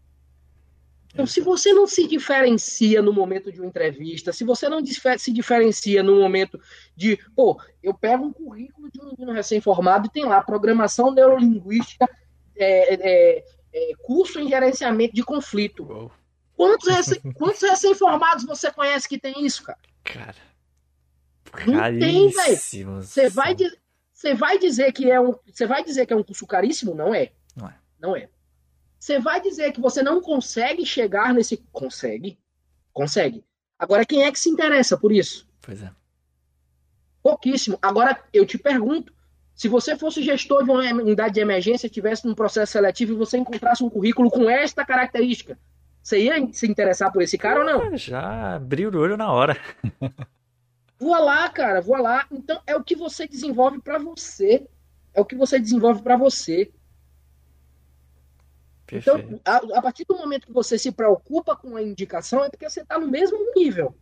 Então, 1.15 1.27
se 1.27 1.41
você 1.41 1.73
não 1.73 1.87
se 1.87 2.09
diferencia 2.09 3.01
no 3.01 3.13
momento 3.13 3.53
de 3.53 3.61
uma 3.61 3.69
entrevista, 3.69 4.33
se 4.33 4.43
você 4.43 4.69
não 4.69 4.85
se 4.85 5.33
diferencia 5.33 6.03
no 6.03 6.17
momento 6.17 6.61
de, 6.97 7.17
pô, 7.37 7.57
eu 7.81 7.95
pego 7.95 8.25
um 8.25 8.33
currículo 8.33 8.91
de 8.91 9.01
um 9.01 9.11
menino 9.13 9.33
recém-formado 9.33 10.09
e 10.09 10.11
tem 10.11 10.25
lá 10.25 10.43
programação 10.43 11.13
neurolinguística, 11.13 12.09
é, 12.57 12.95
é, 12.95 13.45
é, 13.73 13.93
curso 14.03 14.41
em 14.41 14.49
gerenciamento 14.49 15.15
de 15.15 15.23
conflito. 15.23 16.11
Quantos, 16.57 16.89
recém, 16.89 17.21
quantos 17.33 17.63
recém-formados 17.63 18.45
você 18.45 18.73
conhece 18.73 19.09
que 19.09 19.19
tem 19.19 19.47
isso, 19.47 19.63
cara? 19.63 19.79
Cara. 20.03 20.35
Não 21.65 21.81
tem, 21.97 22.29
velho. 22.29 23.03
Você 23.03 23.29
vai, 23.29 23.55
vai 24.37 24.59
dizer 24.59 24.91
que 24.91 25.09
é 25.09 25.21
um, 25.21 25.33
você 25.47 25.65
vai 25.65 25.85
dizer 25.85 26.07
que 26.07 26.13
é 26.13 26.17
um 26.17 26.25
curso 26.25 26.45
caríssimo? 26.45 26.93
Não 26.93 27.15
é. 27.15 27.31
Não 27.57 27.69
é. 27.69 27.75
Não 28.01 28.17
é. 28.17 28.29
Você 29.05 29.19
vai 29.19 29.39
dizer 29.39 29.71
que 29.73 29.83
você 29.83 30.03
não 30.03 30.19
consegue 30.19 30.87
chegar 30.87 31.35
nesse 31.35 31.59
consegue? 31.71 32.39
Consegue. 32.91 33.45
Agora 33.79 34.07
quem 34.07 34.23
é 34.23 34.33
que 34.33 34.41
se 34.41 34.49
interessa 34.49 34.97
por 34.97 35.13
isso? 35.13 35.47
Pois 35.61 35.83
é. 35.83 35.91
Pouquíssimo. 37.23 37.79
Agora, 37.83 38.19
eu 38.33 38.47
te 38.47 38.57
pergunto, 38.57 39.13
se 39.55 39.69
você 39.69 39.95
fosse 39.95 40.23
gestor 40.23 40.65
de 40.65 40.71
uma 40.71 40.81
unidade 40.81 41.35
de 41.35 41.41
emergência, 41.41 41.87
tivesse 41.87 42.27
num 42.27 42.35
processo 42.35 42.73
seletivo 42.73 43.13
e 43.13 43.17
você 43.17 43.37
encontrasse 43.37 43.85
um 43.85 43.91
currículo 43.91 44.31
com 44.31 44.49
esta 44.49 44.87
característica, 44.87 45.59
você 46.03 46.21
ia 46.21 46.51
se 46.55 46.67
interessar 46.67 47.13
por 47.13 47.21
esse 47.21 47.37
cara 47.37 47.61
ou 47.61 47.67
não? 47.67 47.95
Já 47.99 48.55
abriu 48.55 48.91
o 48.91 48.97
olho 48.97 49.19
na 49.19 49.31
hora. 49.31 49.55
voa 50.99 51.19
lá, 51.19 51.47
cara, 51.51 51.83
voa 51.83 52.01
lá. 52.01 52.27
Então, 52.33 52.59
é 52.67 52.75
o 52.75 52.83
que 52.83 52.97
você 52.97 53.29
desenvolve 53.29 53.83
para 53.83 53.99
você. 53.99 54.67
É 55.13 55.21
o 55.21 55.27
que 55.27 55.37
você 55.37 55.61
desenvolve 55.61 56.01
para 56.01 56.17
você. 56.17 56.73
Então, 58.93 59.17
Perfeito. 59.17 59.41
Então, 59.41 59.75
a, 59.75 59.79
a, 59.79 59.83
partir 59.83 60.05
do 60.05 60.17
momento 60.17 60.47
que 60.47 60.53
você 60.53 60.79
se 60.79 60.93
preocupa 60.93 61.57
com 61.57 61.77
a 61.77 61.83
indicação, 61.83 62.45
é 62.45 62.51
porque 62.51 62.69
você 62.69 62.83
está 62.83 62.99
no 62.99 63.09
mesmo 63.09 63.39
nível. 63.57 63.95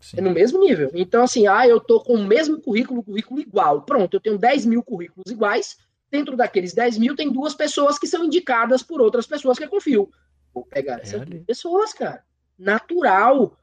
Sim. 0.00 0.18
É 0.18 0.20
no 0.20 0.30
mesmo 0.30 0.60
nível. 0.60 0.90
Então, 0.94 1.24
assim, 1.24 1.46
ah, 1.46 1.66
eu 1.66 1.80
tô 1.80 2.00
com 2.00 2.14
o 2.14 2.26
mesmo 2.26 2.60
currículo, 2.60 3.02
currículo 3.02 3.40
igual. 3.40 3.82
Pronto, 3.82 4.14
eu 4.14 4.20
tenho 4.20 4.38
10 4.38 4.66
mil 4.66 4.82
currículos 4.82 5.30
iguais. 5.30 5.78
Dentro 6.10 6.36
daqueles 6.36 6.72
10 6.72 6.98
mil, 6.98 7.16
tem 7.16 7.32
duas 7.32 7.54
pessoas 7.54 7.98
que 7.98 8.06
são 8.06 8.24
indicadas 8.24 8.82
por 8.82 9.00
outras 9.00 9.26
pessoas 9.26 9.58
que 9.58 9.64
eu 9.64 9.68
confio. 9.68 10.10
Vou 10.54 10.64
pegar 10.64 11.00
essas 11.00 11.22
é 11.22 11.24
pessoas, 11.46 11.92
cara. 11.92 12.22
Natural. 12.58 13.58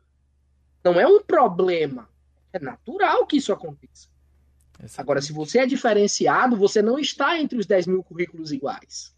Não 0.84 1.00
é 1.00 1.08
um 1.08 1.22
problema. 1.22 2.10
É 2.52 2.60
natural 2.60 3.26
que 3.26 3.38
isso 3.38 3.54
aconteça. 3.54 4.10
Exatamente. 4.74 5.00
Agora, 5.00 5.22
se 5.22 5.32
você 5.32 5.60
é 5.60 5.65
diferenciado, 5.65 6.58
você 6.58 6.82
não 6.82 7.00
está 7.00 7.39
entre 7.39 7.58
os 7.58 7.65
10 7.65 7.88
mil 7.88 8.04
currículos 8.04 8.52
iguais. 8.52 9.15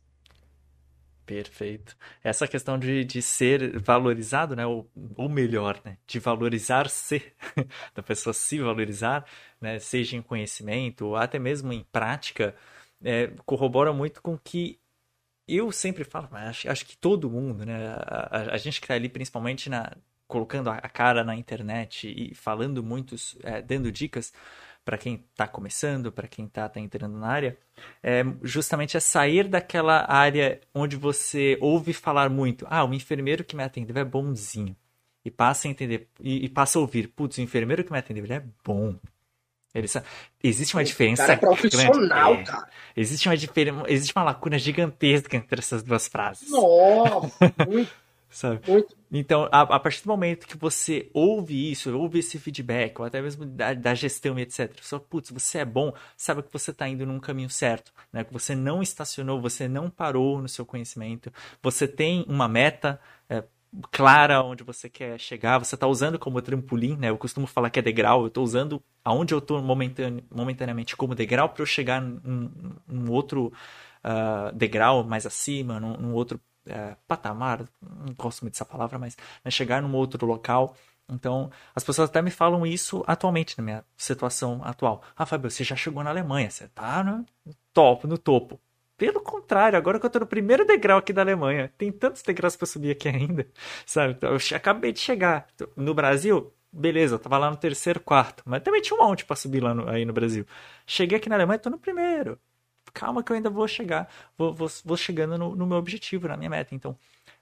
Perfeito. 1.25 1.97
Essa 2.23 2.47
questão 2.47 2.77
de, 2.77 3.03
de 3.03 3.19
ser 3.21 3.79
valorizado, 3.79 4.55
né? 4.55 4.65
Ou, 4.65 4.87
ou 5.15 5.27
melhor, 5.27 5.81
né? 5.83 5.97
De 6.05 6.19
valorizar-se, 6.19 7.33
da 7.95 8.03
pessoa 8.03 8.31
se 8.33 8.59
valorizar, 8.59 9.25
né? 9.59 9.79
Seja 9.79 10.15
em 10.15 10.21
conhecimento 10.21 11.07
ou 11.07 11.15
até 11.15 11.39
mesmo 11.39 11.73
em 11.73 11.83
prática, 11.91 12.55
é, 13.03 13.27
corrobora 13.45 13.91
muito 13.91 14.21
com 14.21 14.37
que 14.37 14.79
eu 15.47 15.71
sempre 15.71 16.03
falo, 16.03 16.29
acho, 16.33 16.69
acho 16.69 16.85
que 16.85 16.97
todo 16.97 17.29
mundo, 17.29 17.65
né? 17.65 17.87
A, 17.87 18.29
a, 18.51 18.53
a 18.55 18.57
gente 18.57 18.79
que 18.79 18.85
está 18.85 18.95
ali 18.95 19.09
principalmente 19.09 19.69
na, 19.69 19.91
colocando 20.27 20.69
a 20.69 20.81
cara 20.81 21.23
na 21.23 21.35
internet 21.35 22.07
e 22.07 22.35
falando 22.35 22.83
muitos, 22.83 23.37
é, 23.43 23.61
dando 23.61 23.91
dicas, 23.91 24.33
para 24.85 24.99
quem 24.99 25.25
está 25.31 25.47
começando, 25.47 26.11
para 26.11 26.27
quem 26.27 26.45
está 26.45 26.69
tá 26.69 26.79
entrando 26.79 27.17
na 27.17 27.27
área, 27.27 27.57
é 28.03 28.23
justamente 28.43 28.95
é 28.95 28.99
sair 28.99 29.47
daquela 29.47 30.05
área 30.09 30.61
onde 30.73 30.95
você 30.95 31.57
ouve 31.59 31.91
falar 31.91 32.29
muito. 32.29 32.67
Ah, 32.69 32.85
o 32.85 32.93
enfermeiro 32.93 33.43
que 33.43 33.55
me 33.55 33.63
atendeu 33.63 33.97
é 33.97 34.05
bonzinho. 34.05 34.75
E 35.25 35.31
passa 35.31 35.67
a 35.67 35.71
entender, 35.71 36.07
e, 36.21 36.45
e 36.45 36.49
passa 36.49 36.77
a 36.77 36.81
ouvir, 36.81 37.07
putz, 37.07 37.39
o 37.39 37.41
enfermeiro 37.41 37.83
que 37.83 37.91
me 37.91 37.97
atendeu, 37.97 38.23
ele 38.23 38.33
é 38.33 38.43
bom. 38.63 38.95
Ele 39.73 39.87
sabe. 39.87 40.05
Existe 40.41 40.75
uma 40.75 40.83
diferença. 40.83 41.23
Cara 41.23 41.33
é 41.33 41.37
profissional, 41.37 42.35
é, 42.35 42.43
cara. 42.43 42.69
Existe 42.95 43.27
uma 43.27 43.35
diferença, 43.35 43.83
existe 43.87 44.15
uma 44.15 44.23
lacuna 44.23 44.59
gigantesca 44.59 45.35
entre 45.35 45.59
essas 45.59 45.81
duas 45.81 46.07
frases. 46.07 46.49
Nossa, 46.49 47.53
muito 47.67 48.04
sabe? 48.35 48.59
Muito. 48.67 48.95
Então, 49.09 49.47
a, 49.49 49.61
a, 49.61 49.79
partir 49.79 50.03
do 50.03 50.09
momento 50.09 50.45
que 50.45 50.57
você 50.57 51.09
ouve 51.13 51.71
isso, 51.71 51.97
ouve 51.97 52.19
esse 52.19 52.37
feedback, 52.37 52.99
ou 52.99 53.05
até 53.05 53.21
mesmo 53.21 53.45
da, 53.45 53.73
da 53.73 53.95
gestão 53.95 54.37
e 54.37 54.41
etc., 54.41 54.77
só, 54.81 54.99
putz, 54.99 55.31
você 55.31 55.59
é 55.59 55.65
bom, 55.65 55.93
sabe 56.17 56.43
que 56.43 56.51
você 56.51 56.71
está 56.71 56.87
indo 56.87 57.05
num 57.05 57.19
caminho 57.19 57.49
certo, 57.49 57.93
né? 58.11 58.25
Que 58.25 58.33
você 58.33 58.53
não 58.53 58.83
estacionou, 58.83 59.39
você 59.41 59.69
não 59.69 59.89
parou 59.89 60.41
no 60.41 60.49
seu 60.49 60.65
conhecimento, 60.65 61.31
você 61.63 61.87
tem 61.87 62.25
uma 62.27 62.49
meta 62.49 62.99
é, 63.29 63.41
clara 63.89 64.43
onde 64.43 64.65
você 64.65 64.89
quer 64.89 65.17
chegar, 65.17 65.57
você 65.57 65.75
está 65.75 65.87
usando 65.87 66.19
como 66.19 66.41
trampolim, 66.41 66.97
né? 66.97 67.09
Eu 67.09 67.17
costumo 67.17 67.47
falar 67.47 67.69
que 67.69 67.79
é 67.79 67.81
degrau, 67.81 68.21
eu 68.21 68.27
estou 68.27 68.43
usando 68.43 68.83
aonde 69.03 69.33
eu 69.33 69.39
estou 69.39 69.61
momentane 69.61 70.25
momentaneamente 70.29 70.97
como 70.97 71.15
degrau 71.15 71.47
para 71.47 71.61
eu 71.61 71.65
chegar 71.65 72.01
num, 72.01 72.51
num 72.85 73.09
outro 73.09 73.53
uh, 74.03 74.53
degrau 74.53 75.05
mais 75.05 75.25
acima, 75.25 75.79
num, 75.79 75.95
num 75.95 76.13
outro 76.13 76.37
é, 76.67 76.95
patamar, 77.07 77.63
não 77.81 78.13
gosto 78.13 78.41
muito 78.41 78.53
dessa 78.53 78.65
palavra, 78.65 78.97
mas 78.99 79.17
né, 79.43 79.51
chegar 79.51 79.81
num 79.81 79.95
outro 79.95 80.25
local. 80.25 80.75
Então, 81.07 81.51
as 81.75 81.83
pessoas 81.83 82.09
até 82.09 82.21
me 82.21 82.31
falam 82.31 82.65
isso 82.65 83.03
atualmente, 83.05 83.57
na 83.57 83.63
minha 83.63 83.85
situação 83.95 84.61
atual. 84.63 85.03
Ah, 85.15 85.25
Fábio, 85.25 85.51
você 85.51 85.63
já 85.63 85.75
chegou 85.75 86.03
na 86.03 86.09
Alemanha, 86.09 86.49
você 86.49 86.67
tá 86.69 87.03
no 87.03 87.25
topo, 87.73 88.07
no 88.07 88.17
topo. 88.17 88.59
Pelo 88.97 89.21
contrário, 89.21 89.77
agora 89.77 89.99
que 89.99 90.05
eu 90.05 90.09
tô 90.09 90.19
no 90.19 90.25
primeiro 90.25 90.65
degrau 90.65 90.97
aqui 90.97 91.11
da 91.13 91.21
Alemanha, 91.21 91.71
tem 91.77 91.91
tantos 91.91 92.21
degraus 92.23 92.55
para 92.55 92.65
subir 92.65 92.91
aqui 92.91 93.09
ainda, 93.09 93.45
sabe? 93.85 94.13
Então, 94.13 94.31
eu 94.31 94.39
acabei 94.55 94.91
de 94.93 94.99
chegar. 94.99 95.47
No 95.75 95.93
Brasil, 95.93 96.53
beleza, 96.71 97.15
eu 97.15 97.19
tava 97.19 97.37
lá 97.37 97.51
no 97.51 97.57
terceiro, 97.57 97.99
quarto, 97.99 98.41
mas 98.45 98.63
também 98.63 98.81
tinha 98.81 98.97
um 98.99 99.03
monte 99.03 99.25
para 99.25 99.35
subir 99.35 99.61
lá 99.61 99.73
no, 99.73 99.89
aí 99.89 100.05
no 100.05 100.13
Brasil. 100.13 100.45
Cheguei 100.87 101.17
aqui 101.17 101.29
na 101.29 101.35
Alemanha, 101.35 101.59
tô 101.59 101.69
no 101.69 101.77
primeiro 101.77 102.39
calma 102.95 103.21
que 103.21 103.31
eu 103.31 103.35
ainda 103.35 103.49
vou 103.49 103.67
chegar, 103.67 104.09
vou, 104.37 104.53
vou, 104.53 104.71
vou 104.85 104.95
chegando 104.95 105.37
no, 105.37 105.53
no, 105.53 105.67
meu 105.67 105.77
objetivo, 105.77 106.29
na 106.29 106.37
minha 106.37 106.49
meta. 106.49 106.73
Então, 106.73 106.91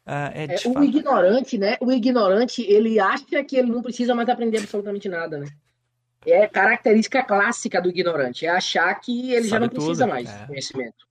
uh, 0.05 0.33
é, 0.33 0.45
é 0.49 0.55
o 0.55 0.73
fato... 0.73 0.83
ignorante, 0.83 1.57
né? 1.59 1.77
O 1.79 1.91
ignorante, 1.91 2.63
ele 2.63 2.99
acha 2.99 3.43
que 3.43 3.55
ele 3.55 3.71
não 3.71 3.83
precisa 3.83 4.15
mais 4.15 4.27
aprender 4.27 4.57
absolutamente 4.57 5.07
nada, 5.07 5.37
né? 5.37 5.47
É 6.25 6.47
característica 6.47 7.21
clássica 7.23 7.79
do 7.81 7.89
ignorante, 7.89 8.45
é 8.45 8.49
achar 8.49 8.93
que 8.95 9.31
ele 9.31 9.47
Sabe 9.47 9.49
já 9.49 9.59
não 9.59 9.69
precisa 9.69 10.07
mais 10.07 10.29
é. 10.29 10.37
de 10.39 10.47
conhecimento. 10.47 11.07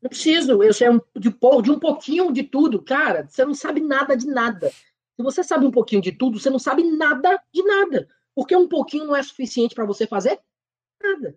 Não 0.00 0.08
preciso, 0.08 0.62
eu 0.62 0.72
sei 0.72 0.88
um, 0.88 1.00
de, 1.16 1.30
de 1.62 1.70
um 1.70 1.78
pouquinho 1.78 2.32
de 2.32 2.44
tudo. 2.44 2.80
Cara, 2.80 3.26
você 3.28 3.44
não 3.44 3.54
sabe 3.54 3.80
nada 3.80 4.16
de 4.16 4.26
nada. 4.26 4.70
Se 5.16 5.22
você 5.22 5.42
sabe 5.42 5.66
um 5.66 5.70
pouquinho 5.70 6.00
de 6.00 6.12
tudo, 6.12 6.38
você 6.38 6.48
não 6.48 6.58
sabe 6.58 6.84
nada 6.84 7.42
de 7.52 7.62
nada. 7.62 8.08
Porque 8.34 8.54
um 8.54 8.68
pouquinho 8.68 9.06
não 9.06 9.16
é 9.16 9.22
suficiente 9.22 9.74
para 9.74 9.84
você 9.84 10.06
fazer 10.06 10.38
nada. 11.02 11.34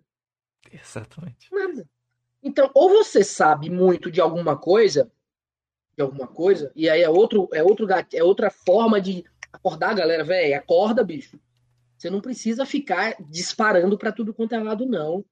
Exatamente. 0.70 1.48
Nada. 1.52 1.88
Então, 2.42 2.70
ou 2.74 2.88
você 2.88 3.22
sabe 3.22 3.68
muito 3.68 4.10
de 4.10 4.20
alguma 4.20 4.56
coisa, 4.56 5.10
de 5.96 6.02
alguma 6.02 6.26
coisa, 6.26 6.72
e 6.74 6.88
aí 6.88 7.02
é 7.02 7.10
outro, 7.10 7.48
é 7.52 7.62
outro 7.62 7.86
é 8.12 8.24
outra 8.24 8.50
forma 8.50 9.00
de 9.00 9.24
acordar 9.52 9.94
galera, 9.94 10.24
velho, 10.24 10.56
acorda, 10.56 11.04
bicho. 11.04 11.38
Você 11.98 12.08
não 12.08 12.20
precisa 12.20 12.64
ficar 12.64 13.14
disparando 13.28 13.98
para 13.98 14.10
tudo 14.10 14.32
quanto 14.32 14.54
é 14.54 14.58
lado, 14.58 14.86
não. 14.86 15.22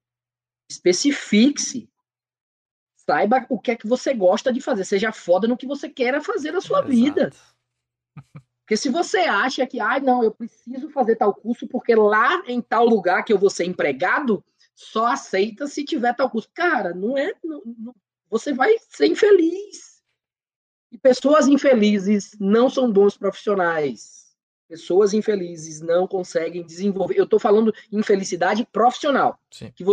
Especifique-se. 0.70 1.88
Saiba 2.94 3.46
o 3.48 3.58
que 3.58 3.70
é 3.70 3.76
que 3.76 3.86
você 3.86 4.12
gosta 4.12 4.52
de 4.52 4.60
fazer. 4.60 4.84
Seja 4.84 5.10
foda 5.10 5.48
no 5.48 5.56
que 5.56 5.66
você 5.66 5.88
queira 5.88 6.20
fazer 6.20 6.52
na 6.52 6.60
sua 6.60 6.80
é, 6.80 6.84
vida. 6.84 7.32
Porque 8.60 8.76
se 8.76 8.90
você 8.90 9.20
acha 9.20 9.66
que, 9.66 9.80
ai, 9.80 9.96
ah, 9.96 10.02
não, 10.02 10.22
eu 10.22 10.30
preciso 10.30 10.90
fazer 10.90 11.16
tal 11.16 11.34
curso 11.34 11.66
porque 11.66 11.94
lá 11.94 12.42
em 12.46 12.60
tal 12.60 12.84
lugar 12.84 13.24
que 13.24 13.32
eu 13.32 13.38
vou 13.38 13.48
ser 13.48 13.64
empregado, 13.64 14.44
só 14.78 15.06
aceita 15.06 15.66
se 15.66 15.84
tiver 15.84 16.14
tal 16.14 16.30
custo. 16.30 16.52
Cara, 16.54 16.94
não 16.94 17.18
é. 17.18 17.34
Não, 17.42 17.60
não, 17.76 17.94
você 18.30 18.52
vai 18.52 18.76
ser 18.90 19.06
infeliz. 19.06 20.04
E 20.92 20.96
pessoas 20.96 21.48
infelizes 21.48 22.36
não 22.38 22.70
são 22.70 22.90
bons 22.92 23.16
profissionais. 23.16 24.36
Pessoas 24.68 25.12
infelizes 25.12 25.80
não 25.80 26.06
conseguem 26.06 26.64
desenvolver. 26.64 27.18
Eu 27.18 27.24
estou 27.24 27.40
falando 27.40 27.74
infelicidade 27.90 28.64
profissional. 28.70 29.40
Sim. 29.50 29.72
Que, 29.74 29.84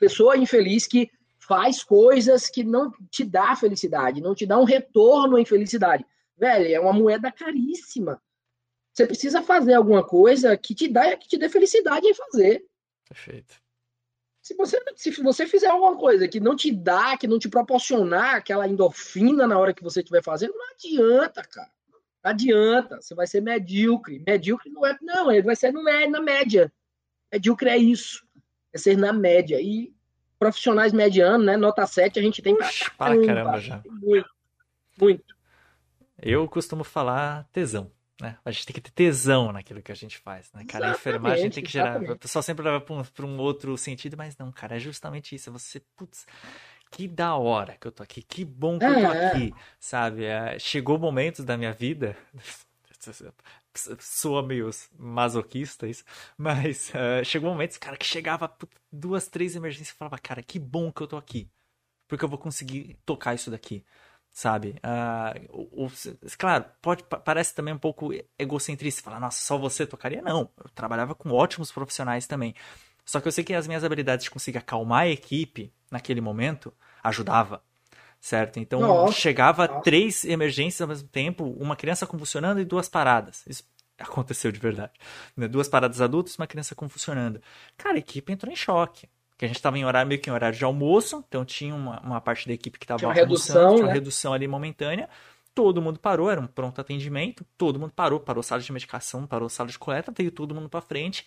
pessoa 0.00 0.36
infeliz 0.36 0.88
que 0.88 1.08
faz 1.38 1.84
coisas 1.84 2.50
que 2.50 2.64
não 2.64 2.90
te 3.08 3.22
dá 3.22 3.54
felicidade, 3.54 4.20
não 4.20 4.34
te 4.34 4.46
dá 4.46 4.58
um 4.58 4.64
retorno 4.64 5.38
em 5.38 5.44
felicidade. 5.44 6.04
Velho, 6.36 6.74
é 6.74 6.80
uma 6.80 6.92
moeda 6.92 7.30
caríssima. 7.30 8.20
Você 8.92 9.06
precisa 9.06 9.42
fazer 9.42 9.74
alguma 9.74 10.04
coisa 10.04 10.56
que 10.56 10.74
te 10.74 10.88
dá, 10.88 11.16
que 11.16 11.28
te 11.28 11.38
dê 11.38 11.48
felicidade 11.48 12.04
em 12.04 12.14
fazer. 12.14 12.66
Perfeito. 13.08 13.62
Se 14.44 14.54
você, 14.54 14.78
se 14.94 15.22
você 15.22 15.46
fizer 15.46 15.68
alguma 15.68 15.96
coisa 15.96 16.28
que 16.28 16.38
não 16.38 16.54
te 16.54 16.70
dá, 16.70 17.16
que 17.16 17.26
não 17.26 17.38
te 17.38 17.48
proporcionar 17.48 18.34
aquela 18.34 18.68
endorfina 18.68 19.46
na 19.46 19.58
hora 19.58 19.72
que 19.72 19.82
você 19.82 20.00
estiver 20.00 20.22
fazendo, 20.22 20.52
não 20.52 20.66
adianta, 20.70 21.42
cara. 21.42 21.70
Não 21.90 22.30
adianta. 22.30 23.00
Você 23.00 23.14
vai 23.14 23.26
ser 23.26 23.40
medíocre. 23.40 24.22
Medíocre 24.26 24.68
não 24.68 24.84
é. 24.84 24.98
Não, 25.00 25.32
ele 25.32 25.46
vai 25.46 25.56
ser 25.56 25.72
no, 25.72 25.82
na 25.82 26.20
média. 26.20 26.70
Medíocre 27.32 27.70
é 27.70 27.78
isso. 27.78 28.22
É 28.70 28.76
ser 28.76 28.98
na 28.98 29.14
média. 29.14 29.58
E 29.62 29.94
profissionais 30.38 30.92
medianos, 30.92 31.46
né? 31.46 31.56
Nota 31.56 31.86
7 31.86 32.18
a 32.18 32.22
gente 32.22 32.42
tem 32.42 32.54
pra 32.54 32.68
caramba, 32.98 33.26
caramba 33.26 33.60
já. 33.60 33.82
Muito. 33.86 34.28
Muito. 35.00 35.34
Eu 36.20 36.46
costumo 36.50 36.84
falar 36.84 37.48
tesão. 37.50 37.90
Né? 38.20 38.38
A 38.44 38.50
gente 38.52 38.66
tem 38.66 38.74
que 38.74 38.80
ter 38.80 38.92
tesão 38.92 39.50
naquilo 39.50 39.82
que 39.82 39.90
a 39.90 39.94
gente 39.94 40.18
faz, 40.18 40.52
né? 40.52 40.64
Cara, 40.66 40.88
a 40.88 40.90
enfermagem 40.92 41.50
tem 41.50 41.64
que 41.64 41.70
gerar. 41.70 41.90
Exatamente. 41.90 42.12
O 42.12 42.18
pessoal 42.18 42.42
sempre 42.42 42.64
leva 42.64 42.80
para 42.80 42.94
um, 42.94 43.02
um, 43.26 43.38
outro 43.38 43.76
sentido, 43.76 44.16
mas 44.16 44.36
não, 44.36 44.52
cara, 44.52 44.76
é 44.76 44.78
justamente 44.78 45.34
isso. 45.34 45.50
É 45.50 45.52
você, 45.52 45.80
putz, 45.96 46.24
que 46.92 47.08
da 47.08 47.34
hora 47.34 47.76
que 47.76 47.86
eu 47.86 47.92
tô 47.92 48.04
aqui, 48.04 48.22
que 48.22 48.44
bom 48.44 48.78
que 48.78 48.84
é, 48.84 48.88
eu 48.88 48.94
tô 48.94 49.12
é. 49.12 49.26
aqui, 49.26 49.54
sabe? 49.80 50.24
É, 50.24 50.58
chegou 50.60 50.96
momentos 50.96 51.44
da 51.44 51.56
minha 51.56 51.72
vida. 51.72 52.16
Soa 53.98 54.42
meio 54.42 54.70
masoquista 54.96 55.86
isso, 55.86 56.04
mas 56.38 56.90
uh, 56.90 57.22
chegou 57.26 57.50
momentos, 57.50 57.76
cara, 57.76 57.96
que 57.96 58.06
chegava 58.06 58.56
duas, 58.90 59.26
três 59.26 59.56
emergências 59.56 59.90
e 59.94 59.98
falava, 59.98 60.16
cara, 60.16 60.42
que 60.42 60.60
bom 60.60 60.92
que 60.92 61.02
eu 61.02 61.08
tô 61.08 61.16
aqui, 61.16 61.50
porque 62.06 62.24
eu 62.24 62.28
vou 62.28 62.38
conseguir 62.38 62.96
tocar 63.04 63.34
isso 63.34 63.50
daqui 63.50 63.84
sabe? 64.34 64.74
Uh, 64.84 65.68
o, 65.72 65.86
o, 65.86 65.92
claro, 66.36 66.64
pode, 66.82 67.04
parece 67.04 67.54
também 67.54 67.72
um 67.72 67.78
pouco 67.78 68.10
egocentrista, 68.36 69.00
falar, 69.00 69.20
nossa, 69.20 69.40
só 69.40 69.56
você 69.56 69.86
tocaria? 69.86 70.20
Não, 70.20 70.50
eu 70.58 70.68
trabalhava 70.74 71.14
com 71.14 71.30
ótimos 71.30 71.70
profissionais 71.70 72.26
também, 72.26 72.52
Só 73.04 73.20
que 73.20 73.28
eu 73.28 73.32
sei 73.32 73.44
que 73.44 73.54
as 73.54 73.68
minhas 73.68 73.84
habilidades 73.84 74.24
de 74.24 74.30
conseguir 74.30 74.58
acalmar 74.58 75.02
a 75.02 75.08
equipe 75.08 75.72
naquele 75.88 76.20
momento 76.20 76.74
ajudava. 77.02 77.62
Certo? 78.20 78.58
Então 78.58 78.80
nossa, 78.80 79.12
chegava 79.12 79.68
nossa. 79.68 79.82
três 79.82 80.24
emergências 80.24 80.80
ao 80.80 80.88
mesmo 80.88 81.06
tempo, 81.08 81.44
uma 81.44 81.76
criança 81.76 82.06
convulsionando 82.06 82.58
e 82.58 82.64
duas 82.64 82.88
paradas. 82.88 83.44
Isso 83.46 83.62
aconteceu 83.98 84.50
de 84.50 84.58
verdade. 84.58 84.92
Né? 85.36 85.46
Duas 85.46 85.68
paradas 85.68 86.00
adultas 86.00 86.34
e 86.34 86.38
uma 86.38 86.46
criança 86.46 86.74
convulsionando. 86.74 87.40
Cara, 87.76 87.96
a 87.96 87.98
equipe 87.98 88.32
entrou 88.32 88.50
em 88.50 88.56
choque. 88.56 89.08
Que 89.36 89.44
a 89.44 89.48
gente 89.48 89.56
estava 89.56 89.76
em 89.76 89.84
horário 89.84 90.08
meio 90.08 90.20
que 90.20 90.30
em 90.30 90.32
horário 90.32 90.56
de 90.56 90.64
almoço, 90.64 91.24
então 91.26 91.44
tinha 91.44 91.74
uma, 91.74 92.00
uma 92.00 92.20
parte 92.20 92.46
da 92.46 92.54
equipe 92.54 92.78
que 92.78 92.84
estava 92.84 93.04
almoçando, 93.04 93.28
redução, 93.28 93.68
tinha 93.74 93.84
uma 93.84 93.88
né? 93.88 93.94
redução 93.94 94.32
ali 94.32 94.46
momentânea 94.46 95.08
todo 95.54 95.80
mundo 95.80 95.98
parou, 95.98 96.30
era 96.30 96.40
um 96.40 96.46
pronto 96.46 96.80
atendimento, 96.80 97.46
todo 97.56 97.78
mundo 97.78 97.92
parou, 97.94 98.18
parou 98.18 98.42
sala 98.42 98.60
de 98.60 98.72
medicação, 98.72 99.26
parou 99.26 99.48
sala 99.48 99.68
de 99.68 99.78
coleta, 99.78 100.12
veio 100.14 100.32
todo 100.32 100.54
mundo 100.54 100.68
para 100.68 100.80
frente. 100.80 101.26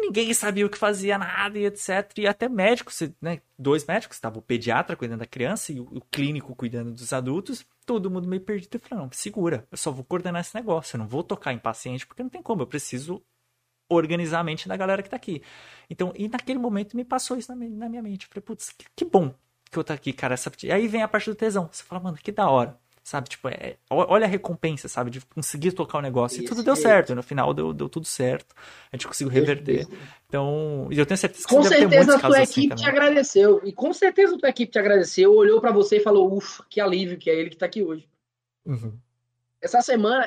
ninguém 0.00 0.32
sabia 0.34 0.66
o 0.66 0.70
que 0.70 0.76
fazia, 0.76 1.16
nada 1.16 1.58
e 1.58 1.64
etc. 1.64 2.10
E 2.18 2.26
até 2.26 2.48
médicos, 2.48 3.00
né? 3.20 3.40
Dois 3.58 3.86
médicos, 3.86 4.16
estava 4.16 4.38
o 4.38 4.42
pediatra 4.42 4.96
cuidando 4.96 5.20
da 5.20 5.26
criança 5.26 5.72
e 5.72 5.78
o, 5.78 5.84
o, 5.84 6.00
clínico 6.00 6.56
cuidando 6.56 6.92
dos 6.92 7.12
adultos, 7.12 7.64
todo 7.84 8.10
mundo 8.10 8.26
meio 8.26 8.42
perdido. 8.42 8.74
Eu 8.74 8.80
falei, 8.80 9.04
não, 9.04 9.10
segura, 9.12 9.66
eu 9.70 9.78
só 9.78 9.92
vou 9.92 10.04
coordenar 10.04 10.40
esse 10.40 10.54
negócio, 10.54 10.96
eu 10.96 10.98
não 10.98 11.06
vou 11.06 11.22
tocar 11.22 11.52
em 11.52 11.58
paciente, 11.58 12.06
porque 12.06 12.22
não 12.22 12.30
tem 12.30 12.42
como, 12.42 12.62
eu 12.62 12.66
preciso 12.66 13.22
organizar 13.88 14.40
a 14.40 14.44
mente 14.44 14.68
da 14.68 14.76
galera 14.76 15.02
que 15.02 15.10
tá 15.10 15.16
aqui. 15.16 15.42
Então, 15.88 16.12
e 16.16 16.28
naquele 16.28 16.58
momento 16.58 16.96
me 16.96 17.04
passou 17.04 17.36
isso 17.36 17.50
na, 17.50 17.56
minha, 17.56 17.70
na 17.70 17.88
minha 17.88 18.02
mente. 18.02 18.26
Eu 18.26 18.28
falei, 18.30 18.42
putz, 18.42 18.70
que, 18.70 18.86
que, 18.94 19.04
bom 19.04 19.32
que 19.70 19.78
eu 19.78 19.84
tô 19.84 19.92
aqui, 19.92 20.12
cara. 20.12 20.34
Essa... 20.34 20.50
E 20.62 20.72
aí 20.72 20.88
vem 20.88 21.02
a 21.02 21.08
parte 21.08 21.30
do 21.30 21.36
tesão. 21.36 21.68
Você 21.70 21.82
fala, 21.82 22.02
mano, 22.02 22.16
que 22.16 22.32
da 22.32 22.48
hora 22.48 22.78
sabe? 23.06 23.28
Tipo, 23.28 23.48
é, 23.48 23.76
olha 23.88 24.24
a 24.24 24.28
recompensa, 24.28 24.88
sabe? 24.88 25.12
De 25.12 25.20
conseguir 25.20 25.70
tocar 25.70 25.98
o 25.98 26.02
negócio. 26.02 26.42
E 26.42 26.44
tudo 26.44 26.64
deu 26.64 26.74
certo. 26.74 27.14
No 27.14 27.22
final 27.22 27.54
deu, 27.54 27.72
deu 27.72 27.88
tudo 27.88 28.04
certo. 28.04 28.52
A 28.90 28.96
gente 28.96 29.06
conseguiu 29.06 29.32
reverter. 29.32 29.86
Então, 30.26 30.88
e 30.90 30.98
eu 30.98 31.06
tenho 31.06 31.16
certeza 31.16 31.46
que 31.46 31.54
Com 31.54 31.62
certeza 31.62 32.16
a 32.16 32.18
tua 32.18 32.40
assim 32.40 32.62
equipe 32.62 32.74
assim 32.74 32.82
te 32.82 32.88
agradeceu. 32.88 33.60
E 33.64 33.72
com 33.72 33.92
certeza 33.92 34.34
a 34.34 34.38
tua 34.38 34.48
equipe 34.48 34.72
te 34.72 34.78
agradeceu, 34.80 35.32
olhou 35.32 35.60
para 35.60 35.70
você 35.70 35.98
e 35.98 36.00
falou: 36.00 36.36
ufa, 36.36 36.64
que 36.68 36.80
alívio 36.80 37.16
que 37.16 37.30
é 37.30 37.36
ele 37.36 37.50
que 37.50 37.56
tá 37.56 37.66
aqui 37.66 37.80
hoje. 37.80 38.08
Uhum. 38.66 38.98
Essa 39.62 39.80
semana, 39.82 40.26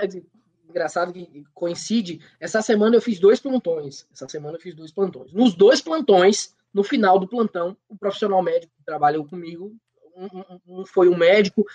engraçado 0.69 1.11
que 1.13 1.43
coincide, 1.53 2.21
essa 2.39 2.61
semana 2.61 2.95
eu 2.95 3.01
fiz 3.01 3.19
dois 3.19 3.39
plantões. 3.39 4.07
Essa 4.11 4.27
semana 4.27 4.57
eu 4.57 4.61
fiz 4.61 4.75
dois 4.75 4.91
plantões. 4.91 5.33
Nos 5.33 5.55
dois 5.55 5.81
plantões, 5.81 6.55
no 6.73 6.83
final 6.83 7.17
do 7.19 7.27
plantão, 7.27 7.75
o 7.87 7.97
profissional 7.97 8.41
médico 8.41 8.73
que 8.77 8.83
trabalhou 8.85 9.25
comigo 9.25 9.75
um, 10.15 10.81
um, 10.81 10.85
foi 10.85 11.07
um 11.07 11.17
médico. 11.17 11.65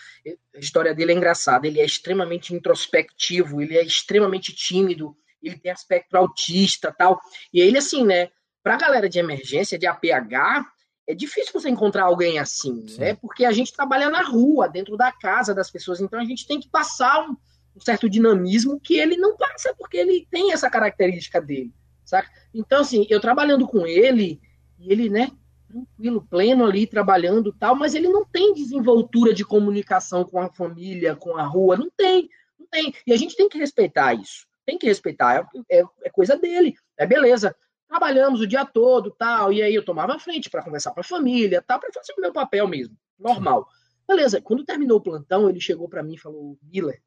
A 0.55 0.59
história 0.59 0.95
dele 0.95 1.12
é 1.12 1.14
engraçada. 1.16 1.66
Ele 1.66 1.80
é 1.80 1.84
extremamente 1.84 2.55
introspectivo, 2.55 3.61
ele 3.61 3.76
é 3.76 3.82
extremamente 3.82 4.55
tímido, 4.55 5.16
ele 5.42 5.59
tem 5.59 5.72
aspecto 5.72 6.14
autista 6.14 6.95
tal. 6.97 7.20
E 7.53 7.61
ele, 7.61 7.78
assim, 7.78 8.05
né? 8.05 8.30
Pra 8.62 8.76
galera 8.76 9.09
de 9.09 9.18
emergência, 9.18 9.78
de 9.78 9.86
APH, 9.86 10.64
é 11.07 11.14
difícil 11.14 11.53
você 11.53 11.68
encontrar 11.68 12.05
alguém 12.05 12.38
assim, 12.38 12.86
Sim. 12.88 13.01
né? 13.01 13.14
Porque 13.14 13.45
a 13.45 13.53
gente 13.53 13.72
trabalha 13.72 14.09
na 14.09 14.22
rua, 14.22 14.68
dentro 14.68 14.97
da 14.97 15.12
casa 15.12 15.55
das 15.55 15.70
pessoas, 15.70 16.01
então 16.01 16.18
a 16.18 16.24
gente 16.24 16.47
tem 16.47 16.59
que 16.59 16.68
passar 16.70 17.28
um, 17.28 17.36
um 17.77 17.81
certo 17.81 18.09
dinamismo 18.09 18.79
que 18.81 18.99
ele 18.99 19.16
não 19.16 19.37
passa, 19.37 19.75
porque 19.77 19.97
ele 19.97 20.27
tem 20.31 20.53
essa 20.53 20.70
característica 20.70 21.41
dele, 21.41 21.72
saca? 22.05 22.31
Então, 22.53 22.81
assim, 22.81 23.07
eu 23.11 23.20
trabalhando 23.20 23.66
com 23.66 23.87
ele, 23.87 24.41
e 24.79 24.93
ele, 24.93 25.09
né, 25.09 25.31
tranquilo, 25.68 26.27
pleno 26.31 26.64
ali, 26.64 26.87
trabalhando 26.87 27.53
tal, 27.53 27.75
mas 27.75 27.95
ele 27.95 28.09
não 28.09 28.25
tem 28.25 28.55
desenvoltura 28.55 29.35
de 29.35 29.45
comunicação 29.45 30.25
com 30.25 30.39
a 30.39 30.51
família, 30.51 31.16
com 31.16 31.37
a 31.37 31.43
rua, 31.43 31.77
não 31.77 31.91
tem, 31.97 32.29
não 32.59 32.66
tem. 32.68 32.95
E 33.07 33.12
a 33.12 33.16
gente 33.16 33.37
tem 33.37 33.49
que 33.49 33.59
respeitar 33.59 34.14
isso, 34.14 34.47
tem 34.64 34.79
que 34.79 34.87
respeitar, 34.87 35.49
é, 35.68 35.79
é, 35.81 35.85
é 36.05 36.11
coisa 36.11 36.37
dele, 36.37 36.75
é 36.97 37.07
beleza. 37.07 37.55
Trabalhamos 37.89 38.41
o 38.41 38.47
dia 38.47 38.64
todo, 38.64 39.11
tal, 39.11 39.53
e 39.53 39.62
aí 39.62 39.75
eu 39.75 39.85
tomava 39.85 40.14
a 40.14 40.18
frente 40.18 40.49
para 40.49 40.62
conversar 40.62 40.93
com 40.93 41.01
a 41.01 41.05
família, 41.05 41.62
tal, 41.62 41.79
para 41.79 41.93
fazer 41.93 42.12
o 42.16 42.20
meu 42.20 42.33
papel 42.33 42.66
mesmo, 42.66 42.97
normal. 43.18 43.68
Beleza, 44.07 44.41
quando 44.41 44.64
terminou 44.64 44.99
o 44.99 45.03
plantão, 45.03 45.49
ele 45.49 45.61
chegou 45.61 45.89
para 45.89 46.03
mim 46.03 46.14
e 46.14 46.18
falou: 46.18 46.59
Miller, 46.62 47.01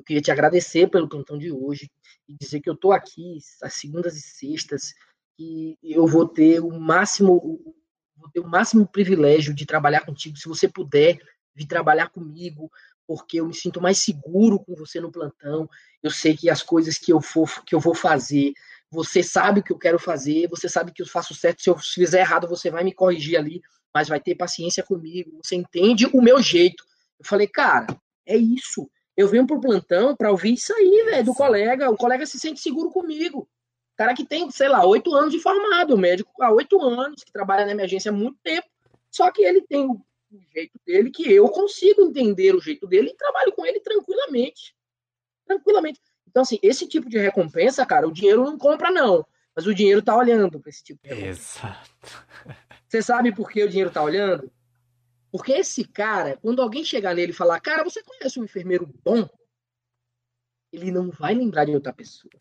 eu 0.00 0.04
queria 0.04 0.22
te 0.22 0.30
agradecer 0.30 0.88
pelo 0.88 1.08
plantão 1.08 1.38
de 1.38 1.52
hoje 1.52 1.90
e 2.28 2.34
dizer 2.40 2.60
que 2.60 2.70
eu 2.70 2.76
tô 2.76 2.90
aqui 2.90 3.38
às 3.62 3.74
segundas 3.74 4.16
e 4.16 4.20
sextas 4.20 4.94
que 5.36 5.78
eu 5.82 6.06
vou 6.06 6.26
ter 6.26 6.60
o 6.60 6.70
máximo 6.80 7.74
vou 8.16 8.30
ter 8.30 8.40
o 8.40 8.48
máximo 8.48 8.86
privilégio 8.86 9.54
de 9.54 9.64
trabalhar 9.64 10.00
contigo, 10.00 10.36
se 10.36 10.48
você 10.48 10.68
puder 10.68 11.18
vir 11.54 11.66
trabalhar 11.66 12.10
comigo, 12.10 12.70
porque 13.06 13.40
eu 13.40 13.46
me 13.46 13.54
sinto 13.54 13.80
mais 13.80 13.98
seguro 13.98 14.60
com 14.60 14.74
você 14.74 15.00
no 15.00 15.10
plantão. 15.10 15.68
Eu 16.02 16.10
sei 16.10 16.36
que 16.36 16.50
as 16.50 16.62
coisas 16.62 16.98
que 16.98 17.12
eu 17.12 17.20
for 17.20 17.64
que 17.64 17.74
eu 17.74 17.80
vou 17.80 17.94
fazer, 17.94 18.52
você 18.90 19.22
sabe 19.22 19.60
o 19.60 19.62
que 19.62 19.72
eu 19.72 19.78
quero 19.78 19.98
fazer, 19.98 20.48
você 20.48 20.68
sabe 20.68 20.92
que 20.92 21.02
eu 21.02 21.06
faço 21.06 21.34
certo, 21.34 21.62
se 21.62 21.70
eu 21.70 21.78
fizer 21.78 22.20
errado, 22.20 22.46
você 22.46 22.70
vai 22.70 22.84
me 22.84 22.92
corrigir 22.92 23.38
ali, 23.38 23.62
mas 23.92 24.08
vai 24.08 24.20
ter 24.20 24.34
paciência 24.34 24.82
comigo, 24.82 25.40
você 25.42 25.56
entende 25.56 26.06
o 26.12 26.20
meu 26.20 26.42
jeito. 26.42 26.84
Eu 27.18 27.24
falei, 27.24 27.46
cara, 27.46 27.86
é 28.26 28.36
isso. 28.36 28.88
Eu 29.20 29.28
venho 29.28 29.46
pro 29.46 29.60
plantão 29.60 30.16
para 30.16 30.30
ouvir 30.30 30.54
isso 30.54 30.72
aí, 30.72 31.04
velho, 31.10 31.24
do 31.24 31.34
colega. 31.34 31.90
O 31.90 31.96
colega 31.96 32.24
se 32.24 32.38
sente 32.38 32.58
seguro 32.58 32.90
comigo. 32.90 33.46
Cara 33.94 34.14
que 34.14 34.24
tem, 34.24 34.50
sei 34.50 34.66
lá, 34.66 34.82
oito 34.86 35.14
anos 35.14 35.30
de 35.30 35.38
formado, 35.38 35.98
médico 35.98 36.32
há 36.42 36.50
oito 36.50 36.80
anos, 36.80 37.22
que 37.22 37.30
trabalha 37.30 37.66
na 37.66 37.72
emergência 37.72 38.10
há 38.10 38.14
muito 38.14 38.38
tempo, 38.42 38.66
só 39.10 39.30
que 39.30 39.42
ele 39.42 39.60
tem 39.60 39.84
o, 39.84 40.00
jeito 40.54 40.80
dele, 40.86 41.10
que 41.10 41.30
eu 41.30 41.48
consigo 41.50 42.00
entender 42.00 42.54
o 42.54 42.62
jeito 42.62 42.86
dele 42.86 43.10
e 43.10 43.16
trabalho 43.16 43.52
com 43.52 43.66
ele 43.66 43.78
tranquilamente. 43.80 44.74
Tranquilamente. 45.44 46.00
Então, 46.26 46.42
assim, 46.42 46.58
esse 46.62 46.86
tipo 46.86 47.10
de 47.10 47.18
recompensa, 47.18 47.84
cara, 47.84 48.08
o 48.08 48.12
dinheiro 48.12 48.42
não 48.42 48.56
compra, 48.56 48.90
não. 48.90 49.26
Mas 49.54 49.66
o 49.66 49.74
dinheiro 49.74 50.00
tá 50.00 50.16
olhando 50.16 50.58
para 50.58 50.70
esse 50.70 50.82
tipo 50.82 51.02
de 51.02 51.10
recompensa. 51.10 51.58
Exato. 51.58 52.26
Você 52.88 53.02
sabe 53.02 53.34
por 53.34 53.50
que 53.50 53.62
o 53.62 53.68
dinheiro 53.68 53.90
tá 53.90 54.02
olhando? 54.02 54.50
Porque 55.30 55.52
esse 55.52 55.84
cara, 55.84 56.36
quando 56.42 56.60
alguém 56.60 56.84
chegar 56.84 57.14
nele 57.14 57.32
e 57.32 57.34
falar, 57.34 57.60
cara, 57.60 57.84
você 57.84 58.02
conhece 58.02 58.40
um 58.40 58.44
enfermeiro 58.44 58.92
bom? 59.04 59.28
Ele 60.72 60.90
não 60.90 61.10
vai 61.10 61.34
lembrar 61.34 61.64
de 61.64 61.74
outra 61.74 61.92
pessoa. 61.92 62.32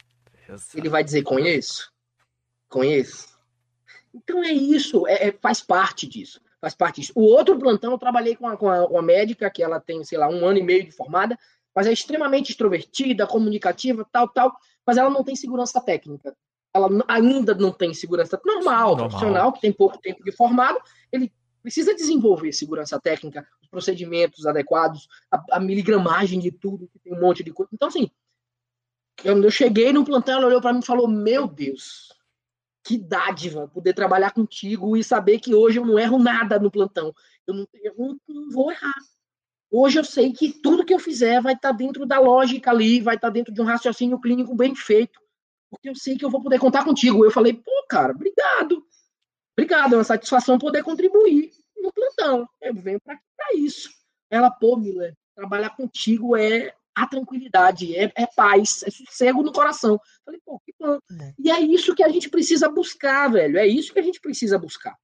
Ele 0.75 0.89
vai 0.89 1.03
dizer: 1.03 1.23
conheço? 1.23 1.91
Conheço. 2.67 3.39
Então 4.13 4.43
é 4.43 4.51
isso, 4.51 5.07
é, 5.07 5.27
é, 5.27 5.31
faz 5.31 5.61
parte 5.61 6.07
disso. 6.07 6.41
Faz 6.59 6.75
parte 6.75 7.01
disso. 7.01 7.13
O 7.15 7.21
outro 7.21 7.57
plantão, 7.57 7.91
eu 7.91 7.97
trabalhei 7.97 8.35
com 8.35 8.47
a, 8.47 8.57
com 8.57 8.69
a, 8.69 8.85
uma 8.85 9.01
médica 9.01 9.49
que 9.49 9.63
ela 9.63 9.79
tem, 9.79 10.03
sei 10.03 10.17
lá, 10.17 10.27
um 10.27 10.45
ano 10.45 10.59
e 10.59 10.63
meio 10.63 10.83
de 10.83 10.91
formada, 10.91 11.37
mas 11.75 11.87
é 11.87 11.93
extremamente 11.93 12.51
extrovertida, 12.51 13.27
comunicativa, 13.27 14.05
tal, 14.11 14.27
tal, 14.27 14.55
mas 14.85 14.97
ela 14.97 15.09
não 15.09 15.23
tem 15.23 15.35
segurança 15.35 15.79
técnica. 15.79 16.35
Ela 16.73 16.89
ainda 17.07 17.55
não 17.55 17.71
tem 17.71 17.93
segurança 17.93 18.39
normal, 18.45 18.89
normal. 18.89 19.09
profissional, 19.09 19.53
que 19.53 19.61
tem 19.61 19.71
pouco 19.71 19.97
tempo 19.99 20.23
de 20.23 20.31
formado, 20.31 20.79
ele 21.11 21.31
precisa 21.61 21.93
desenvolver 21.93 22.51
segurança 22.53 22.99
técnica, 22.99 23.47
os 23.61 23.67
procedimentos 23.67 24.45
adequados, 24.45 25.07
a, 25.31 25.43
a 25.51 25.59
miligramagem 25.59 26.39
de 26.39 26.51
tudo, 26.51 26.87
que 26.87 26.99
tem 26.99 27.13
um 27.13 27.19
monte 27.19 27.43
de 27.43 27.51
coisa. 27.51 27.69
Então, 27.73 27.87
assim, 27.87 28.09
quando 29.21 29.43
eu 29.43 29.51
cheguei 29.51 29.91
no 29.91 30.05
plantão, 30.05 30.37
ela 30.37 30.47
olhou 30.47 30.61
para 30.61 30.73
mim 30.73 30.79
e 30.79 30.85
falou: 30.85 31.07
Meu 31.07 31.47
Deus, 31.47 32.13
que 32.83 32.97
dádiva 32.97 33.67
poder 33.67 33.93
trabalhar 33.93 34.31
contigo 34.31 34.95
e 34.95 35.03
saber 35.03 35.39
que 35.39 35.53
hoje 35.53 35.79
eu 35.79 35.85
não 35.85 35.99
erro 35.99 36.17
nada 36.17 36.59
no 36.59 36.71
plantão. 36.71 37.13
Eu 37.45 37.53
não, 37.53 37.67
eu 37.73 37.93
não, 37.97 38.19
não 38.27 38.49
vou 38.49 38.71
errar. 38.71 38.95
Hoje 39.71 39.99
eu 39.99 40.03
sei 40.03 40.33
que 40.33 40.51
tudo 40.51 40.85
que 40.85 40.93
eu 40.93 40.99
fizer 40.99 41.41
vai 41.41 41.53
estar 41.53 41.69
tá 41.69 41.77
dentro 41.77 42.05
da 42.05 42.19
lógica 42.19 42.71
ali, 42.71 43.01
vai 43.01 43.15
estar 43.15 43.27
tá 43.27 43.33
dentro 43.33 43.53
de 43.53 43.61
um 43.61 43.65
raciocínio 43.65 44.19
clínico 44.19 44.55
bem 44.55 44.75
feito. 44.75 45.19
Porque 45.69 45.89
eu 45.89 45.95
sei 45.95 46.17
que 46.17 46.25
eu 46.25 46.31
vou 46.31 46.41
poder 46.41 46.57
contar 46.57 46.83
contigo. 46.83 47.23
Eu 47.23 47.29
falei, 47.29 47.53
pô, 47.53 47.85
cara, 47.87 48.13
obrigado. 48.13 48.83
Obrigado, 49.59 49.93
é 49.93 49.97
uma 49.97 50.03
satisfação 50.05 50.57
poder 50.57 50.83
contribuir 50.83 51.51
no 51.81 51.91
plantão. 51.91 52.47
Eu 52.61 52.73
venho 52.73 52.99
para 53.01 53.19
isso. 53.55 53.89
Ela, 54.29 54.49
pô, 54.49 54.77
Miller, 54.77 55.13
trabalhar 55.35 55.71
contigo 55.71 56.37
é 56.37 56.73
a 56.95 57.05
tranquilidade, 57.05 57.93
é, 57.93 58.09
é, 58.15 58.25
paz, 58.25 58.83
é 58.83 58.89
sossego 58.89 59.43
no 59.43 59.51
coração. 59.51 59.99
Falei, 60.23 60.39
pô, 60.45 60.59
que 60.59 60.73
bom. 60.79 60.97
É. 61.21 61.33
E 61.37 61.51
é 61.51 61.59
isso 61.59 61.93
que 61.93 62.03
a 62.03 62.09
gente 62.09 62.29
precisa 62.29 62.69
buscar, 62.69 63.29
velho. 63.29 63.57
É 63.57 63.67
isso 63.67 63.91
que 63.91 63.99
a 63.99 64.01
gente 64.01 64.21
precisa 64.21 64.57
buscar. 64.57 64.97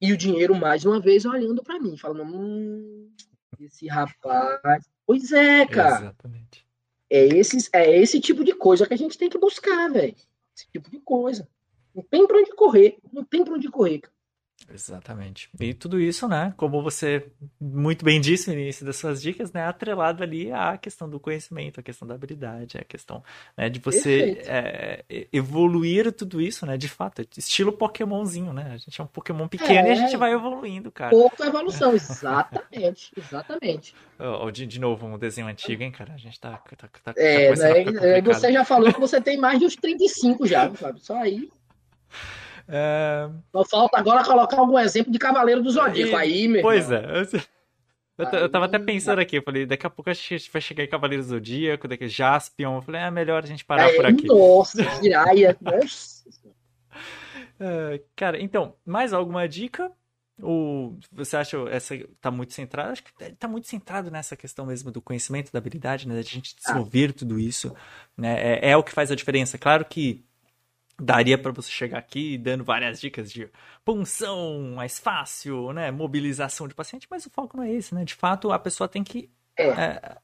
E 0.00 0.12
o 0.12 0.16
dinheiro, 0.16 0.54
mais 0.54 0.84
uma 0.84 1.00
vez, 1.00 1.24
olhando 1.24 1.64
para 1.64 1.80
mim, 1.80 1.96
falando, 1.96 2.24
hum, 2.24 3.12
esse 3.58 3.88
rapaz. 3.88 4.84
Pois 5.04 5.32
é, 5.32 5.66
cara. 5.66 5.96
Exatamente. 5.96 6.64
É, 7.10 7.26
esses, 7.26 7.68
é 7.72 7.98
esse 7.98 8.20
tipo 8.20 8.44
de 8.44 8.54
coisa 8.54 8.86
que 8.86 8.94
a 8.94 8.98
gente 8.98 9.18
tem 9.18 9.28
que 9.28 9.38
buscar, 9.38 9.90
velho. 9.90 10.14
Esse 10.56 10.68
tipo 10.70 10.88
de 10.88 11.00
coisa. 11.00 11.48
Não 11.94 12.02
tem 12.02 12.26
pra 12.26 12.38
onde 12.38 12.54
correr. 12.54 12.96
Não 13.12 13.24
tem 13.24 13.44
pra 13.44 13.54
onde 13.54 13.68
correr. 13.68 14.02
Exatamente. 14.72 15.48
E 15.60 15.74
tudo 15.74 16.00
isso, 16.00 16.28
né, 16.28 16.54
como 16.56 16.82
você 16.82 17.26
muito 17.60 18.04
bem 18.04 18.20
disse 18.20 18.50
no 18.50 18.58
início 18.58 18.84
das 18.84 18.96
suas 18.96 19.20
dicas, 19.20 19.52
né, 19.52 19.64
atrelado 19.64 20.22
ali 20.22 20.52
à 20.52 20.76
questão 20.76 21.08
do 21.08 21.18
conhecimento, 21.18 21.80
à 21.80 21.82
questão 21.82 22.06
da 22.06 22.14
habilidade, 22.14 22.78
a 22.78 22.84
questão 22.84 23.22
né, 23.56 23.68
de 23.68 23.80
você 23.80 24.42
é, 24.46 25.04
evoluir 25.32 26.12
tudo 26.12 26.40
isso, 26.40 26.64
né, 26.66 26.76
de 26.76 26.88
fato, 26.88 27.22
estilo 27.36 27.72
Pokémonzinho, 27.72 28.52
né, 28.52 28.70
a 28.72 28.76
gente 28.76 29.00
é 29.00 29.04
um 29.04 29.06
Pokémon 29.06 29.48
pequeno 29.48 29.88
é, 29.88 29.90
e 29.90 29.92
a 29.92 29.94
gente 29.94 30.16
vai 30.16 30.32
evoluindo, 30.32 30.90
cara. 30.90 31.10
Pouco 31.10 31.42
evolução, 31.42 31.94
exatamente, 31.94 33.10
exatamente. 33.18 33.94
Oh, 34.18 34.50
de, 34.50 34.66
de 34.66 34.80
novo, 34.80 35.06
um 35.06 35.18
desenho 35.18 35.48
antigo, 35.48 35.82
hein, 35.82 35.90
cara, 35.90 36.14
a 36.14 36.18
gente 36.18 36.38
tá... 36.38 36.62
tá, 36.76 36.88
tá 37.02 37.14
é, 37.16 37.52
tá 37.52 37.62
né, 37.62 38.22
você 38.22 38.52
já 38.52 38.64
falou 38.64 38.92
que 38.92 39.00
você 39.00 39.20
tem 39.20 39.36
mais 39.36 39.58
de 39.58 39.66
uns 39.66 39.76
35 39.76 40.46
já, 40.46 40.70
Fábio, 40.70 41.02
só 41.02 41.16
aí... 41.16 41.50
É... 42.68 43.28
Só 43.52 43.64
falta 43.64 43.98
agora 43.98 44.24
colocar 44.24 44.58
algum 44.58 44.78
exemplo 44.78 45.12
de 45.12 45.18
Cavaleiro 45.18 45.62
do 45.62 45.70
Zodíaco. 45.70 46.16
Aí, 46.16 46.48
meu 46.48 46.62
Pois 46.62 46.90
irmão. 46.90 47.10
é. 47.10 47.22
Eu, 48.18 48.40
eu 48.40 48.48
tava 48.48 48.66
até 48.66 48.78
pensando 48.78 49.20
aqui, 49.20 49.36
eu 49.36 49.42
falei, 49.42 49.66
daqui 49.66 49.86
a 49.86 49.90
pouco 49.90 50.10
a 50.10 50.12
gente 50.12 50.50
vai 50.50 50.60
chegar 50.60 50.84
em 50.84 50.88
Cavaleiro 50.88 51.22
do 51.22 51.28
Zodíaco, 51.28 51.88
daqui 51.88 52.08
Jaspion. 52.08 52.76
Eu 52.76 52.82
falei, 52.82 53.00
é 53.00 53.10
melhor 53.10 53.42
a 53.42 53.46
gente 53.46 53.64
parar 53.64 53.90
é, 53.90 53.96
por 53.96 54.06
aqui. 54.06 54.26
Nossa, 54.26 54.82
Jiraiya, 55.02 55.56
nossa. 55.60 56.22
Uh, 57.58 58.02
cara, 58.14 58.40
então, 58.40 58.74
mais 58.84 59.12
alguma 59.12 59.48
dica? 59.48 59.90
Ou 60.40 60.98
você 61.12 61.36
acha 61.36 61.56
essa 61.70 61.94
tá 62.20 62.30
muito 62.30 62.52
centrada? 62.52 62.92
Acho 62.92 63.04
que 63.04 63.12
tá 63.34 63.46
muito 63.46 63.68
centrado 63.68 64.10
nessa 64.10 64.36
questão 64.36 64.66
mesmo 64.66 64.90
do 64.90 65.00
conhecimento, 65.00 65.52
da 65.52 65.58
habilidade, 65.58 66.08
né? 66.08 66.14
De 66.14 66.20
a 66.20 66.22
gente 66.22 66.56
desenvolver 66.56 67.10
ah. 67.10 67.18
tudo 67.18 67.38
isso, 67.38 67.74
né? 68.16 68.58
É, 68.58 68.70
é, 68.70 68.76
o 68.76 68.82
que 68.82 68.92
faz 68.92 69.10
a 69.10 69.14
diferença. 69.14 69.56
Claro 69.56 69.84
que 69.84 70.24
daria 71.00 71.36
para 71.36 71.52
você 71.52 71.70
chegar 71.70 71.98
aqui 71.98 72.38
dando 72.38 72.64
várias 72.64 73.00
dicas 73.00 73.30
de 73.30 73.50
punção 73.84 74.74
mais 74.76 74.98
fácil, 74.98 75.72
né? 75.72 75.90
Mobilização 75.90 76.68
de 76.68 76.74
paciente, 76.74 77.06
mas 77.10 77.26
o 77.26 77.30
foco 77.30 77.56
não 77.56 77.64
é 77.64 77.72
esse, 77.72 77.94
né? 77.94 78.04
De 78.04 78.14
fato, 78.14 78.52
a 78.52 78.58
pessoa 78.58 78.88
tem 78.88 79.02
que 79.02 79.30
é. 79.56 79.68
É, 79.68 80.16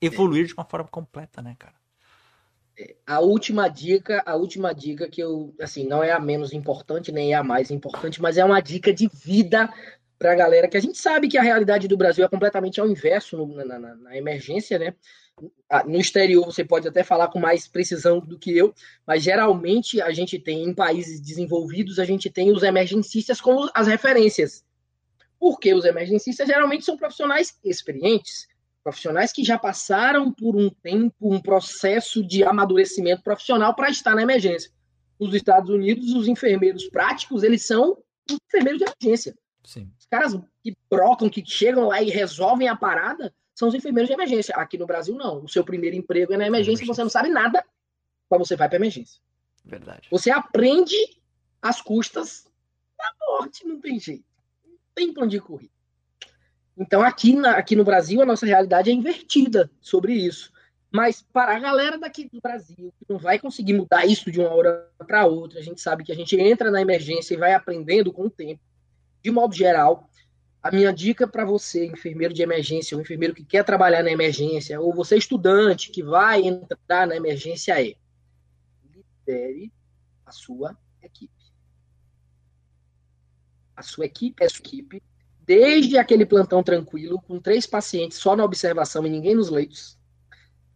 evoluir 0.00 0.46
de 0.46 0.54
uma 0.54 0.64
forma 0.64 0.88
completa, 0.88 1.42
né, 1.42 1.56
cara? 1.58 1.80
a 3.06 3.20
última 3.20 3.68
dica, 3.68 4.22
a 4.24 4.34
última 4.36 4.72
dica 4.74 5.08
que 5.08 5.20
eu, 5.20 5.54
assim, 5.60 5.86
não 5.86 6.02
é 6.02 6.12
a 6.12 6.20
menos 6.20 6.52
importante, 6.52 7.12
nem 7.12 7.32
é 7.32 7.36
a 7.36 7.42
mais 7.42 7.70
importante, 7.70 8.20
mas 8.20 8.38
é 8.38 8.44
uma 8.44 8.60
dica 8.60 8.92
de 8.92 9.08
vida 9.12 9.68
para 10.18 10.32
a 10.32 10.36
galera, 10.36 10.68
que 10.68 10.76
a 10.76 10.80
gente 10.80 10.98
sabe 10.98 11.28
que 11.28 11.38
a 11.38 11.42
realidade 11.42 11.88
do 11.88 11.96
Brasil 11.96 12.24
é 12.24 12.28
completamente 12.28 12.78
ao 12.78 12.86
inverso 12.86 13.38
no, 13.38 13.64
na, 13.64 13.78
na, 13.78 13.94
na, 13.94 14.16
emergência, 14.16 14.78
né? 14.78 14.94
No 15.86 15.98
exterior 15.98 16.44
você 16.44 16.64
pode 16.64 16.86
até 16.86 17.02
falar 17.02 17.28
com 17.28 17.38
mais 17.38 17.68
precisão 17.68 18.20
do 18.20 18.38
que 18.38 18.56
eu, 18.56 18.74
mas 19.06 19.22
geralmente 19.22 20.00
a 20.00 20.10
gente 20.12 20.38
tem, 20.38 20.64
em 20.64 20.74
países 20.74 21.20
desenvolvidos, 21.20 21.98
a 21.98 22.04
gente 22.04 22.28
tem 22.28 22.50
os 22.50 22.62
emergencistas 22.62 23.40
como 23.40 23.70
as 23.74 23.86
referências. 23.86 24.64
Porque 25.38 25.72
os 25.72 25.84
emergencistas 25.84 26.46
geralmente 26.46 26.84
são 26.84 26.96
profissionais 26.96 27.58
experientes, 27.64 28.46
profissionais 28.82 29.32
que 29.32 29.44
já 29.44 29.58
passaram 29.58 30.32
por 30.32 30.56
um 30.56 30.68
tempo, 30.68 31.14
um 31.20 31.40
processo 31.40 32.26
de 32.26 32.42
amadurecimento 32.42 33.22
profissional 33.22 33.74
para 33.74 33.90
estar 33.90 34.14
na 34.14 34.22
emergência. 34.22 34.70
Nos 35.18 35.34
Estados 35.34 35.70
Unidos, 35.70 36.14
os 36.14 36.28
enfermeiros 36.28 36.88
práticos, 36.88 37.42
eles 37.42 37.64
são 37.64 37.98
enfermeiros 38.30 38.80
de 38.80 38.86
emergência. 38.86 39.36
Sim. 39.64 39.90
Os 39.98 40.06
caras 40.06 40.38
que 40.62 40.76
brocam, 40.90 41.28
que 41.28 41.44
chegam 41.44 41.88
lá 41.88 42.02
e 42.02 42.10
resolvem 42.10 42.68
a 42.68 42.76
parada, 42.76 43.32
são 43.60 43.68
os 43.68 43.74
enfermeiros 43.74 44.08
de 44.08 44.14
emergência. 44.14 44.54
Aqui 44.56 44.78
no 44.78 44.86
Brasil, 44.86 45.14
não. 45.14 45.44
O 45.44 45.48
seu 45.48 45.62
primeiro 45.62 45.94
emprego 45.94 46.32
é 46.32 46.36
na 46.38 46.46
emergência, 46.46 46.86
você 46.86 47.02
não 47.02 47.10
sabe 47.10 47.28
nada, 47.28 47.62
mas 48.30 48.38
você 48.38 48.56
vai 48.56 48.68
para 48.70 48.78
emergência. 48.78 49.20
Verdade. 49.62 50.08
Você 50.10 50.30
aprende 50.30 50.96
às 51.60 51.82
custas 51.82 52.48
da 52.96 53.12
morte, 53.26 53.66
não 53.66 53.78
tem 53.78 54.00
jeito. 54.00 54.24
Não 54.66 54.78
tem 54.94 55.12
plano 55.12 55.30
de 55.30 55.38
corrida. 55.38 55.72
Então, 56.74 57.02
aqui, 57.02 57.36
na, 57.36 57.50
aqui 57.50 57.76
no 57.76 57.84
Brasil, 57.84 58.22
a 58.22 58.26
nossa 58.26 58.46
realidade 58.46 58.88
é 58.88 58.94
invertida 58.94 59.70
sobre 59.78 60.14
isso. 60.14 60.50
Mas 60.90 61.20
para 61.20 61.54
a 61.54 61.58
galera 61.58 61.98
daqui 61.98 62.30
do 62.30 62.40
Brasil, 62.40 62.94
que 62.98 63.04
não 63.06 63.18
vai 63.18 63.38
conseguir 63.38 63.74
mudar 63.74 64.06
isso 64.06 64.30
de 64.30 64.40
uma 64.40 64.48
hora 64.48 64.90
para 65.06 65.26
outra, 65.26 65.60
a 65.60 65.62
gente 65.62 65.82
sabe 65.82 66.02
que 66.02 66.10
a 66.10 66.16
gente 66.16 66.34
entra 66.40 66.70
na 66.70 66.80
emergência 66.80 67.34
e 67.34 67.36
vai 67.36 67.52
aprendendo 67.52 68.10
com 68.10 68.24
o 68.24 68.30
tempo. 68.30 68.62
De 69.22 69.30
modo 69.30 69.54
geral, 69.54 70.08
a 70.62 70.70
minha 70.70 70.92
dica 70.92 71.26
para 71.26 71.44
você, 71.44 71.86
enfermeiro 71.86 72.34
de 72.34 72.42
emergência, 72.42 72.94
ou 72.96 73.02
enfermeiro 73.02 73.34
que 73.34 73.44
quer 73.44 73.64
trabalhar 73.64 74.02
na 74.02 74.10
emergência, 74.10 74.80
ou 74.80 74.94
você 74.94 75.16
estudante 75.16 75.90
que 75.90 76.02
vai 76.02 76.42
entrar 76.42 77.06
na 77.06 77.16
emergência 77.16 77.80
é 77.80 77.94
lidere 78.84 79.72
a 80.26 80.32
sua 80.32 80.76
equipe. 81.02 81.32
A 83.74 83.82
sua 83.82 84.04
equipe 84.04 84.44
é 84.44 84.48
sua 84.48 84.60
equipe 84.60 85.02
desde 85.46 85.98
aquele 85.98 86.24
plantão 86.24 86.62
tranquilo, 86.62 87.20
com 87.22 87.40
três 87.40 87.66
pacientes 87.66 88.18
só 88.18 88.36
na 88.36 88.44
observação 88.44 89.04
e 89.06 89.10
ninguém 89.10 89.34
nos 89.34 89.48
leitos, 89.48 89.98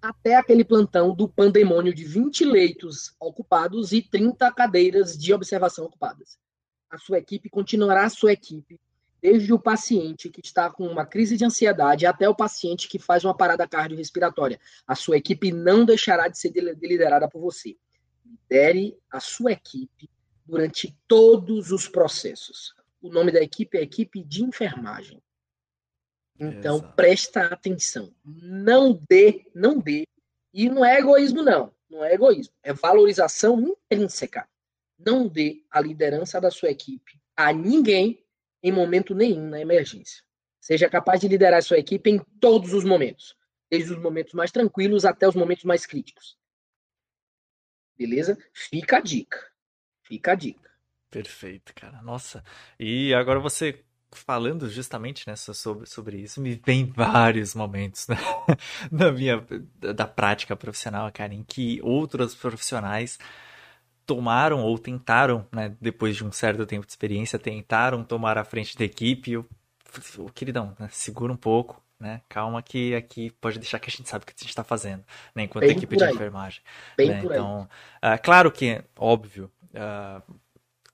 até 0.03 0.35
aquele 0.35 0.65
plantão 0.65 1.15
do 1.15 1.29
pandemônio 1.29 1.95
de 1.95 2.05
20 2.05 2.45
leitos 2.45 3.15
ocupados 3.21 3.93
e 3.93 4.03
30 4.03 4.51
cadeiras 4.53 5.17
de 5.17 5.33
observação 5.33 5.85
ocupadas. 5.85 6.39
A 6.91 6.99
sua 6.99 7.19
equipe 7.19 7.49
continuará 7.49 8.05
a 8.05 8.11
sua 8.11 8.33
equipe, 8.33 8.81
desde 9.25 9.55
o 9.55 9.59
paciente 9.59 10.29
que 10.29 10.43
está 10.45 10.69
com 10.69 10.87
uma 10.87 11.07
crise 11.07 11.35
de 11.35 11.47
ansiedade 11.47 12.05
até 12.05 12.29
o 12.29 12.35
paciente 12.35 12.87
que 12.87 12.99
faz 12.99 13.25
uma 13.25 13.35
parada 13.35 13.67
cardiorrespiratória. 13.67 14.61
A 14.87 14.95
sua 14.95 15.17
equipe 15.17 15.51
não 15.51 15.87
deixará 15.87 16.29
de 16.29 16.39
ser 16.39 16.53
liderada 16.53 17.27
por 17.27 17.41
você. 17.41 17.75
Lidere 18.23 18.99
a 19.11 19.21
sua 19.21 19.53
equipe 19.53 20.11
durante 20.45 20.95
todos 21.09 21.73
os 21.73 21.89
processos. 21.89 22.75
O 23.01 23.09
nome 23.09 23.33
da 23.33 23.41
equipe 23.41 23.79
é 23.79 23.81
equipe 23.81 24.23
de 24.23 24.45
enfermagem. 24.45 25.23
Então, 26.39 26.77
Exato. 26.77 26.93
presta 26.95 27.47
atenção. 27.47 28.15
Não 28.23 29.03
dê, 29.09 29.47
não 29.55 29.79
dê. 29.79 30.07
E 30.53 30.69
não 30.69 30.85
é 30.85 30.99
egoísmo, 30.99 31.43
não. 31.43 31.73
Não 31.89 32.05
é 32.05 32.13
egoísmo. 32.13 32.53
É 32.63 32.75
valorização 32.75 33.59
intrínseca. 33.59 34.47
Não 34.99 35.27
dê 35.27 35.65
a 35.71 35.81
liderança 35.81 36.39
da 36.39 36.51
sua 36.51 36.69
equipe 36.71 37.19
a 37.37 37.53
ninguém 37.53 38.24
em 38.65 38.73
momento 38.73 39.15
nenhum 39.15 39.47
na 39.51 39.61
emergência. 39.61 40.25
Seja 40.59 40.89
capaz 40.89 41.21
de 41.21 41.29
liderar 41.29 41.63
sua 41.63 41.79
equipe 41.79 42.09
em 42.09 42.19
todos 42.41 42.73
os 42.73 42.83
momentos. 42.83 43.37
Desde 43.71 43.93
os 43.93 43.99
momentos 44.01 44.33
mais 44.33 44.51
tranquilos 44.51 45.05
até 45.05 45.29
os 45.29 45.35
momentos 45.35 45.65
mais 45.65 45.85
críticos. 45.85 46.39
Beleza? 47.97 48.39
Fica 48.55 48.97
a 48.97 49.01
dica. 49.01 49.39
Fica 50.03 50.33
a 50.33 50.35
dica. 50.35 50.71
Perfeito, 51.11 51.75
cara. 51.75 52.01
Nossa. 52.01 52.43
E 52.81 53.13
agora 53.13 53.39
você 53.39 53.85
falando 54.11 54.71
justamente 54.71 55.29
né, 55.29 55.37
sobre, 55.37 55.87
sobre 55.87 56.17
isso, 56.19 56.41
me 56.41 56.55
vem 56.55 56.87
vários 56.87 57.55
momentos 57.55 58.07
né, 58.09 58.17
na 58.91 59.13
minha 59.13 59.45
da 59.79 60.07
prática 60.07 60.57
profissional, 60.57 61.11
cara, 61.13 61.35
em 61.35 61.43
que 61.43 61.81
outros 61.83 62.35
profissionais 62.35 63.19
tomaram 64.07 64.63
ou 64.63 64.79
tentaram, 64.79 65.47
né, 65.53 65.75
depois 65.81 66.17
de 66.17 66.25
um 66.25 66.33
certo 66.33 66.67
tempo 66.67 66.87
de 66.87 66.93
experiência, 66.93 67.39
tentaram 67.39 68.05
tomar 68.05 68.39
a 68.39 68.45
frente 68.45 68.77
da 68.77 68.85
equipe. 68.85 69.33
Eu, 69.33 69.47
oh, 70.19 70.31
queridão, 70.31 70.75
né, 70.79 70.89
segura 70.91 71.33
um 71.33 71.37
pouco, 71.37 71.83
né? 71.99 72.21
Calma 72.29 72.63
que 72.63 72.95
aqui 72.95 73.31
pode 73.41 73.59
deixar 73.59 73.79
que 73.79 73.89
a 73.89 73.93
gente 73.93 74.09
sabe 74.09 74.25
o 74.25 74.27
que 74.27 74.35
a 74.37 74.41
gente 74.41 74.49
está 74.49 74.65
fazendo, 74.65 75.05
né? 75.35 75.45
Enquanto 75.45 75.67
Bem 75.67 75.77
equipe 75.77 75.97
de 75.97 76.05
enfermagem. 76.05 76.61
Bem 76.97 77.09
né? 77.09 77.23
Então, 77.25 77.63
uh, 77.63 78.23
claro 78.23 78.51
que, 78.51 78.83
óbvio, 78.97 79.51
uh, 79.71 80.35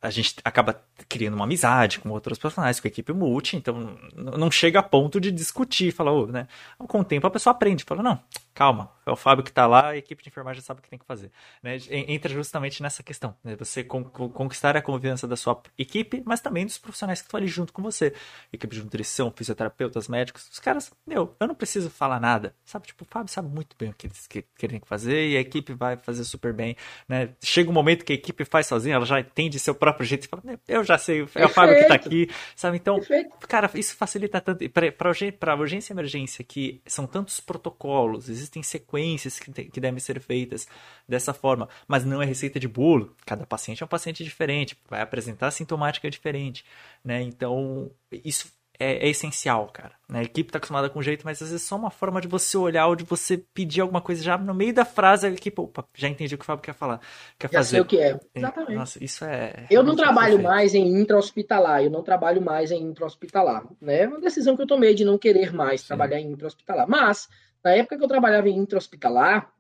a 0.01 0.11
gente 0.11 0.37
acaba 0.45 0.83
criando 1.09 1.35
uma 1.35 1.45
amizade 1.45 1.99
com 1.99 2.11
outros 2.11 2.39
profissionais, 2.39 2.81
com 2.81 2.87
a 2.87 2.91
equipe 2.91 3.13
multi, 3.13 3.57
então 3.57 3.97
não 4.15 4.51
chega 4.51 4.81
a 4.81 4.83
ponto 4.83 5.21
de 5.21 5.31
discutir, 5.31 5.93
falar, 5.93 6.13
oh, 6.13 6.27
né? 6.27 6.47
Com 6.79 7.01
o 7.01 7.05
tempo 7.05 7.27
a 7.27 7.31
pessoa 7.31 7.53
aprende, 7.53 7.85
fala, 7.85 8.03
não, 8.03 8.21
calma, 8.55 8.91
é 9.07 9.11
o 9.11 9.17
Fábio 9.17 9.43
que 9.43 9.51
está 9.51 9.67
lá, 9.67 9.89
a 9.89 9.97
equipe 9.97 10.23
de 10.23 10.29
enfermagem 10.29 10.63
sabe 10.63 10.81
o 10.81 10.83
que 10.83 10.91
tem 10.91 10.99
que 10.99 11.05
fazer. 11.05 11.31
Né? 11.63 11.79
Entra 11.91 12.33
justamente 12.33 12.83
nessa 12.83 13.03
questão, 13.03 13.35
né? 13.43 13.57
você 13.57 13.83
conquistar 13.83 14.77
a 14.77 14.83
confiança 14.83 15.27
da 15.27 15.37
sua 15.37 15.61
equipe, 15.79 16.23
mas 16.25 16.41
também 16.41 16.67
dos 16.67 16.79
profissionais 16.79 17.21
que 17.21 17.27
estão 17.27 17.39
ali 17.39 17.47
junto 17.47 17.73
com 17.73 17.83
você. 17.83 18.15
Equipe 18.53 18.77
de 18.77 18.83
nutrição, 18.83 19.33
fisioterapeutas, 19.35 20.09
médicos, 20.09 20.49
os 20.53 20.59
caras, 20.59 20.93
meu, 21.07 21.35
eu 21.41 21.49
não 21.49 21.55
preciso 21.55 21.91
falar 21.91 22.21
nada, 22.21 22.55
sabe? 22.65 22.87
Tipo, 22.87 23.05
o 23.05 23.07
Fábio 23.07 23.33
sabe 23.33 23.49
muito 23.49 23.77
bem 23.79 23.91
o 23.91 23.95
que 23.95 24.11
que, 24.29 24.43
que 24.43 24.69
tem 24.69 24.81
que 24.81 24.89
fazer 24.89 25.29
e 25.29 25.37
a 25.37 25.41
equipe 25.41 25.73
vai 25.73 25.97
fazer 25.97 26.25
super 26.25 26.53
bem, 26.53 26.77
né? 27.09 27.31
Chega 27.43 27.71
um 27.71 27.73
momento 27.73 28.05
que 28.05 28.13
a 28.13 28.17
equipe 28.17 28.45
faz 28.45 28.67
sozinha, 28.67 28.97
ela 28.97 29.07
já 29.07 29.21
entende 29.21 29.59
seu 29.59 29.75
próprio 29.75 30.07
jeito 30.07 30.25
e 30.25 30.29
fala, 30.29 30.43
eu 30.69 30.85
já 30.85 30.90
sei, 30.99 31.27
é 31.35 31.45
o 31.45 31.49
Fábio 31.49 31.77
que 31.77 31.83
está 31.83 31.95
aqui, 31.95 32.29
sabe? 32.55 32.77
Então, 32.77 32.97
Perfeito. 32.97 33.49
cara, 33.49 33.71
isso 33.75 33.97
facilita 33.97 34.41
tanto. 34.41 34.65
Para 34.71 35.57
urgência 35.57 35.93
e 35.93 35.95
emergência, 35.95 36.45
que 36.45 36.81
são 36.87 37.07
tantos 37.07 37.41
protocolos, 37.41 38.29
existem 38.29 38.63
sequências 38.63 39.39
que, 39.39 39.51
que 39.65 39.81
devem 39.81 40.01
ser 40.01 40.21
feitas 40.21 40.67
dessa 41.09 41.33
forma, 41.35 41.69
mas 41.87 42.05
não 42.05 42.23
é 42.23 42.27
receita 42.27 42.61
de 42.61 42.69
bolo. 42.69 43.15
Cada 43.25 43.47
paciente 43.47 43.83
é 43.83 43.87
um 43.87 43.89
paciente 43.89 44.25
diferente, 44.25 44.77
vai 44.89 45.01
apresentar 45.01 45.51
sintomática 45.51 46.11
diferente, 46.11 46.65
né? 47.05 47.23
Então, 47.23 47.91
isso 48.25 48.53
é, 48.81 49.07
é, 49.07 49.09
essencial, 49.11 49.69
cara. 49.69 49.93
Né? 50.09 50.21
A 50.21 50.23
equipe 50.23 50.49
está 50.49 50.57
acostumada 50.57 50.89
com 50.89 50.99
um 50.99 51.03
jeito, 51.03 51.23
mas 51.25 51.41
às 51.43 51.51
vezes 51.51 51.65
é 51.65 51.69
só 51.69 51.77
uma 51.77 51.91
forma 51.91 52.19
de 52.19 52.27
você 52.27 52.57
olhar 52.57 52.87
ou 52.87 52.97
de 52.97 53.05
você 53.05 53.37
pedir 53.37 53.83
alguma 53.83 54.01
coisa 54.01 54.23
já 54.23 54.39
no 54.39 54.55
meio 54.55 54.73
da 54.73 54.87
frase, 54.87 55.27
a 55.27 55.31
equipe, 55.31 55.61
opa, 55.61 55.87
já 55.95 56.09
entendi 56.09 56.35
o 56.35 56.39
que 56.39 56.43
o 56.43 56.47
Fábio 56.47 56.63
quer 56.63 56.73
falar. 56.73 56.99
Quer 57.39 57.49
já 57.53 57.59
fazer. 57.59 57.71
sei 57.71 57.81
o 57.81 57.85
que 57.85 58.01
é. 58.01 58.19
Exatamente. 58.35 58.75
Nossa, 58.75 59.05
isso 59.05 59.25
é. 59.25 59.67
Eu 59.71 59.83
não 59.83 59.95
trabalho 59.95 60.43
mais 60.43 60.75
em 60.75 60.87
intra-hospitalar, 60.99 61.85
eu 61.85 61.91
não 61.91 62.03
trabalho 62.03 62.41
mais 62.41 62.71
em 62.71 62.83
intra-hospitalar. 62.83 63.67
Né? 63.81 64.05
É 64.05 64.09
uma 64.09 64.21
decisão 64.21 64.57
que 64.57 64.63
eu 64.63 64.67
tomei 64.67 64.95
de 64.95 65.05
não 65.05 65.19
querer 65.19 65.53
mais 65.53 65.83
Sim. 65.83 65.89
trabalhar 65.89 66.19
em 66.19 66.33
intra-hospitalar. 66.33 66.89
Mas, 66.89 67.29
na 67.63 67.73
época 67.73 67.99
que 67.99 68.03
eu 68.05 68.09
trabalhava 68.09 68.49
em 68.49 68.57
intra-hospitalar, 68.57 69.53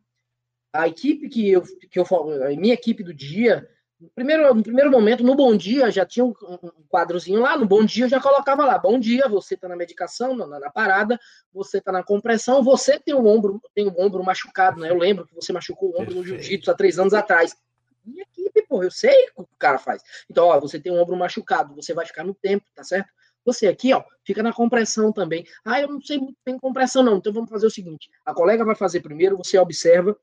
a 0.72 0.88
equipe 0.88 1.28
que 1.28 1.50
eu, 1.50 1.62
que 1.90 1.98
eu 1.98 2.06
a 2.44 2.48
minha 2.56 2.74
equipe 2.74 3.02
do 3.02 3.12
dia 3.12 3.68
primeiro, 4.14 4.54
no 4.54 4.62
primeiro 4.62 4.90
momento, 4.90 5.22
no 5.22 5.34
Bom 5.34 5.56
Dia, 5.56 5.90
já 5.90 6.06
tinha 6.06 6.24
um, 6.24 6.32
um 6.62 6.70
quadrozinho 6.88 7.40
lá, 7.40 7.56
no 7.56 7.66
Bom 7.66 7.84
Dia 7.84 8.04
eu 8.06 8.08
já 8.08 8.20
colocava 8.20 8.64
lá, 8.64 8.78
Bom 8.78 8.98
Dia, 8.98 9.28
você 9.28 9.54
está 9.54 9.68
na 9.68 9.76
medicação, 9.76 10.34
na, 10.36 10.46
na 10.46 10.70
parada, 10.70 11.18
você 11.52 11.78
está 11.78 11.92
na 11.92 12.02
compressão, 12.02 12.62
você 12.62 12.98
tem 12.98 13.14
o 13.14 13.26
ombro, 13.26 13.60
tem 13.74 13.86
o 13.86 13.94
ombro 14.00 14.22
machucado, 14.24 14.80
né? 14.80 14.90
Eu 14.90 14.96
lembro 14.96 15.26
que 15.26 15.34
você 15.34 15.52
machucou 15.52 15.90
o 15.90 15.92
ombro 15.92 16.14
Perfeito. 16.14 16.18
no 16.18 16.24
jiu-jitsu 16.24 16.70
há 16.70 16.74
três 16.74 16.98
anos 16.98 17.14
atrás. 17.14 17.56
minha 18.04 18.22
equipe, 18.22 18.62
pô, 18.66 18.82
eu 18.82 18.90
sei 18.90 19.28
o 19.36 19.44
que 19.44 19.54
o 19.54 19.58
cara 19.58 19.78
faz. 19.78 20.02
Então, 20.30 20.46
ó, 20.46 20.58
você 20.58 20.80
tem 20.80 20.92
um 20.92 21.00
ombro 21.00 21.16
machucado, 21.16 21.74
você 21.74 21.92
vai 21.92 22.06
ficar 22.06 22.24
no 22.24 22.34
tempo, 22.34 22.64
tá 22.74 22.82
certo? 22.82 23.10
Você 23.44 23.66
aqui, 23.66 23.92
ó, 23.92 24.02
fica 24.24 24.42
na 24.42 24.52
compressão 24.52 25.12
também. 25.12 25.46
Ah, 25.64 25.80
eu 25.80 25.88
não 25.88 26.00
sei 26.00 26.18
muito 26.18 26.36
bem 26.44 26.58
compressão, 26.58 27.02
não. 27.02 27.16
Então 27.16 27.32
vamos 27.32 27.48
fazer 27.48 27.66
o 27.66 27.70
seguinte: 27.70 28.10
a 28.24 28.34
colega 28.34 28.64
vai 28.64 28.74
fazer 28.74 29.00
primeiro, 29.00 29.36
você 29.36 29.58
observa 29.58 30.16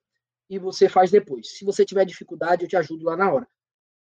e 0.50 0.60
você 0.60 0.88
faz 0.88 1.12
depois. 1.12 1.58
Se 1.58 1.66
você 1.66 1.84
tiver 1.84 2.06
dificuldade, 2.06 2.64
eu 2.64 2.70
te 2.70 2.78
ajudo 2.78 3.06
lá 3.06 3.18
na 3.18 3.32
hora. 3.32 3.48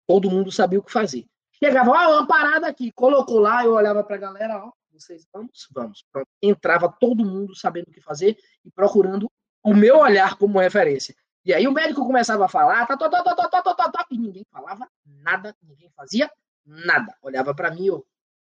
Todo 0.09 0.31
mundo 0.31 0.51
sabia 0.51 0.79
o 0.79 0.81
que 0.81 0.91
fazer. 0.91 1.27
Chegava, 1.63 1.91
ó, 1.91 2.17
uma 2.17 2.25
parada 2.25 2.67
aqui, 2.67 2.91
colocou 2.91 3.37
lá, 3.37 3.63
eu 3.63 3.73
olhava 3.73 4.03
pra 4.03 4.17
galera, 4.17 4.57
ó, 4.57 4.71
vocês 4.91 5.27
vamos, 5.31 5.67
vamos. 5.71 6.03
Pronto. 6.11 6.27
Entrava 6.41 6.91
todo 6.99 7.23
mundo 7.23 7.53
sabendo 7.55 7.89
o 7.89 7.91
que 7.91 8.01
fazer 8.01 8.35
e 8.65 8.71
procurando 8.71 9.31
o 9.61 9.71
meu 9.71 9.99
olhar 9.99 10.35
como 10.35 10.57
referência. 10.57 11.15
E 11.45 11.53
aí 11.53 11.67
o 11.67 11.71
médico 11.71 12.07
começava 12.07 12.45
a 12.45 12.49
falar, 12.49 12.87
tá, 12.87 12.97
tá, 12.97 13.07
tá, 13.07 13.21
tá, 13.21 13.35
tá, 13.35 13.61
tá, 13.61 13.61
tá, 13.61 13.91
tá, 13.91 14.07
e 14.09 14.17
ninguém 14.17 14.43
falava 14.51 14.89
nada, 15.05 15.55
ninguém 15.61 15.91
fazia 15.91 16.27
nada. 16.65 17.15
Olhava 17.21 17.53
para 17.53 17.69
mim, 17.69 17.85
eu, 17.85 18.03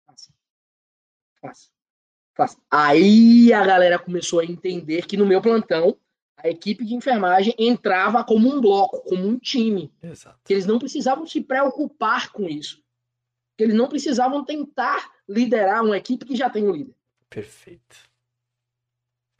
assim, 0.06 0.32
faço, 1.40 1.72
faço. 2.32 2.62
Aí 2.70 3.52
a 3.52 3.66
galera 3.66 3.98
começou 3.98 4.38
a 4.38 4.44
entender 4.44 5.04
que 5.04 5.16
no 5.16 5.26
meu 5.26 5.42
plantão 5.42 5.98
a 6.42 6.48
equipe 6.48 6.84
de 6.84 6.94
enfermagem 6.94 7.54
entrava 7.58 8.24
como 8.24 8.48
um 8.48 8.60
bloco, 8.60 9.02
como 9.02 9.26
um 9.26 9.38
time. 9.38 9.92
Exato. 10.02 10.38
Eles 10.48 10.66
não 10.66 10.78
precisavam 10.78 11.26
se 11.26 11.40
preocupar 11.40 12.30
com 12.32 12.48
isso. 12.48 12.82
Eles 13.58 13.74
não 13.74 13.88
precisavam 13.88 14.44
tentar 14.44 15.10
liderar 15.28 15.84
uma 15.84 15.96
equipe 15.96 16.24
que 16.24 16.36
já 16.36 16.48
tem 16.48 16.66
um 16.66 16.72
líder. 16.72 16.94
Perfeito. 17.28 18.10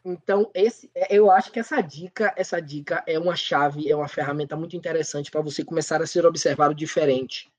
Então, 0.05 0.51
esse, 0.55 0.91
é, 0.95 1.15
eu 1.15 1.31
acho 1.31 1.51
que 1.53 1.61
essa 1.61 1.81
dica, 1.81 2.33
essa 2.37 2.61
dica 2.61 3.03
é 3.07 3.19
uma 3.19 3.37
chave, 3.37 3.91
é 3.91 3.95
uma 3.95 4.09
ferramenta 4.09 4.57
muito 4.57 4.77
interessante 4.77 5.31
para 5.31 5.43
você 5.43 5.65
começar 5.65 6.01
a 6.01 6.07
ser 6.07 6.25
observado 6.25 6.75
diferente. 6.75 7.51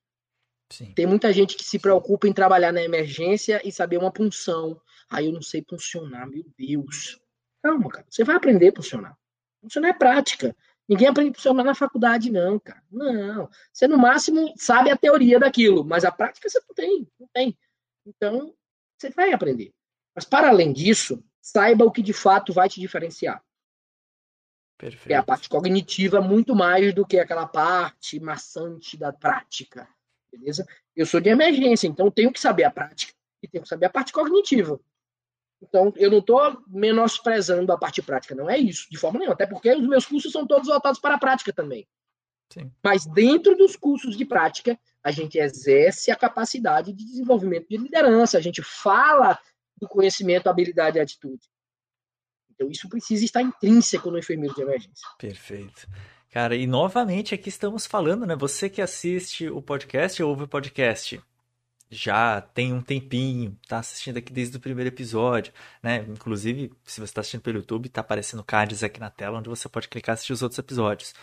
Sim. 0.71 0.93
Tem 0.93 1.05
muita 1.05 1.31
gente 1.33 1.55
que 1.55 1.63
se 1.63 1.77
preocupa 1.77 2.27
em 2.27 2.33
trabalhar 2.33 2.71
na 2.71 2.81
emergência 2.81 3.61
e 3.63 3.71
saber 3.71 3.97
uma 3.97 4.11
punção. 4.11 4.79
Aí 5.09 5.25
ah, 5.25 5.27
eu 5.27 5.33
não 5.33 5.41
sei 5.41 5.63
funcionar, 5.67 6.25
meu 6.27 6.45
Deus. 6.57 7.19
Calma, 7.61 7.89
cara. 7.89 8.05
Você 8.09 8.23
vai 8.23 8.35
aprender 8.35 8.69
a 8.69 8.75
funcionar. 8.75 9.17
Isso 9.63 9.79
não 9.79 9.89
é 9.89 9.93
prática. 9.93 10.55
Ninguém 10.87 11.07
aprende 11.07 11.35
funcionar 11.35 11.63
na 11.63 11.75
faculdade, 11.75 12.31
não, 12.31 12.59
cara. 12.59 12.83
Não. 12.91 13.49
Você, 13.71 13.87
no 13.87 13.97
máximo, 13.97 14.53
sabe 14.57 14.89
a 14.89 14.97
teoria 14.97 15.39
daquilo, 15.39 15.85
mas 15.85 16.03
a 16.03 16.11
prática 16.11 16.49
você 16.49 16.59
não 16.59 16.75
tem. 16.75 17.07
Não 17.19 17.27
tem. 17.33 17.57
Então, 18.05 18.53
você 18.97 19.09
vai 19.09 19.31
aprender. 19.31 19.73
Mas, 20.13 20.25
para 20.25 20.49
além 20.49 20.73
disso, 20.73 21.23
saiba 21.41 21.85
o 21.85 21.91
que 21.91 22.01
de 22.01 22.13
fato 22.13 22.51
vai 22.51 22.67
te 22.67 22.79
diferenciar. 22.79 23.41
Perfeito. 24.77 25.11
É 25.11 25.15
a 25.15 25.23
parte 25.23 25.47
cognitiva 25.47 26.19
muito 26.19 26.55
mais 26.55 26.93
do 26.93 27.05
que 27.05 27.19
aquela 27.19 27.47
parte 27.47 28.19
maçante 28.19 28.97
da 28.97 29.13
prática. 29.13 29.87
Beleza? 30.31 30.65
Eu 30.95 31.05
sou 31.05 31.21
de 31.21 31.29
emergência, 31.29 31.87
então 31.87 32.09
tenho 32.09 32.33
que 32.33 32.39
saber 32.39 32.63
a 32.63 32.71
prática 32.71 33.13
e 33.43 33.47
tenho 33.47 33.61
que 33.63 33.69
saber 33.69 33.85
a 33.85 33.89
parte 33.89 34.11
cognitiva. 34.11 34.79
Então, 35.61 35.93
eu 35.95 36.09
não 36.09 36.17
estou 36.17 36.63
menosprezando 36.67 37.71
a 37.71 37.77
parte 37.77 38.01
prática, 38.01 38.33
não 38.33 38.49
é 38.49 38.57
isso, 38.57 38.87
de 38.89 38.97
forma 38.97 39.19
nenhuma. 39.19 39.35
Até 39.35 39.45
porque 39.45 39.71
os 39.71 39.87
meus 39.87 40.05
cursos 40.05 40.31
são 40.31 40.47
todos 40.47 40.67
voltados 40.67 40.99
para 40.99 41.15
a 41.15 41.19
prática 41.19 41.53
também. 41.53 41.87
Sim. 42.51 42.71
Mas 42.83 43.05
dentro 43.05 43.55
dos 43.55 43.75
cursos 43.75 44.17
de 44.17 44.25
prática, 44.25 44.77
a 45.03 45.11
gente 45.11 45.37
exerce 45.37 46.11
a 46.11 46.15
capacidade 46.15 46.91
de 46.91 47.05
desenvolvimento 47.05 47.67
de 47.69 47.77
liderança, 47.77 48.37
a 48.37 48.41
gente 48.41 48.61
fala 48.63 49.39
do 49.79 49.87
conhecimento, 49.87 50.47
habilidade 50.47 50.97
e 50.97 51.01
atitude. 51.01 51.47
Então, 52.53 52.69
isso 52.69 52.89
precisa 52.89 53.23
estar 53.23 53.41
intrínseco 53.41 54.11
no 54.11 54.19
enfermeiro 54.19 54.53
de 54.53 54.61
emergência. 54.61 55.07
Perfeito. 55.17 55.87
Cara, 56.29 56.55
e 56.55 56.65
novamente 56.65 57.35
aqui 57.35 57.49
estamos 57.49 57.85
falando, 57.85 58.25
né? 58.25 58.35
Você 58.35 58.69
que 58.69 58.81
assiste 58.81 59.49
o 59.49 59.61
podcast, 59.61 60.21
ouve 60.23 60.43
o 60.43 60.47
podcast, 60.47 61.21
já 61.91 62.39
tem 62.39 62.71
um 62.73 62.81
tempinho, 62.81 63.57
tá 63.67 63.79
assistindo 63.79 64.17
aqui 64.17 64.31
desde 64.31 64.55
o 64.55 64.59
primeiro 64.59 64.87
episódio, 64.87 65.53
né? 65.83 65.97
Inclusive, 66.07 66.71
se 66.85 67.01
você 67.01 67.03
está 67.03 67.19
assistindo 67.21 67.41
pelo 67.41 67.57
YouTube, 67.57 67.89
tá 67.89 67.99
aparecendo 68.01 68.43
cards 68.43 68.81
aqui 68.81 68.99
na 68.99 69.09
tela 69.09 69.39
onde 69.39 69.49
você 69.49 69.67
pode 69.67 69.89
clicar 69.89 70.13
e 70.13 70.15
assistir 70.15 70.33
os 70.33 70.41
outros 70.41 70.57
episódios. 70.57 71.13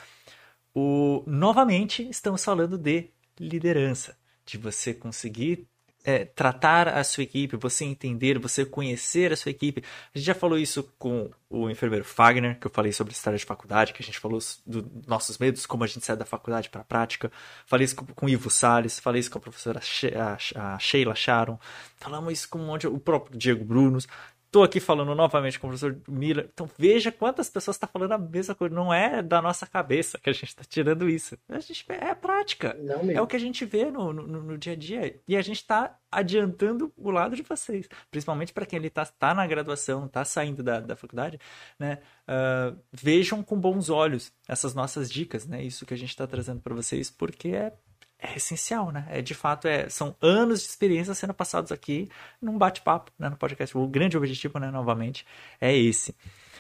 O... 0.75 1.25
Novamente, 1.27 2.07
estamos 2.09 2.45
falando 2.45 2.77
de 2.77 3.11
liderança, 3.41 4.17
de 4.45 4.59
você 4.59 4.93
conseguir 4.93 5.67
é, 6.05 6.25
tratar 6.25 6.89
a 6.89 7.03
sua 7.05 7.23
equipe, 7.23 7.57
você 7.57 7.85
entender, 7.85 8.39
você 8.39 8.65
conhecer 8.65 9.33
a 9.33 9.37
sua 9.37 9.51
equipe. 9.51 9.83
A 10.15 10.19
gente 10.19 10.27
já 10.27 10.35
falou 10.35 10.59
isso 10.59 10.91
com 10.99 11.31
o 11.51 11.69
enfermeiro 11.69 12.05
Fagner, 12.05 12.59
que 12.59 12.67
eu 12.67 12.71
falei 12.71 12.93
sobre 12.93 13.13
história 13.13 13.39
de 13.39 13.45
faculdade, 13.45 13.93
que 13.93 14.03
a 14.03 14.07
gente 14.07 14.19
falou 14.19 14.39
dos 14.39 14.85
nossos 15.07 15.39
medos, 15.39 15.67
como 15.67 15.85
a 15.85 15.87
gente 15.87 16.05
sai 16.05 16.17
da 16.17 16.25
faculdade 16.25 16.71
para 16.71 16.81
a 16.81 16.85
prática. 16.85 17.31
Falei 17.67 17.85
isso 17.85 17.97
com, 17.97 18.27
o 18.27 18.29
Ivo 18.29 18.51
Salles, 18.51 18.99
falei 18.99 19.21
isso 19.21 19.31
com 19.31 19.39
a 19.39 19.41
professora 19.41 19.81
She 19.81 20.09
a, 20.15 20.39
a 20.75 20.79
Sheila 20.79 21.15
Sharon, 21.15 21.59
falamos 21.97 22.33
isso 22.33 22.49
com 22.49 22.59
um 22.59 22.67
monte, 22.67 22.87
o 22.87 22.99
próprio 22.99 23.37
Diego 23.37 23.65
Brunos. 23.65 24.07
Estou 24.49 24.63
aqui 24.63 24.81
falando 24.81 25.15
novamente 25.15 25.61
com 25.61 25.67
o 25.67 25.71
professor 25.71 26.01
Miller. 26.09 26.49
Então 26.51 26.67
veja 26.79 27.13
quantas 27.13 27.51
pessoas 27.51 27.77
estão 27.77 27.87
tá 27.87 27.93
falando 27.93 28.13
a 28.13 28.19
mesma 28.19 28.55
coisa. 28.55 28.75
Não 28.75 28.93
é 28.93 29.23
da 29.23 29.43
nossa 29.43 29.67
cabeça 29.67 30.19
que 30.19 30.31
a 30.31 30.33
gente 30.33 30.49
está 30.49 30.65
tirando 30.65 31.07
isso. 31.07 31.37
A 31.51 31.61
gente, 31.61 31.85
é 31.87 32.09
a 32.09 32.17
prática. 32.17 32.75
é 33.13 33.21
o 33.21 33.27
que 33.27 33.37
a 33.37 33.39
gente 33.39 33.67
vê 33.67 33.91
no, 33.91 34.11
no, 34.11 34.27
no 34.27 34.57
dia 34.57 34.73
a 34.73 34.77
dia. 34.77 35.21
E 35.29 35.37
a 35.37 35.43
gente 35.43 35.59
está 35.59 35.99
adiantando 36.11 36.91
o 36.97 37.11
lado 37.11 37.37
de 37.37 37.43
vocês. 37.43 37.87
Principalmente 38.11 38.55
para 38.55 38.65
quem 38.65 38.79
ele 38.79 38.89
está 38.89 39.05
tá 39.05 39.35
na 39.35 39.47
graduação, 39.47 40.07
está 40.07 40.25
saindo 40.25 40.63
da, 40.63 40.81
da 40.81 40.97
faculdade. 40.97 41.39
Né? 41.79 41.99
Uh, 42.27 42.75
vejam 42.91 43.43
com 43.43 43.61
bons 43.61 43.91
olhos 43.91 44.33
essas 44.49 44.73
nossas 44.73 45.11
dicas. 45.11 45.47
Né? 45.47 45.63
Isso 45.63 45.85
que 45.85 45.93
a 45.93 45.99
gente 45.99 46.09
está 46.09 46.27
trazendo 46.27 46.63
para 46.63 46.75
vocês, 46.75 47.11
porque 47.11 47.49
é 47.49 47.75
é 48.19 48.37
essencial, 48.37 48.91
né? 48.91 49.07
É, 49.09 49.23
de 49.23 49.35
fato, 49.35 49.69
é, 49.69 49.89
são 49.89 50.17
anos 50.21 50.61
de 50.63 50.69
experiência 50.69 51.15
sendo 51.15 51.33
passados 51.33 51.71
aqui 51.71 52.11
num 52.43 52.59
bate-papo, 52.59 53.13
né, 53.19 53.29
no 53.29 53.37
podcast. 53.37 53.77
O 53.77 53.87
grande 53.87 54.17
objetivo, 54.17 54.59
né, 54.59 54.71
novamente, 54.71 55.25
é 55.61 55.77
esse. 55.77 56.15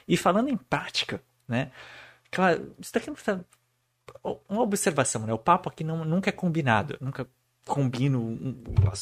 E 0.06 0.16
falando 0.16 0.48
em 0.48 0.56
prática, 0.56 1.22
né? 1.46 1.70
Claro, 2.30 2.74
isso 2.78 2.92
daqui 2.92 3.08
não 3.08 3.16
uma 4.48 4.62
observação, 4.62 5.26
né? 5.26 5.32
O 5.32 5.38
papo 5.38 5.68
aqui 5.68 5.84
não, 5.84 6.04
nunca 6.04 6.30
é 6.30 6.32
combinado, 6.32 6.96
nunca 7.00 7.26
combino 7.64 8.38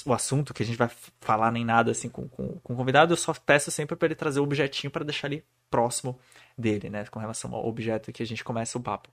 o 0.04 0.12
assunto 0.12 0.52
que 0.52 0.62
a 0.62 0.66
gente 0.66 0.76
vai 0.76 0.90
falar 1.20 1.52
nem 1.52 1.64
nada 1.64 1.92
assim 1.92 2.08
com, 2.08 2.28
com, 2.28 2.58
com 2.60 2.72
o 2.72 2.76
convidado. 2.76 3.12
Eu 3.12 3.16
só 3.16 3.32
peço 3.34 3.70
sempre 3.70 3.96
para 3.96 4.06
ele 4.06 4.14
trazer 4.14 4.40
o 4.40 4.42
objetinho 4.42 4.90
para 4.90 5.04
deixar 5.04 5.28
ali 5.28 5.44
próximo 5.70 6.18
dele, 6.58 6.90
né? 6.90 7.04
Com 7.06 7.18
relação 7.20 7.54
ao 7.54 7.66
objeto 7.66 8.12
que 8.12 8.22
a 8.22 8.26
gente 8.26 8.42
começa 8.42 8.76
o 8.76 8.82
papo. 8.82 9.08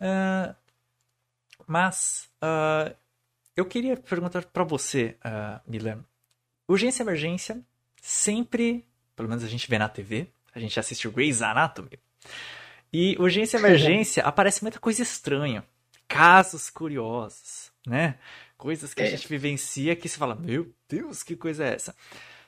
Uh, 0.00 0.54
mas 1.66 2.28
uh, 2.42 2.94
eu 3.56 3.64
queria 3.64 3.96
perguntar 3.96 4.44
para 4.44 4.64
você, 4.64 5.16
uh, 5.24 5.60
Milan. 5.66 6.04
Urgência 6.68 7.02
e 7.02 7.04
emergência 7.04 7.60
sempre, 8.00 8.84
pelo 9.14 9.28
menos 9.28 9.44
a 9.44 9.48
gente 9.48 9.68
vê 9.68 9.78
na 9.78 9.88
TV, 9.88 10.28
a 10.54 10.58
gente 10.58 10.78
assiste 10.78 11.08
o 11.08 11.12
Grey's 11.12 11.42
Anatomy. 11.42 11.98
E 12.92 13.16
urgência 13.18 13.56
e 13.56 13.60
emergência 13.60 14.22
aparece 14.26 14.62
muita 14.62 14.78
coisa 14.78 15.02
estranha. 15.02 15.64
Casos 16.06 16.70
curiosos, 16.70 17.72
né? 17.86 18.18
Coisas 18.56 18.94
que 18.94 19.02
a 19.02 19.06
é. 19.06 19.10
gente 19.10 19.26
vivencia 19.26 19.96
que 19.96 20.08
se 20.08 20.16
fala, 20.16 20.34
meu 20.34 20.72
Deus, 20.88 21.22
que 21.22 21.34
coisa 21.34 21.64
é 21.64 21.74
essa? 21.74 21.94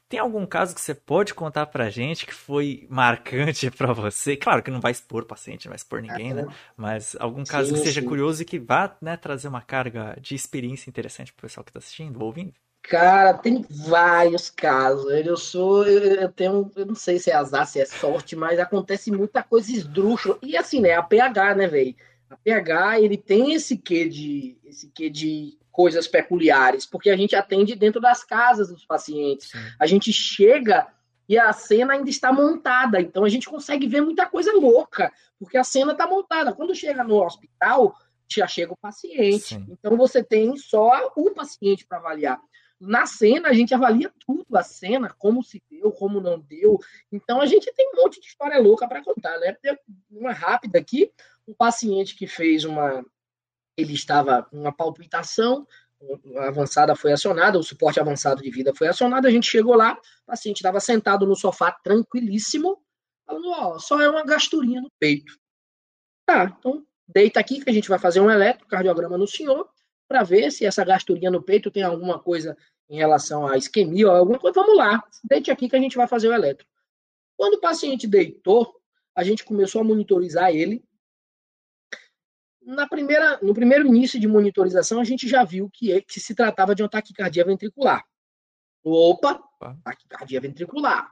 Tem 0.09 0.21
algum 0.21 0.47
caso 0.47 0.75
que 0.75 0.81
você 0.81 0.95
pode 0.95 1.35
contar 1.35 1.67
pra 1.67 1.91
gente 1.91 2.27
que 2.27 2.35
foi 2.35 2.87
marcante 2.89 3.71
para 3.73 3.93
você? 3.93 4.37
Claro 4.37 4.63
que 4.63 4.71
não 4.71 4.81
vai 4.81 4.93
expor 4.93 5.25
o 5.25 5.27
paciente, 5.27 5.67
não 5.67 5.71
vai 5.71 5.77
expor 5.77 6.01
ninguém, 6.01 6.33
né? 6.33 6.47
Mas 6.77 7.17
algum 7.19 7.45
caso 7.45 7.69
sim, 7.69 7.75
que 7.75 7.81
seja 7.81 8.01
sim. 8.01 8.07
curioso 8.07 8.43
e 8.43 8.45
que 8.45 8.59
vá 8.59 8.97
né, 9.03 9.17
trazer 9.17 9.49
uma 9.49 9.61
carga 9.61 10.17
de 10.21 10.35
experiência 10.35 10.89
interessante 10.89 11.33
pro 11.33 11.43
pessoal 11.43 11.65
que 11.65 11.73
tá 11.73 11.81
assistindo, 11.81 12.23
ouvindo? 12.23 12.53
Cara, 12.83 13.35
tem 13.35 13.65
vários 13.69 14.49
casos. 14.49 15.11
Eu 15.11 15.37
sou, 15.37 15.85
eu 15.89 16.31
tenho, 16.31 16.71
eu 16.77 16.87
não 16.87 16.95
sei 16.95 17.19
se 17.19 17.31
é 17.31 17.35
azar, 17.35 17.67
se 17.67 17.81
é 17.81 17.85
sorte, 17.85 18.37
mas 18.37 18.61
acontece 18.61 19.11
muita 19.11 19.43
coisa 19.43 19.73
esdrúxula. 19.73 20.39
E 20.41 20.57
assim, 20.57 20.81
né, 20.81 20.95
a 20.95 21.03
PH, 21.03 21.55
né, 21.57 21.67
velho? 21.67 21.97
A 22.31 22.37
PH, 22.37 23.01
ele 23.01 23.17
tem 23.17 23.55
esse 23.55 23.77
quê 23.77 24.09
de, 24.09 24.57
esse 24.65 24.89
quê 24.89 25.11
de 25.11 25.59
coisas 25.77 26.09
peculiares, 26.09 26.87
porque 26.87 27.11
a 27.11 27.17
gente 27.17 27.37
atende 27.37 27.75
dentro 27.75 28.01
das 28.01 28.25
casas 28.25 28.71
dos 28.71 28.87
pacientes. 28.87 29.51
Sim. 29.51 29.59
A 29.79 29.87
gente 29.87 30.11
chega 30.11 30.87
e 31.29 31.39
a 31.39 31.53
cena 31.53 31.93
ainda 31.93 32.09
está 32.09 32.33
montada, 32.33 32.99
então 32.99 33.25
a 33.25 33.29
gente 33.29 33.47
consegue 33.47 33.87
ver 33.87 34.01
muita 34.01 34.25
coisa 34.25 34.53
louca, 34.53 35.13
porque 35.39 35.59
a 35.59 35.65
cena 35.65 35.93
está 35.93 36.07
montada. 36.07 36.55
Quando 36.55 36.75
chega 36.75 37.05
no 37.05 37.23
hospital, 37.23 37.95
já 38.27 38.47
chega 38.47 38.73
o 38.73 38.77
paciente. 38.77 39.55
Sim. 39.55 39.67
Então 39.69 39.99
você 39.99 40.25
tem 40.25 40.57
só 40.57 41.13
o 41.15 41.31
paciente 41.33 41.85
para 41.87 41.99
avaliar. 41.99 42.41
Na 42.81 43.05
cena, 43.05 43.49
a 43.49 43.53
gente 43.53 43.75
avalia 43.75 44.11
tudo, 44.27 44.57
a 44.57 44.63
cena, 44.63 45.15
como 45.19 45.43
se 45.43 45.63
deu, 45.71 45.93
como 45.93 46.21
não 46.21 46.39
deu. 46.39 46.79
Então, 47.11 47.41
a 47.41 47.47
gente 47.47 47.73
tem 47.73 47.91
um 47.95 48.03
monte 48.03 48.21
de 48.21 48.27
história 48.27 48.61
louca 48.61 48.87
para 48.87 49.03
contar, 49.03 49.39
né? 49.39 49.57
Uma 50.11 50.33
rápida 50.33 50.79
aqui, 50.79 51.11
um 51.49 51.55
paciente 51.55 52.15
que 52.15 52.27
fez 52.27 52.67
uma, 52.67 53.03
ele 53.77 53.93
estava 53.95 54.43
com 54.43 54.59
uma 54.59 54.73
palpitação 54.73 55.67
avançada 56.37 56.95
foi 56.95 57.13
acionada, 57.13 57.59
o 57.59 57.63
suporte 57.63 57.99
avançado 57.99 58.43
de 58.43 58.51
vida 58.51 58.75
foi 58.75 58.89
acionado, 58.89 59.27
a 59.27 59.31
gente 59.31 59.49
chegou 59.49 59.75
lá, 59.75 59.95
o 59.95 60.27
paciente 60.27 60.59
estava 60.59 60.79
sentado 60.79 61.27
no 61.27 61.35
sofá 61.35 61.73
tranquilíssimo, 61.73 62.83
falando, 63.25 63.49
ó, 63.51 63.79
só 63.79 64.01
é 64.01 64.09
uma 64.09 64.25
gasturinha 64.25 64.81
no 64.81 64.91
peito. 64.99 65.39
Tá, 66.27 66.55
então 66.59 66.85
deita 67.09 67.41
aqui 67.41 67.63
que 67.63 67.71
a 67.71 67.73
gente 67.73 67.89
vai 67.89 67.99
fazer 67.99 68.21
um 68.21 68.31
eletrocardiograma 68.31 69.17
no 69.17 69.27
senhor 69.27 69.69
para 70.09 70.23
ver 70.23 70.51
se 70.51 70.67
essa 70.67 70.85
gasturinha 70.85 71.31
no 71.31 71.43
peito 71.43 71.71
tem 71.71 71.83
alguma 71.83 72.19
coisa 72.19 72.57
em 72.89 72.97
relação 72.97 73.47
à 73.47 73.57
isquemia 73.57 74.09
ou 74.09 74.15
alguma 74.15 74.39
coisa. 74.39 74.55
Vamos 74.55 74.77
lá, 74.77 75.03
deite 75.25 75.51
aqui 75.51 75.69
que 75.69 75.77
a 75.77 75.81
gente 75.81 75.97
vai 75.97 76.07
fazer 76.07 76.29
o 76.29 76.33
eletro. 76.33 76.67
Quando 77.37 77.55
o 77.55 77.61
paciente 77.61 78.07
deitou, 78.07 78.81
a 79.15 79.25
gente 79.25 79.45
começou 79.45 79.81
a 79.81 79.85
monitorizar 79.85 80.51
ele. 80.51 80.85
Na 82.67 82.89
primeira, 82.89 83.39
no 83.41 83.55
primeiro 83.55 83.87
início 83.87 84.19
de 84.19 84.27
monitorização, 84.27 85.01
a 85.01 85.05
gente 85.05 85.29
já 85.29 85.45
viu 85.45 85.71
que, 85.73 85.93
é, 85.93 86.01
que 86.01 86.19
se 86.19 86.35
tratava 86.35 86.75
de 86.75 86.83
uma 86.83 86.89
taquicardia 86.89 87.45
ventricular. 87.45 88.05
Opa, 88.83 89.41
taquicardia 89.85 90.41
ventricular. 90.41 91.09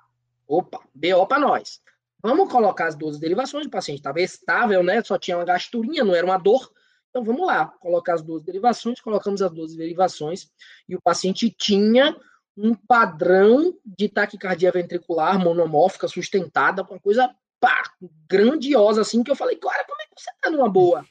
Opa, 0.48 0.80
BO 0.92 1.26
para 1.28 1.38
nós. 1.38 1.80
Vamos 2.20 2.50
colocar 2.50 2.88
as 2.88 2.96
12 2.96 3.20
derivações, 3.20 3.66
o 3.66 3.70
paciente 3.70 3.98
estava 3.98 4.20
estável, 4.20 4.82
né? 4.82 5.00
Só 5.04 5.16
tinha 5.16 5.36
uma 5.36 5.44
gasturinha, 5.44 6.02
não 6.02 6.12
era 6.14 6.26
uma 6.26 6.38
dor. 6.38 6.72
Então 7.08 7.22
vamos 7.22 7.46
lá, 7.46 7.66
colocar 7.66 8.14
as 8.14 8.22
12 8.22 8.44
derivações, 8.44 9.00
colocamos 9.00 9.40
as 9.40 9.52
12 9.52 9.76
derivações 9.76 10.50
e 10.88 10.96
o 10.96 11.00
paciente 11.00 11.48
tinha 11.56 12.16
um 12.56 12.74
padrão 12.74 13.72
de 13.84 14.08
taquicardia 14.08 14.72
ventricular 14.72 15.38
monomórfica 15.38 16.08
sustentada, 16.08 16.82
uma 16.82 16.98
coisa 16.98 17.32
pá, 17.60 17.84
grandiosa 18.28 19.02
assim, 19.02 19.22
que 19.22 19.30
eu 19.30 19.36
falei, 19.36 19.56
cara, 19.56 19.84
como 19.84 20.02
é 20.02 20.04
que 20.06 20.20
você 20.20 20.30
tá 20.40 20.50
numa 20.50 20.68
boa? 20.68 21.04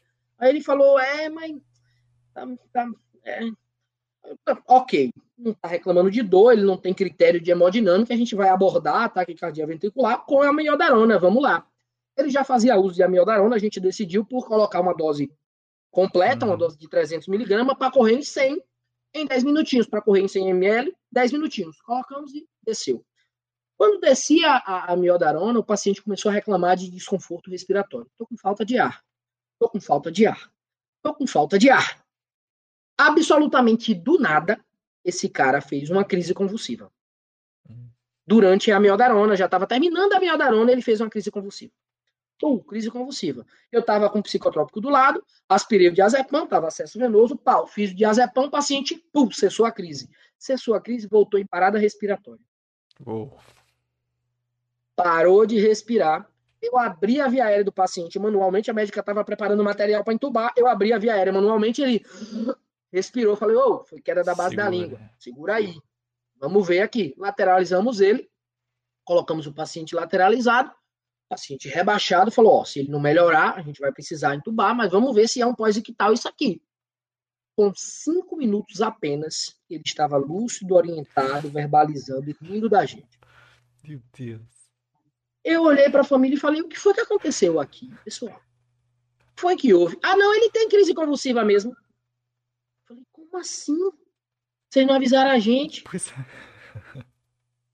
Aí 0.44 0.50
ele 0.50 0.62
falou, 0.62 1.00
é, 1.00 1.30
mas 1.30 1.56
tá, 2.34 2.46
tá, 2.74 2.90
é, 3.24 3.40
ok, 4.68 5.10
não 5.38 5.54
está 5.54 5.70
reclamando 5.70 6.12
de 6.12 6.22
dor, 6.22 6.52
ele 6.52 6.66
não 6.66 6.76
tem 6.76 6.94
critério 6.94 7.40
de 7.40 7.50
hemodinâmica, 7.50 8.14
a 8.14 8.18
gente 8.18 8.36
vai 8.36 8.50
abordar 8.50 9.04
ataque 9.04 9.36
cardíaco 9.36 9.72
ventricular 9.72 10.26
com 10.26 10.42
a 10.42 10.50
amiodarona, 10.50 11.18
vamos 11.18 11.42
lá. 11.42 11.66
Ele 12.18 12.30
já 12.30 12.44
fazia 12.44 12.78
uso 12.78 12.96
de 12.96 13.04
amiodarona, 13.04 13.56
a 13.56 13.60
gente 13.60 13.80
decidiu 13.80 14.26
por 14.26 14.46
colocar 14.46 14.82
uma 14.82 14.94
dose 14.94 15.32
completa, 15.90 16.46
uma 16.46 16.56
uhum. 16.56 16.60
dose 16.60 16.78
de 16.78 16.90
300 16.90 17.30
miligramas, 17.30 17.78
para 17.78 17.90
correr 17.90 18.16
em 18.16 18.22
100 18.22 18.62
em 19.14 19.26
10 19.26 19.46
minutinhos, 19.46 19.88
para 19.88 20.02
correr 20.02 20.22
em 20.24 20.28
100 20.28 20.50
ml, 20.50 20.94
10 21.10 21.32
minutinhos. 21.32 21.80
Colocamos 21.82 22.34
e 22.34 22.46
desceu. 22.66 23.06
Quando 23.78 24.02
descia 24.02 24.50
a, 24.50 24.90
a 24.90 24.94
amiodarona, 24.94 25.58
o 25.58 25.64
paciente 25.64 26.02
começou 26.02 26.30
a 26.30 26.34
reclamar 26.34 26.76
de 26.76 26.92
desconforto 26.92 27.50
respiratório. 27.50 28.08
Estou 28.12 28.28
com 28.28 28.36
falta 28.36 28.66
de 28.66 28.78
ar. 28.78 29.02
Estou 29.66 29.70
com 29.70 29.82
falta 29.82 30.12
de 30.12 30.26
ar. 30.26 30.52
Estou 30.98 31.14
com 31.14 31.28
falta 31.28 31.58
de 31.58 31.70
ar 31.70 32.04
absolutamente 32.98 33.94
do 33.94 34.20
nada, 34.20 34.64
esse 35.04 35.28
cara 35.28 35.62
fez 35.62 35.90
uma 35.90 36.04
crise 36.04 36.34
convulsiva. 36.34 36.92
Durante 38.26 38.72
a 38.72 38.80
miodarona, 38.80 39.36
já 39.36 39.46
estava 39.46 39.68
terminando 39.68 40.14
a 40.14 40.20
miodarona, 40.20 40.72
ele 40.72 40.82
fez 40.82 41.02
uma 41.02 41.10
crise 41.10 41.30
convulsiva. 41.30 41.74
Uh, 42.42 42.62
crise 42.64 42.90
convulsiva. 42.90 43.46
Eu 43.72 43.82
estava 43.82 44.10
com 44.10 44.22
psicotrópico 44.22 44.82
do 44.82 44.90
lado, 44.90 45.24
aspirei 45.48 45.90
o 45.90 45.94
diazepam, 45.94 46.44
estava 46.44 46.68
acesso 46.68 47.00
venoso, 47.00 47.38
pau, 47.38 47.68
fiz 47.68 47.92
o 47.92 47.96
diazepam, 47.96 48.50
paciente, 48.50 49.02
pum, 49.12 49.30
cessou 49.32 49.66
a 49.66 49.72
crise. 49.72 50.10
Cessou 50.38 50.74
a 50.74 50.82
crise, 50.82 51.08
voltou 51.08 51.40
em 51.40 51.46
parada 51.46 51.78
respiratória. 51.78 52.44
Oh. 53.06 53.30
Parou 54.96 55.46
de 55.46 55.60
respirar. 55.60 56.30
Eu 56.64 56.78
abri 56.78 57.20
a 57.20 57.28
via 57.28 57.44
aérea 57.44 57.66
do 57.66 57.74
paciente 57.74 58.18
manualmente, 58.18 58.72
a 58.72 58.74
médica 58.74 59.02
estava 59.02 59.22
preparando 59.26 59.62
material 59.62 60.02
para 60.02 60.14
entubar, 60.14 60.54
eu 60.56 60.66
abri 60.66 60.94
a 60.94 60.98
via 60.98 61.14
aérea 61.14 61.34
manualmente, 61.34 61.82
ele 61.82 62.06
respirou, 62.90 63.36
falei, 63.36 63.58
ô, 63.58 63.82
oh, 63.82 63.84
foi 63.84 64.00
queda 64.00 64.24
da 64.24 64.34
base 64.34 64.52
Segura. 64.52 64.64
da 64.64 64.70
língua. 64.70 65.00
Segura 65.20 65.56
aí. 65.56 65.76
Vamos 66.40 66.66
ver 66.66 66.80
aqui. 66.80 67.14
Lateralizamos 67.18 68.00
ele, 68.00 68.30
colocamos 69.04 69.46
o 69.46 69.54
paciente 69.54 69.94
lateralizado, 69.94 70.72
paciente 71.28 71.68
rebaixado, 71.68 72.32
falou, 72.32 72.54
ó, 72.54 72.62
oh, 72.62 72.66
se 72.66 72.80
ele 72.80 72.90
não 72.92 73.00
melhorar, 73.00 73.58
a 73.58 73.62
gente 73.62 73.82
vai 73.82 73.92
precisar 73.92 74.34
entubar, 74.34 74.74
mas 74.74 74.90
vamos 74.90 75.14
ver 75.14 75.28
se 75.28 75.42
é 75.42 75.46
um 75.46 75.54
pós-ictal 75.54 76.14
isso 76.14 76.30
aqui. 76.30 76.62
Com 77.58 77.74
cinco 77.76 78.38
minutos 78.38 78.82
apenas, 78.82 79.60
ele 79.70 79.84
estava 79.86 80.16
lúcido, 80.16 80.76
orientado, 80.76 81.50
verbalizando 81.50 82.30
e 82.30 82.38
rindo 82.42 82.70
da 82.70 82.86
gente. 82.86 83.20
Meu 83.84 84.02
Deus. 84.18 84.63
Eu 85.44 85.64
olhei 85.64 85.90
para 85.90 86.02
a 86.02 86.06
família 86.06 86.36
e 86.36 86.40
falei, 86.40 86.62
o 86.62 86.68
que 86.68 86.80
foi 86.80 86.94
que 86.94 87.02
aconteceu 87.02 87.60
aqui, 87.60 87.94
pessoal? 88.04 88.42
Foi 89.36 89.56
que 89.56 89.74
houve? 89.74 89.98
Ah, 90.02 90.16
não, 90.16 90.34
ele 90.34 90.50
tem 90.50 90.70
crise 90.70 90.94
convulsiva 90.94 91.44
mesmo. 91.44 91.76
Como 93.12 93.38
assim? 93.38 93.78
Vocês 94.70 94.88
não 94.88 94.96
avisaram 94.96 95.32
a 95.32 95.40
gente? 95.40 95.84
Pois 95.84 96.08
é. 96.10 97.04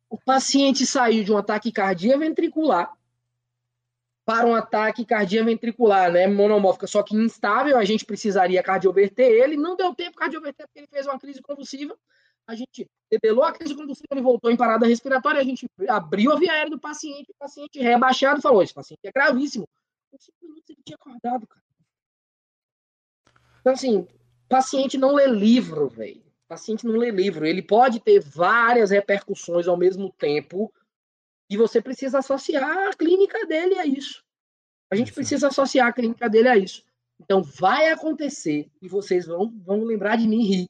O 0.09 0.17
paciente 0.17 0.86
saiu 0.86 1.24
de 1.24 1.32
um 1.32 1.38
ataque 1.38 1.72
cardíaco 1.72 2.20
ventricular 2.20 2.97
para 4.26 4.45
um 4.45 4.53
ataque 4.53 5.05
cardíaco 5.05 5.47
ventricular, 5.47 6.11
né, 6.11 6.28
monomórfica, 6.28 6.86
só 6.86 7.01
que 7.01 7.15
instável, 7.15 7.78
a 7.78 7.84
gente 7.84 8.05
precisaria 8.05 8.61
cardioverter 8.61 9.26
ele, 9.26 9.57
não 9.57 9.76
deu 9.76 9.93
tempo 9.95 10.17
cardioverter 10.17 10.67
porque 10.67 10.80
ele 10.80 10.88
fez 10.88 11.07
uma 11.07 11.20
crise 11.20 11.41
convulsiva, 11.41 11.97
a 12.50 12.56
gente 12.56 12.89
debelou 13.12 13.43
a 13.43 13.54
crise 13.54 13.76
convulsiva, 13.76 14.08
ele 14.10 14.24
voltou 14.24 14.50
em 14.50 14.58
parada 14.58 14.88
respiratória, 14.88 15.39
a 15.39 15.43
gente 15.43 15.68
abriu 15.88 16.32
a 16.32 16.36
via 16.36 16.52
aérea 16.52 16.72
do 16.72 16.80
paciente, 16.80 17.30
o 17.30 17.38
paciente 17.38 17.80
rebaixado 17.80 18.41
falou, 18.41 18.64
esse 18.64 18.74
paciente 18.74 19.02
é 19.04 19.12
gravíssimo. 19.12 19.68
Com 20.12 20.18
cinco 20.18 20.38
minutos 20.41 20.68
ele 20.72 20.80
tinha 20.84 20.95
acordado, 20.95 21.45
cara. 21.45 21.62
Então, 23.62 23.74
assim, 23.74 24.08
paciente 24.47 24.97
não 24.97 25.14
lê 25.14 25.28
livro, 25.28 25.89
velho. 25.89 26.24
Paciente 26.47 26.88
não 26.88 26.95
lê 26.95 27.12
livro. 27.12 27.45
Ele 27.45 27.62
pode 27.62 28.00
ter 28.00 28.20
várias 28.20 28.89
repercussões 28.89 29.68
ao 29.68 29.78
mesmo 29.78 30.12
tempo 30.14 30.74
e 31.52 31.56
você 31.56 31.80
precisa 31.80 32.18
associar 32.18 32.89
a 32.89 32.93
clínica 32.95 33.45
dele 33.45 33.78
a 33.78 33.86
isso. 33.86 34.24
A 34.89 34.95
gente 34.95 35.14
precisa 35.14 35.50
associar 35.50 35.88
a 35.88 35.93
clínica 35.93 36.28
dele 36.28 36.47
a 36.47 36.58
isso. 36.58 36.84
Então, 37.20 37.43
vai 37.43 37.91
acontecer, 37.91 38.72
e 38.82 38.88
vocês 38.88 39.28
vão, 39.28 39.54
vão 39.64 39.84
lembrar 39.84 40.16
de 40.16 40.28
mim 40.28 40.43
rir, 40.43 40.70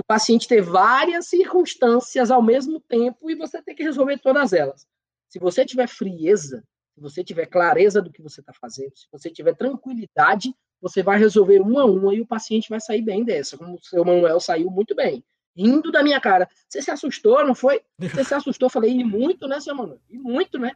o 0.00 0.04
paciente 0.04 0.48
ter 0.48 0.62
várias 0.62 1.26
circunstâncias 1.26 2.30
ao 2.30 2.42
mesmo 2.42 2.80
tempo 2.80 3.30
e 3.30 3.34
você 3.34 3.62
tem 3.62 3.74
que 3.74 3.82
resolver 3.82 4.18
todas 4.18 4.52
elas. 4.52 4.86
Se 5.28 5.38
você 5.38 5.64
tiver 5.64 5.88
frieza, 5.88 6.64
se 6.94 7.00
você 7.00 7.24
tiver 7.24 7.46
clareza 7.46 8.00
do 8.00 8.12
que 8.12 8.22
você 8.22 8.40
está 8.40 8.52
fazendo, 8.52 8.92
se 8.96 9.06
você 9.10 9.30
tiver 9.30 9.54
tranquilidade, 9.54 10.54
você 10.80 11.02
vai 11.02 11.18
resolver 11.18 11.60
uma 11.60 11.82
a 11.82 11.86
uma 11.86 12.14
e 12.14 12.20
o 12.20 12.26
paciente 12.26 12.68
vai 12.68 12.80
sair 12.80 13.02
bem 13.02 13.24
dessa, 13.24 13.56
como 13.56 13.74
o 13.74 13.82
seu 13.82 14.04
Manuel 14.04 14.40
saiu 14.40 14.70
muito 14.70 14.94
bem. 14.94 15.24
Rindo 15.56 15.92
da 15.92 16.02
minha 16.02 16.20
cara. 16.20 16.48
Você 16.68 16.80
se 16.80 16.90
assustou, 16.90 17.44
não 17.46 17.54
foi? 17.54 17.82
Você 17.98 18.24
se 18.24 18.34
assustou? 18.34 18.70
Falei, 18.70 18.90
e 18.90 19.04
muito, 19.04 19.46
né, 19.46 19.60
seu 19.60 19.74
Manuel? 19.74 20.00
E 20.08 20.18
muito, 20.18 20.58
né? 20.58 20.72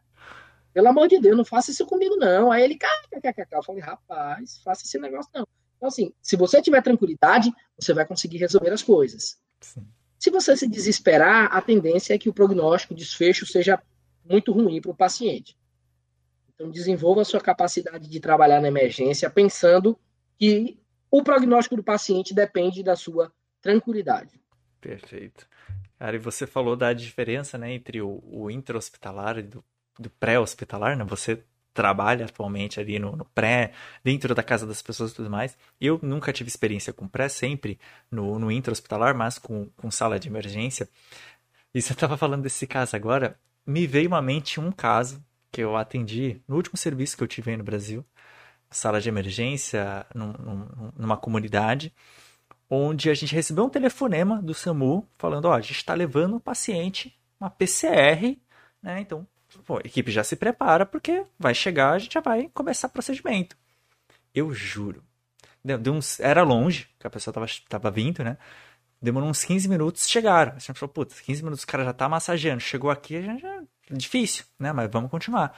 Pelo 0.72 0.88
amor 0.88 1.08
de 1.08 1.18
Deus, 1.18 1.36
não 1.36 1.44
faça 1.44 1.70
isso 1.70 1.86
comigo, 1.86 2.16
não. 2.16 2.52
Aí 2.52 2.62
ele, 2.62 2.76
cara, 2.76 3.02
eu 3.52 3.62
falei, 3.62 3.80
rapaz, 3.80 4.58
faça 4.62 4.84
esse 4.84 4.98
negócio, 4.98 5.30
não. 5.34 5.46
Então, 5.76 5.88
assim, 5.88 6.12
se 6.22 6.36
você 6.36 6.60
tiver 6.62 6.82
tranquilidade, 6.82 7.52
você 7.78 7.92
vai 7.92 8.06
conseguir 8.06 8.38
resolver 8.38 8.70
as 8.70 8.82
coisas. 8.82 9.38
Sim. 9.60 9.86
Se 10.18 10.30
você 10.30 10.56
se 10.56 10.66
desesperar, 10.66 11.54
a 11.54 11.60
tendência 11.60 12.14
é 12.14 12.18
que 12.18 12.28
o 12.28 12.32
prognóstico, 12.32 12.94
o 12.94 12.96
desfecho, 12.96 13.46
seja 13.46 13.80
muito 14.24 14.52
ruim 14.52 14.80
para 14.80 14.90
o 14.90 14.96
paciente. 14.96 15.56
Então, 16.54 16.70
desenvolva 16.70 17.20
a 17.20 17.24
sua 17.24 17.40
capacidade 17.40 18.08
de 18.08 18.20
trabalhar 18.20 18.60
na 18.60 18.68
emergência 18.68 19.28
pensando 19.28 19.98
que 20.38 20.78
o 21.10 21.22
prognóstico 21.22 21.76
do 21.76 21.84
paciente 21.84 22.34
depende 22.34 22.82
da 22.82 22.96
sua 22.96 23.30
tranquilidade. 23.60 24.40
Perfeito. 24.80 25.46
Cara, 25.98 26.16
e 26.16 26.18
você 26.18 26.46
falou 26.46 26.76
da 26.76 26.92
diferença 26.92 27.56
né, 27.58 27.72
entre 27.72 28.00
o, 28.00 28.22
o 28.24 28.50
intra-hospitalar 28.50 29.38
e 29.38 29.42
do, 29.42 29.64
do 29.98 30.10
pré-hospitalar, 30.10 30.96
né? 30.96 31.04
Você 31.04 31.42
trabalha 31.76 32.24
atualmente 32.24 32.80
ali 32.80 32.98
no, 32.98 33.14
no, 33.14 33.24
pré, 33.26 33.72
dentro 34.02 34.34
da 34.34 34.42
casa 34.42 34.66
das 34.66 34.80
pessoas 34.80 35.12
e 35.12 35.14
tudo 35.14 35.30
mais. 35.30 35.56
Eu 35.78 36.00
nunca 36.02 36.32
tive 36.32 36.48
experiência 36.48 36.92
com 36.92 37.06
pré, 37.06 37.28
sempre 37.28 37.78
no, 38.10 38.38
no 38.38 38.50
intra-hospitalar, 38.50 39.14
mas 39.14 39.38
com, 39.38 39.68
com 39.76 39.90
sala 39.90 40.18
de 40.18 40.28
emergência. 40.28 40.88
E 41.74 41.82
você 41.82 41.92
estava 41.92 42.16
falando 42.16 42.42
desse 42.42 42.66
caso 42.66 42.96
agora, 42.96 43.38
me 43.66 43.86
veio 43.86 44.14
à 44.14 44.22
mente 44.22 44.58
um 44.58 44.72
caso 44.72 45.22
que 45.52 45.60
eu 45.60 45.76
atendi 45.76 46.40
no 46.48 46.56
último 46.56 46.76
serviço 46.76 47.16
que 47.16 47.22
eu 47.22 47.28
tive 47.28 47.50
aí 47.50 47.56
no 47.56 47.64
Brasil, 47.64 48.04
sala 48.70 49.00
de 49.00 49.08
emergência, 49.08 50.06
num, 50.14 50.32
num, 50.32 50.92
numa 50.96 51.16
comunidade, 51.16 51.92
onde 52.70 53.10
a 53.10 53.14
gente 53.14 53.34
recebeu 53.34 53.64
um 53.64 53.68
telefonema 53.68 54.40
do 54.40 54.54
SAMU 54.54 55.06
falando: 55.18 55.46
ó, 55.46 55.54
a 55.54 55.60
gente 55.60 55.76
está 55.76 55.94
levando 55.94 56.36
um 56.36 56.40
paciente, 56.40 57.14
uma 57.38 57.50
PCR, 57.50 58.38
né? 58.82 59.00
Então, 59.00 59.26
pô, 59.62 59.78
a 59.78 59.80
equipe 59.84 60.10
já 60.10 60.24
se 60.24 60.36
prepara 60.36 60.84
porque 60.86 61.24
vai 61.38 61.54
chegar, 61.54 61.92
a 61.92 61.98
gente 61.98 62.14
já 62.14 62.20
vai 62.20 62.48
começar 62.52 62.88
o 62.88 62.90
procedimento. 62.90 63.56
Eu 64.34 64.52
juro. 64.52 65.02
Deu, 65.64 65.78
deu 65.78 65.92
uns, 65.94 66.20
era 66.20 66.42
longe, 66.42 66.88
que 66.98 67.06
a 67.06 67.10
pessoa 67.10 67.34
tava, 67.34 67.46
tava 67.68 67.90
vindo, 67.90 68.22
né? 68.22 68.36
Demorou 69.00 69.28
uns 69.28 69.44
15 69.44 69.68
minutos, 69.68 70.08
chegaram. 70.08 70.52
A 70.52 70.58
gente 70.58 70.74
falou, 70.74 70.92
putz, 70.92 71.20
15 71.20 71.42
minutos 71.42 71.64
o 71.64 71.66
cara 71.66 71.84
já 71.84 71.92
tá 71.92 72.08
massageando. 72.08 72.60
Chegou 72.60 72.90
aqui, 72.90 73.20
gente 73.22 73.42
já 73.42 73.62
Difícil, 73.90 74.44
né? 74.58 74.72
Mas 74.72 74.90
vamos 74.90 75.10
continuar. 75.10 75.56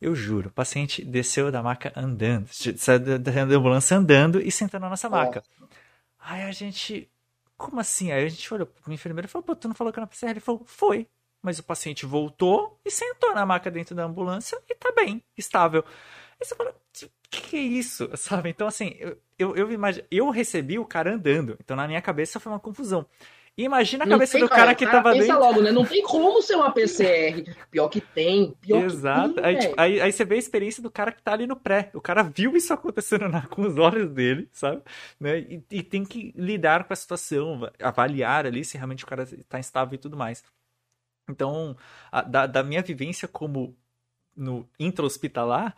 Eu 0.00 0.14
juro, 0.14 0.48
o 0.48 0.52
paciente 0.52 1.02
desceu 1.04 1.50
da 1.50 1.62
maca 1.62 1.90
andando, 1.96 2.48
saiu 2.76 3.18
da 3.18 3.42
ambulância 3.42 3.96
andando 3.96 4.40
e 4.42 4.52
sentou 4.52 4.78
na 4.78 4.90
nossa 4.90 5.08
maca. 5.08 5.42
Aí 6.18 6.42
a 6.42 6.52
gente, 6.52 7.10
como 7.56 7.80
assim? 7.80 8.12
Aí 8.12 8.24
a 8.24 8.28
gente 8.28 8.52
olhou 8.52 8.66
pro 8.66 8.92
enfermeiro 8.92 9.26
e 9.26 9.30
falou, 9.30 9.44
pô, 9.44 9.56
tu 9.56 9.68
não 9.68 9.74
falou 9.74 9.92
que 9.92 9.98
era 9.98 10.06
PCR? 10.06 10.32
Ele 10.32 10.40
falou, 10.40 10.62
foi. 10.66 11.08
Mas 11.42 11.58
o 11.58 11.64
paciente 11.64 12.06
voltou 12.06 12.78
e 12.84 12.90
sentou 12.90 13.34
na 13.34 13.46
maca 13.46 13.70
dentro 13.70 13.94
da 13.94 14.04
ambulância 14.04 14.60
e 14.68 14.74
tá 14.74 14.92
bem, 14.92 15.22
estável. 15.36 15.84
Aí 16.38 16.46
você 16.46 16.54
fala, 16.54 16.74
que, 17.30 17.42
que 17.42 17.56
é 17.56 17.60
isso? 17.60 18.08
Sabe? 18.16 18.50
Então, 18.50 18.66
assim, 18.66 18.94
eu, 18.98 19.16
eu, 19.38 19.56
eu, 19.56 19.72
imagino, 19.72 20.06
eu 20.10 20.30
recebi 20.30 20.78
o 20.78 20.84
cara 20.84 21.14
andando. 21.14 21.56
Então, 21.62 21.76
na 21.76 21.86
minha 21.86 22.00
cabeça 22.00 22.40
foi 22.40 22.52
uma 22.52 22.60
confusão. 22.60 23.06
E 23.58 23.64
imagina 23.64 24.04
a 24.04 24.08
cabeça 24.08 24.38
do 24.38 24.50
cara, 24.50 24.74
que 24.74 24.84
cara 24.84 24.98
tava 24.98 25.12
pensa 25.14 25.28
dentro. 25.28 25.40
logo, 25.40 25.62
né? 25.62 25.72
Não 25.72 25.86
tem 25.86 26.02
como 26.02 26.42
ser 26.42 26.56
uma 26.56 26.70
PCR. 26.70 27.56
Pior 27.70 27.88
que 27.88 28.02
tem. 28.02 28.54
Pior 28.60 28.84
Exato. 28.84 29.32
Que 29.32 29.40
tem, 29.40 29.44
aí, 29.44 29.58
tipo, 29.58 29.74
aí, 29.78 30.00
aí, 30.02 30.12
você 30.12 30.26
vê 30.26 30.34
a 30.34 30.38
experiência 30.38 30.82
do 30.82 30.90
cara 30.90 31.10
que 31.10 31.22
tá 31.22 31.32
ali 31.32 31.46
no 31.46 31.56
pré. 31.56 31.88
O 31.94 32.00
cara 32.00 32.22
viu 32.22 32.54
isso 32.54 32.74
acontecendo 32.74 33.30
na, 33.30 33.46
com 33.48 33.62
os 33.62 33.78
olhos 33.78 34.10
dele, 34.10 34.46
sabe? 34.52 34.82
Né? 35.18 35.38
E, 35.38 35.64
e, 35.70 35.82
tem 35.82 36.04
que 36.04 36.34
lidar 36.36 36.84
com 36.84 36.92
a 36.92 36.96
situação, 36.96 37.66
avaliar 37.80 38.44
ali 38.44 38.62
se 38.62 38.76
realmente 38.76 39.04
o 39.04 39.06
cara 39.06 39.26
tá 39.48 39.58
instável 39.58 39.94
e 39.94 39.98
tudo 39.98 40.18
mais. 40.18 40.44
Então, 41.28 41.76
a, 42.10 42.22
da, 42.22 42.46
da 42.46 42.62
minha 42.62 42.82
vivência 42.82 43.26
como 43.26 43.76
no 44.36 44.68
intra-hospitalar, 44.78 45.74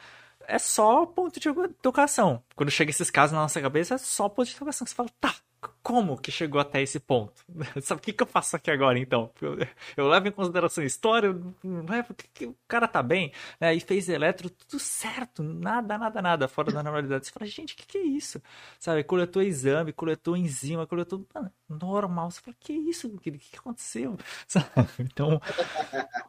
é 0.47 0.59
só 0.59 1.07
ponto 1.07 1.39
de 1.39 1.49
educação. 1.49 2.43
Quando 2.57 2.71
chega 2.71 2.91
esses 2.91 3.11
casos 3.11 3.33
na 3.33 3.43
nossa 3.43 3.61
cabeça, 3.61 3.95
é 3.95 3.99
só 3.99 4.29
ponto 4.29 4.49
de 4.49 4.57
educação. 4.57 4.87
Você 4.87 4.95
fala, 4.95 5.11
tá, 5.21 5.35
como 5.83 6.19
que 6.19 6.31
chegou 6.31 6.61
até 6.61 6.83
esse 6.83 7.01
ponto? 7.01 7.43
Sabe 7.83 8.01
o 8.01 8.05
que, 8.05 8.13
que 8.13 8.23
eu 8.23 8.27
faço 8.27 8.57
aqui 8.57 8.71
agora, 8.71 8.99
então? 8.99 9.31
Eu, 9.41 9.57
eu 9.97 10.09
levo 10.09 10.29
em 10.29 10.33
consideração 10.33 10.85
a 10.85 10.87
história, 10.87 11.35
não 11.63 11.95
é 11.95 12.03
porque 12.03 12.47
o 12.47 12.57
cara 12.67 12.87
tá 12.87 13.03
bem, 13.03 13.33
né? 13.61 13.75
E 13.75 13.81
fez 13.81 14.09
eletro, 14.09 14.51
tudo 14.51 14.79
certo, 14.79 15.43
nada, 15.43 15.99
nada, 15.99 16.23
nada 16.23 16.49
fora 16.49 16.71
da 16.71 16.83
normalidade. 16.83 17.27
Você 17.27 17.33
fala, 17.33 17.47
gente, 17.47 17.75
o 17.75 17.77
que, 17.77 17.87
que 17.87 17.99
é 17.99 18.03
isso? 18.03 18.41
Sabe, 18.79 19.03
coletou 19.03 19.43
exame, 19.43 19.93
coletou 19.93 20.37
enzima, 20.37 20.87
coletou 20.87 21.27
mano, 21.35 21.51
normal. 21.69 22.31
Você 22.31 22.41
fala, 22.41 22.57
que 22.61 22.73
isso? 22.73 23.09
O 23.09 23.19
que, 23.19 23.33
que 23.33 23.57
aconteceu? 23.57 24.17
Sabe? 24.47 24.67
Então, 24.99 25.41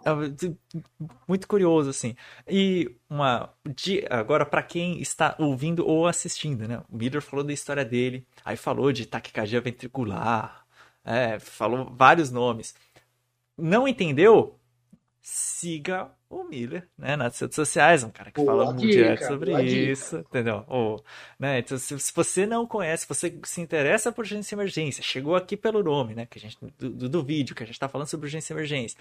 é 0.05 0.11
muito 1.27 1.47
curioso, 1.47 1.89
assim. 1.89 2.15
E 2.47 2.95
uma. 3.09 3.53
Agora, 4.09 4.45
para 4.45 4.63
quem 4.63 5.01
está 5.01 5.35
ouvindo 5.39 5.85
ou 5.85 6.07
assistindo, 6.07 6.67
né? 6.67 6.81
O 6.89 6.97
Miller 6.97 7.21
falou 7.21 7.43
da 7.43 7.53
história 7.53 7.83
dele, 7.83 8.25
aí 8.45 8.55
falou 8.55 8.91
de 8.91 9.05
taquicardia 9.19 9.61
ventricular, 9.61 10.65
é, 11.03 11.39
falou 11.39 11.91
vários 11.91 12.31
nomes. 12.31 12.73
Não 13.57 13.87
entendeu? 13.87 14.55
Siga 15.21 16.09
o 16.29 16.43
Miller, 16.43 16.87
né, 16.97 17.15
nas 17.15 17.39
redes 17.39 17.55
sociais, 17.55 18.03
um 18.03 18.09
cara 18.09 18.31
que 18.31 18.39
boa 18.39 18.51
fala 18.51 18.73
muito 18.73 18.87
direto 18.87 19.25
sobre 19.25 19.61
isso, 19.63 20.17
dica. 20.17 20.29
entendeu? 20.29 20.63
Ou, 20.67 21.03
né, 21.39 21.59
então, 21.59 21.77
se, 21.77 21.99
se, 21.99 22.13
você 22.13 22.45
não 22.45 22.67
conhece, 22.67 23.07
você 23.07 23.37
se 23.43 23.61
interessa 23.61 24.11
por 24.11 24.21
urgência 24.21 24.53
e 24.53 24.55
emergência, 24.55 25.03
chegou 25.03 25.35
aqui 25.35 25.57
pelo 25.57 25.83
nome, 25.83 26.13
né, 26.13 26.27
que 26.27 26.37
a 26.37 26.41
gente, 26.41 26.57
do, 26.77 26.89
do, 26.89 27.09
do 27.09 27.23
vídeo, 27.23 27.55
que 27.55 27.63
a 27.63 27.65
gente 27.65 27.75
está 27.75 27.89
falando 27.89 28.07
sobre 28.07 28.27
urgência 28.27 28.53
e 28.53 28.55
emergência, 28.55 28.97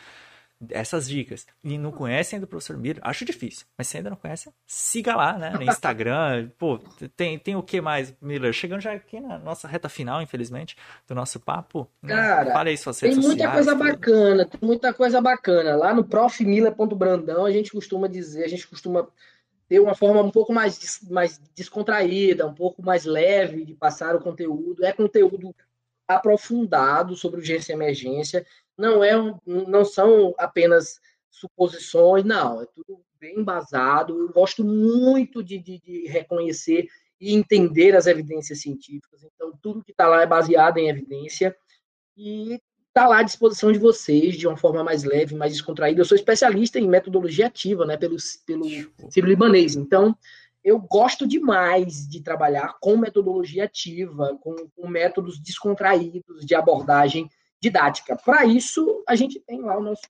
essas 0.71 1.09
dicas. 1.09 1.47
E 1.63 1.79
não 1.79 1.93
conhecem 1.93 2.37
ainda 2.37 2.47
o 2.47 2.49
professor 2.49 2.77
Miller, 2.77 3.01
acho 3.03 3.25
difícil, 3.25 3.67
mas 3.77 3.87
se 3.87 3.97
ainda 3.97 4.11
não 4.11 4.17
conhece, 4.17 4.51
siga 4.67 5.15
lá, 5.15 5.39
né, 5.39 5.51
no 5.51 5.63
Instagram, 5.63 6.51
pô, 6.59 6.79
tem, 7.17 7.39
tem 7.39 7.57
o 7.57 7.63
que 7.63 7.81
mais, 7.81 8.15
Miller? 8.21 8.53
Chegando 8.53 8.81
já 8.81 8.93
aqui 8.93 9.21
na 9.21 9.39
nossa 9.39 9.69
reta 9.69 9.89
final, 9.89 10.21
infelizmente, 10.21 10.77
do 11.07 11.15
nosso 11.15 11.39
papo, 11.39 11.89
né? 12.03 12.15
Cara, 12.15 12.53
fale 12.53 12.71
aí 12.71 12.77
suas 12.77 13.01
redes 13.01 13.19
tem 13.19 13.25
muita 13.25 13.45
sociais, 13.45 13.67
coisa 13.67 13.77
tudo. 13.77 13.91
bacana, 13.91 14.47
tem 14.47 14.61
muita 14.63 14.95
coisa 14.95 15.21
bacana, 15.21 15.77
lá 15.77 15.95
no 15.95 16.05
profmiller.brandão 16.05 17.45
a 17.45 17.51
gente 17.53 17.71
costuma 17.71 18.09
dizer, 18.09 18.45
a 18.45 18.49
gente 18.49 18.67
costuma 18.67 19.07
ter 19.69 19.81
uma 19.81 19.95
forma 19.95 20.23
um 20.23 20.31
pouco 20.31 20.53
mais, 20.53 21.01
mais 21.11 21.39
descontraída, 21.55 22.47
um 22.47 22.55
pouco 22.55 22.83
mais 22.83 23.05
leve 23.05 23.65
de 23.65 23.75
passar 23.75 24.17
o 24.17 24.21
conteúdo, 24.21 24.85
é 24.85 24.93
conteúdo 24.93 25.55
aprofundado 26.09 27.15
sobre 27.15 27.41
urgência 27.41 27.73
e 27.73 27.77
emergência, 27.77 28.47
não, 28.79 29.03
é, 29.03 29.13
não 29.45 29.85
são 29.85 30.35
apenas 30.39 31.01
suposições, 31.31 32.25
não, 32.25 32.63
é 32.63 32.67
tudo 32.67 33.01
bem 33.21 33.41
embasado. 33.41 34.17
Eu 34.17 34.33
gosto 34.33 34.65
muito 34.65 35.43
de, 35.43 35.59
de, 35.59 35.81
de 35.81 36.07
reconhecer 36.07 36.89
e 37.21 37.35
entender 37.35 37.97
as 37.97 38.07
evidências 38.07 38.61
científicas. 38.61 39.25
Então, 39.25 39.53
tudo 39.61 39.83
que 39.83 39.91
está 39.91 40.07
lá 40.07 40.23
é 40.23 40.27
baseado 40.27 40.79
em 40.79 40.89
evidência 40.89 41.57
e 42.17 42.61
está 42.87 43.09
lá 43.09 43.19
à 43.19 43.23
disposição 43.23 43.73
de 43.73 43.79
vocês 43.79 44.37
de 44.37 44.47
uma 44.47 44.57
forma 44.57 44.85
mais 44.85 45.03
leve, 45.03 45.35
mais 45.35 45.53
descontraída. 45.53 46.01
Eu 46.01 46.05
sou 46.05 46.17
especialista 46.17 46.79
em 46.79 46.89
metodologia 46.89 47.47
ativa, 47.47 47.85
né, 47.85 47.97
pelo, 47.97 48.17
pelo 48.47 48.65
Sírio-Libanês. 49.11 49.75
Então, 49.75 50.17
eu 50.63 50.79
gosto 50.79 51.27
demais 51.27 52.09
de 52.09 52.23
trabalhar 52.23 52.77
com 52.81 52.97
metodologia 52.97 53.65
ativa, 53.65 54.39
com, 54.41 54.55
com 54.77 54.89
métodos 54.89 55.39
descontraídos 55.39 56.45
de 56.45 56.55
abordagem 56.55 57.29
didática. 57.61 58.17
Para 58.17 58.45
isso, 58.45 59.03
a 59.07 59.15
gente 59.15 59.41
tem 59.41 59.61
lá 59.61 59.79
o 59.79 59.83
nosso, 59.83 60.03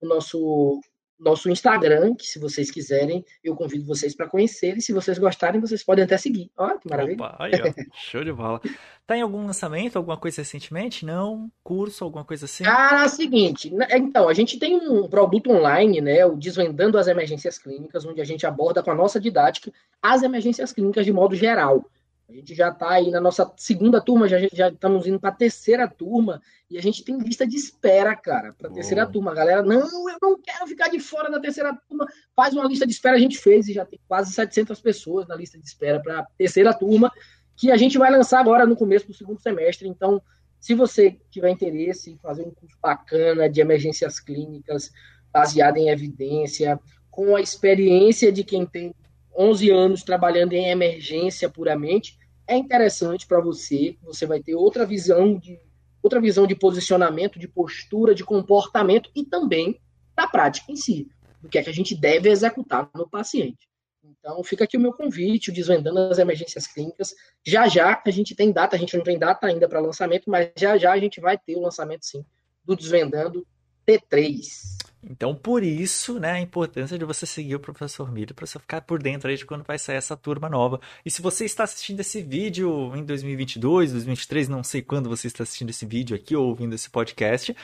o 0.00 0.06
nosso, 0.06 0.80
nosso 1.18 1.50
Instagram, 1.50 2.14
que 2.14 2.26
se 2.26 2.38
vocês 2.38 2.70
quiserem, 2.70 3.24
eu 3.44 3.54
convido 3.54 3.84
vocês 3.84 4.14
para 4.14 4.28
conhecer. 4.28 4.76
E 4.76 4.82
se 4.82 4.92
vocês 4.92 5.18
gostarem, 5.18 5.60
vocês 5.60 5.82
podem 5.82 6.04
até 6.04 6.16
seguir. 6.16 6.50
Olha 6.56 6.78
que 6.78 6.88
maravilha. 6.88 7.24
Opa, 7.24 7.36
aí, 7.38 7.52
ó, 7.54 7.92
show 7.94 8.24
de 8.24 8.32
bola. 8.32 8.60
Tá 9.06 9.16
em 9.16 9.22
algum 9.22 9.46
lançamento, 9.46 9.96
alguma 9.96 10.16
coisa 10.16 10.40
recentemente? 10.42 11.04
Não? 11.04 11.50
Curso, 11.62 12.04
alguma 12.04 12.24
coisa 12.24 12.44
assim? 12.44 12.64
Cara, 12.64 13.02
é 13.02 13.06
o 13.06 13.08
seguinte, 13.08 13.70
né, 13.74 13.86
então, 13.92 14.28
a 14.28 14.32
gente 14.32 14.58
tem 14.58 14.76
um 14.76 15.08
produto 15.08 15.50
online, 15.50 16.00
né, 16.00 16.24
o 16.24 16.36
Desvendando 16.36 16.96
as 16.96 17.08
Emergências 17.08 17.58
Clínicas, 17.58 18.04
onde 18.04 18.20
a 18.20 18.24
gente 18.24 18.46
aborda 18.46 18.82
com 18.82 18.90
a 18.90 18.94
nossa 18.94 19.20
didática 19.20 19.72
as 20.02 20.22
emergências 20.22 20.72
clínicas 20.72 21.04
de 21.04 21.12
modo 21.12 21.34
geral. 21.34 21.84
A 22.30 22.32
gente 22.32 22.54
já 22.54 22.68
está 22.68 22.90
aí 22.90 23.10
na 23.10 23.20
nossa 23.20 23.52
segunda 23.56 24.00
turma, 24.00 24.28
já, 24.28 24.38
já 24.52 24.68
estamos 24.68 25.04
indo 25.04 25.18
para 25.18 25.30
a 25.30 25.34
terceira 25.34 25.88
turma 25.88 26.40
e 26.70 26.78
a 26.78 26.80
gente 26.80 27.02
tem 27.04 27.18
lista 27.18 27.44
de 27.44 27.56
espera, 27.56 28.14
cara, 28.14 28.52
para 28.52 28.70
a 28.70 28.72
terceira 28.72 29.04
turma. 29.04 29.32
A 29.32 29.34
galera, 29.34 29.62
não, 29.64 29.80
eu 29.80 30.18
não 30.22 30.40
quero 30.40 30.64
ficar 30.68 30.88
de 30.88 31.00
fora 31.00 31.28
da 31.28 31.40
terceira 31.40 31.76
turma. 31.88 32.06
Faz 32.36 32.54
uma 32.54 32.68
lista 32.68 32.86
de 32.86 32.92
espera, 32.92 33.16
a 33.16 33.20
gente 33.20 33.36
fez 33.36 33.66
e 33.66 33.72
já 33.72 33.84
tem 33.84 33.98
quase 34.06 34.32
700 34.32 34.80
pessoas 34.80 35.26
na 35.26 35.34
lista 35.34 35.58
de 35.58 35.66
espera 35.66 35.98
para 36.00 36.20
a 36.20 36.26
terceira 36.38 36.72
turma, 36.72 37.10
que 37.56 37.72
a 37.72 37.76
gente 37.76 37.98
vai 37.98 38.12
lançar 38.12 38.38
agora 38.38 38.64
no 38.64 38.76
começo 38.76 39.08
do 39.08 39.14
segundo 39.14 39.40
semestre. 39.40 39.88
Então, 39.88 40.22
se 40.60 40.72
você 40.72 41.18
tiver 41.32 41.50
interesse 41.50 42.12
em 42.12 42.18
fazer 42.18 42.42
um 42.42 42.52
curso 42.52 42.76
bacana 42.80 43.50
de 43.50 43.60
emergências 43.60 44.20
clínicas, 44.20 44.92
baseado 45.32 45.78
em 45.78 45.88
evidência, 45.88 46.78
com 47.10 47.34
a 47.34 47.40
experiência 47.40 48.30
de 48.30 48.44
quem 48.44 48.64
tem 48.64 48.94
11 49.36 49.70
anos 49.70 50.02
trabalhando 50.04 50.52
em 50.52 50.70
emergência 50.70 51.48
puramente, 51.48 52.19
é 52.50 52.56
interessante 52.56 53.28
para 53.28 53.40
você, 53.40 53.96
você 54.02 54.26
vai 54.26 54.42
ter 54.42 54.56
outra 54.56 54.84
visão 54.84 55.38
de 55.38 55.56
outra 56.02 56.20
visão 56.20 56.46
de 56.46 56.54
posicionamento, 56.54 57.38
de 57.38 57.46
postura, 57.46 58.14
de 58.14 58.24
comportamento 58.24 59.10
e 59.14 59.24
também 59.24 59.78
da 60.16 60.26
prática 60.26 60.72
em 60.72 60.76
si, 60.76 61.08
do 61.40 61.48
que 61.48 61.58
é 61.58 61.62
que 61.62 61.70
a 61.70 61.74
gente 61.74 61.94
deve 61.94 62.28
executar 62.28 62.90
no 62.94 63.08
paciente. 63.08 63.68
Então, 64.02 64.42
fica 64.42 64.64
aqui 64.64 64.78
o 64.78 64.80
meu 64.80 64.94
convite, 64.94 65.50
o 65.50 65.52
Desvendando 65.52 65.98
as 65.98 66.18
Emergências 66.18 66.66
Clínicas. 66.66 67.14
Já 67.46 67.68
já 67.68 68.02
a 68.04 68.10
gente 68.10 68.34
tem 68.34 68.50
data, 68.50 68.74
a 68.76 68.78
gente 68.78 68.96
não 68.96 69.04
tem 69.04 69.18
data 69.18 69.46
ainda 69.46 69.68
para 69.68 69.78
lançamento, 69.78 70.28
mas 70.28 70.50
já 70.56 70.76
já 70.76 70.92
a 70.92 70.98
gente 70.98 71.20
vai 71.20 71.38
ter 71.38 71.56
o 71.56 71.60
lançamento 71.60 72.04
sim 72.04 72.24
do 72.64 72.74
Desvendando 72.74 73.46
T3. 73.86 74.79
Então, 75.02 75.34
por 75.34 75.62
isso, 75.62 76.20
né, 76.20 76.32
a 76.32 76.40
importância 76.40 76.98
de 76.98 77.04
você 77.04 77.24
seguir 77.24 77.54
o 77.54 77.60
professor 77.60 78.12
Miller 78.12 78.34
para 78.34 78.46
você 78.46 78.58
ficar 78.58 78.82
por 78.82 79.02
dentro 79.02 79.30
aí 79.30 79.36
de 79.36 79.46
quando 79.46 79.64
vai 79.64 79.78
sair 79.78 79.96
essa 79.96 80.16
turma 80.16 80.48
nova. 80.48 80.78
E 81.04 81.10
se 81.10 81.22
você 81.22 81.46
está 81.46 81.64
assistindo 81.64 82.00
esse 82.00 82.22
vídeo 82.22 82.92
em 82.94 83.02
2022, 83.04 83.92
2023, 83.92 84.48
não 84.48 84.62
sei 84.62 84.82
quando 84.82 85.08
você 85.08 85.26
está 85.26 85.42
assistindo 85.42 85.70
esse 85.70 85.86
vídeo 85.86 86.14
aqui 86.14 86.36
ou 86.36 86.48
ouvindo 86.48 86.74
esse 86.74 86.90
podcast, 86.90 87.56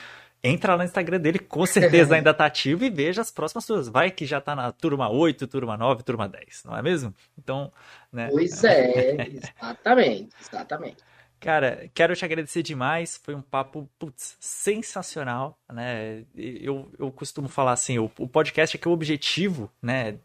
entra 0.43 0.73
lá 0.73 0.79
no 0.79 0.83
Instagram 0.83 1.19
dele, 1.19 1.39
com 1.39 1.65
certeza 1.65 2.15
ainda 2.15 2.31
está 2.31 2.45
ativo 2.45 2.83
e 2.83 2.89
veja 2.89 3.21
as 3.21 3.29
próximas 3.29 3.65
turmas. 3.65 3.87
Vai 3.87 4.09
que 4.09 4.25
já 4.25 4.39
está 4.39 4.55
na 4.55 4.71
turma 4.71 5.09
8, 5.09 5.47
turma 5.47 5.77
9, 5.77 6.03
turma 6.03 6.27
10, 6.27 6.63
não 6.65 6.75
é 6.75 6.81
mesmo? 6.81 7.13
Então, 7.37 7.71
né? 8.11 8.29
Pois 8.31 8.63
é, 8.63 9.27
exatamente, 9.29 10.35
exatamente. 10.41 11.06
Cara, 11.39 11.89
quero 11.93 12.15
te 12.15 12.25
agradecer 12.25 12.63
demais. 12.63 13.19
Foi 13.23 13.35
um 13.35 13.41
papo, 13.41 13.89
putz, 13.99 14.35
sensacional, 14.39 15.59
né? 15.71 16.25
Eu, 16.35 16.91
eu 16.97 17.11
costumo 17.11 17.47
falar 17.47 17.73
assim, 17.73 17.99
o, 17.99 18.11
o 18.17 18.27
podcast 18.27 18.75
é 18.75 18.79
que 18.79 18.89
o 18.89 18.91
objetivo, 18.91 19.71
né, 19.81 20.17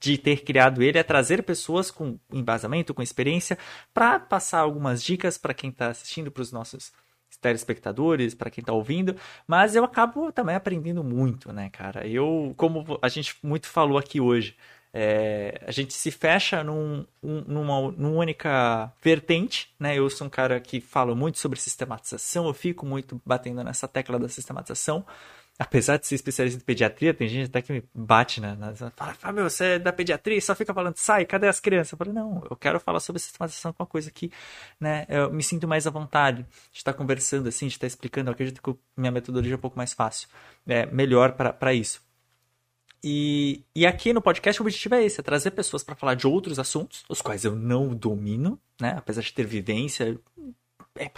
de 0.00 0.18
ter 0.18 0.42
criado 0.42 0.82
ele 0.82 0.98
é 0.98 1.02
trazer 1.02 1.42
pessoas 1.42 1.90
com 1.90 2.18
embasamento, 2.32 2.92
com 2.92 3.02
experiência, 3.02 3.56
para 3.94 4.18
passar 4.18 4.60
algumas 4.60 5.02
dicas 5.02 5.38
para 5.38 5.54
quem 5.54 5.70
está 5.70 5.88
assistindo, 5.88 6.30
para 6.30 6.42
os 6.42 6.52
nossos 6.52 6.92
telespectadores, 7.40 8.34
para 8.34 8.50
quem 8.50 8.62
está 8.62 8.72
ouvindo, 8.72 9.14
mas 9.46 9.76
eu 9.76 9.84
acabo 9.84 10.32
também 10.32 10.56
aprendendo 10.56 11.04
muito, 11.04 11.52
né, 11.52 11.70
cara? 11.70 12.06
Eu, 12.06 12.52
como 12.56 12.98
a 13.00 13.08
gente 13.08 13.36
muito 13.42 13.68
falou 13.68 13.96
aqui 13.96 14.20
hoje, 14.20 14.56
é, 14.92 15.62
a 15.66 15.70
gente 15.70 15.92
se 15.92 16.10
fecha 16.10 16.64
num, 16.64 17.04
um, 17.22 17.40
numa, 17.46 17.92
numa 17.92 18.18
única 18.18 18.92
vertente, 19.02 19.74
né? 19.78 19.98
Eu 19.98 20.08
sou 20.08 20.26
um 20.26 20.30
cara 20.30 20.60
que 20.60 20.80
fala 20.80 21.14
muito 21.14 21.38
sobre 21.38 21.60
sistematização, 21.60 22.46
eu 22.46 22.54
fico 22.54 22.86
muito 22.86 23.20
batendo 23.24 23.62
nessa 23.62 23.86
tecla 23.86 24.18
da 24.18 24.28
sistematização. 24.28 25.04
Apesar 25.60 25.96
de 25.96 26.06
ser 26.06 26.14
especialista 26.14 26.60
em 26.60 26.64
pediatria, 26.64 27.12
tem 27.12 27.26
gente 27.26 27.48
até 27.48 27.60
que 27.60 27.72
me 27.72 27.82
bate, 27.92 28.40
né? 28.40 28.56
Fala, 28.94 29.12
Fábio, 29.14 29.42
você 29.42 29.64
é 29.64 29.78
da 29.78 29.92
pediatria 29.92 30.40
só 30.40 30.54
fica 30.54 30.72
falando, 30.72 30.96
sai, 30.96 31.24
cadê 31.26 31.48
as 31.48 31.58
crianças? 31.58 31.92
Eu 31.92 31.98
falo, 31.98 32.12
não, 32.12 32.46
eu 32.48 32.54
quero 32.54 32.78
falar 32.78 33.00
sobre 33.00 33.20
sistematização 33.20 33.72
com 33.72 33.82
uma 33.82 33.88
coisa 33.88 34.08
que, 34.08 34.30
né, 34.78 35.04
eu 35.08 35.32
me 35.32 35.42
sinto 35.42 35.66
mais 35.66 35.84
à 35.84 35.90
vontade 35.90 36.44
de 36.70 36.78
estar 36.78 36.92
conversando 36.92 37.48
assim, 37.48 37.66
de 37.66 37.72
estar 37.74 37.88
explicando. 37.88 38.30
Eu 38.30 38.34
acredito 38.34 38.62
que 38.62 38.72
minha 38.96 39.10
metodologia 39.10 39.54
é 39.54 39.56
um 39.56 39.60
pouco 39.60 39.76
mais 39.76 39.92
fácil, 39.92 40.28
é 40.64 40.86
melhor 40.86 41.32
para 41.32 41.74
isso. 41.74 42.07
E, 43.02 43.62
e 43.74 43.86
aqui 43.86 44.12
no 44.12 44.20
podcast 44.20 44.60
o 44.60 44.64
objetivo 44.64 44.96
é 44.96 45.04
esse, 45.04 45.20
é 45.20 45.22
trazer 45.22 45.52
pessoas 45.52 45.84
para 45.84 45.94
falar 45.94 46.14
de 46.14 46.26
outros 46.26 46.58
assuntos, 46.58 47.04
os 47.08 47.22
quais 47.22 47.44
eu 47.44 47.54
não 47.54 47.94
domino, 47.94 48.60
né? 48.80 48.94
Apesar 48.96 49.22
de 49.22 49.32
ter 49.32 49.46
vivência, 49.46 50.18
é 50.96 51.08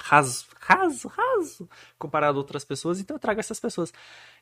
raso, 0.60 1.08
raso, 1.08 1.68
comparado 1.98 2.38
a 2.38 2.40
outras 2.40 2.64
pessoas, 2.64 3.00
então 3.00 3.16
eu 3.16 3.20
trago 3.20 3.40
essas 3.40 3.58
pessoas. 3.58 3.92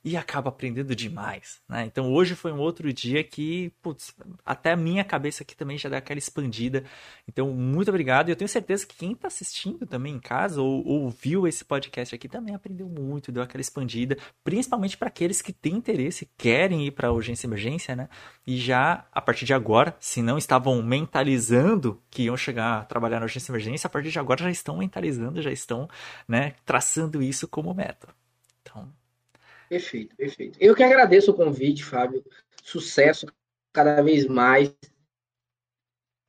E 0.05 0.17
acabo 0.17 0.49
aprendendo 0.49 0.95
demais, 0.95 1.61
né? 1.69 1.85
Então 1.85 2.13
hoje 2.13 2.35
foi 2.35 2.53
um 2.53 2.59
outro 2.59 2.93
dia 2.93 3.25
que, 3.25 3.73
putz, 3.83 4.15
até 4.45 4.73
a 4.73 4.77
minha 4.77 5.03
cabeça 5.03 5.43
aqui 5.43 5.57
também 5.57 5.77
já 5.77 5.89
deu 5.89 5.99
aquela 5.99 6.19
expandida. 6.19 6.85
Então, 7.27 7.51
muito 7.51 7.89
obrigado. 7.89 8.29
E 8.29 8.33
eu 8.33 8.37
tenho 8.37 8.49
certeza 8.49 8.87
que 8.87 8.97
quem 8.97 9.13
está 9.13 9.29
assistindo 9.29 9.87
também 9.87 10.15
em 10.15 10.21
casa 10.21 10.63
ou, 10.63 10.87
ouviu 10.87 11.47
esse 11.47 11.65
podcast 11.65 12.15
aqui 12.15 12.29
também 12.29 12.55
aprendeu 12.55 12.89
muito, 12.89 13.33
deu 13.33 13.43
aquela 13.43 13.61
expandida, 13.61 14.17
principalmente 14.45 14.97
para 14.97 15.09
aqueles 15.09 15.43
que 15.43 15.53
têm 15.53 15.77
interesse, 15.77 16.29
querem 16.37 16.87
ir 16.87 16.93
para 16.93 17.13
urgência 17.13 17.47
e 17.47 17.49
emergência, 17.49 17.97
né? 17.97 18.09
E 18.47 18.57
já, 18.57 19.05
a 19.13 19.21
partir 19.21 19.45
de 19.45 19.55
agora, 19.55 19.97
se 20.01 20.23
não 20.23 20.39
estavam 20.39 20.83
mentalizando 20.83 22.01
que 22.11 22.25
iam 22.25 22.37
chegar 22.37 22.81
a 22.81 22.85
trabalhar 22.85 23.19
na 23.21 23.27
urgência 23.27 23.51
e 23.51 23.53
emergência, 23.53 23.87
a 23.87 23.91
partir 23.91 24.11
de 24.11 24.19
agora 24.19 24.45
já 24.45 24.51
estão 24.51 24.77
mentalizando, 24.79 25.43
já 25.43 25.51
estão 25.51 25.89
né, 26.27 26.55
traçando 26.65 27.23
isso 27.23 27.49
como 27.49 27.75
meta. 27.75 28.09
Então... 28.63 28.93
Perfeito, 29.69 30.17
perfeito. 30.17 30.59
Eu 30.61 30.75
que 30.75 30.83
agradeço 30.83 31.31
o 31.31 31.35
convite, 31.35 31.85
Fábio. 31.85 32.25
Sucesso 32.63 33.27
cada 33.73 34.01
vez 34.03 34.27
mais. 34.27 34.75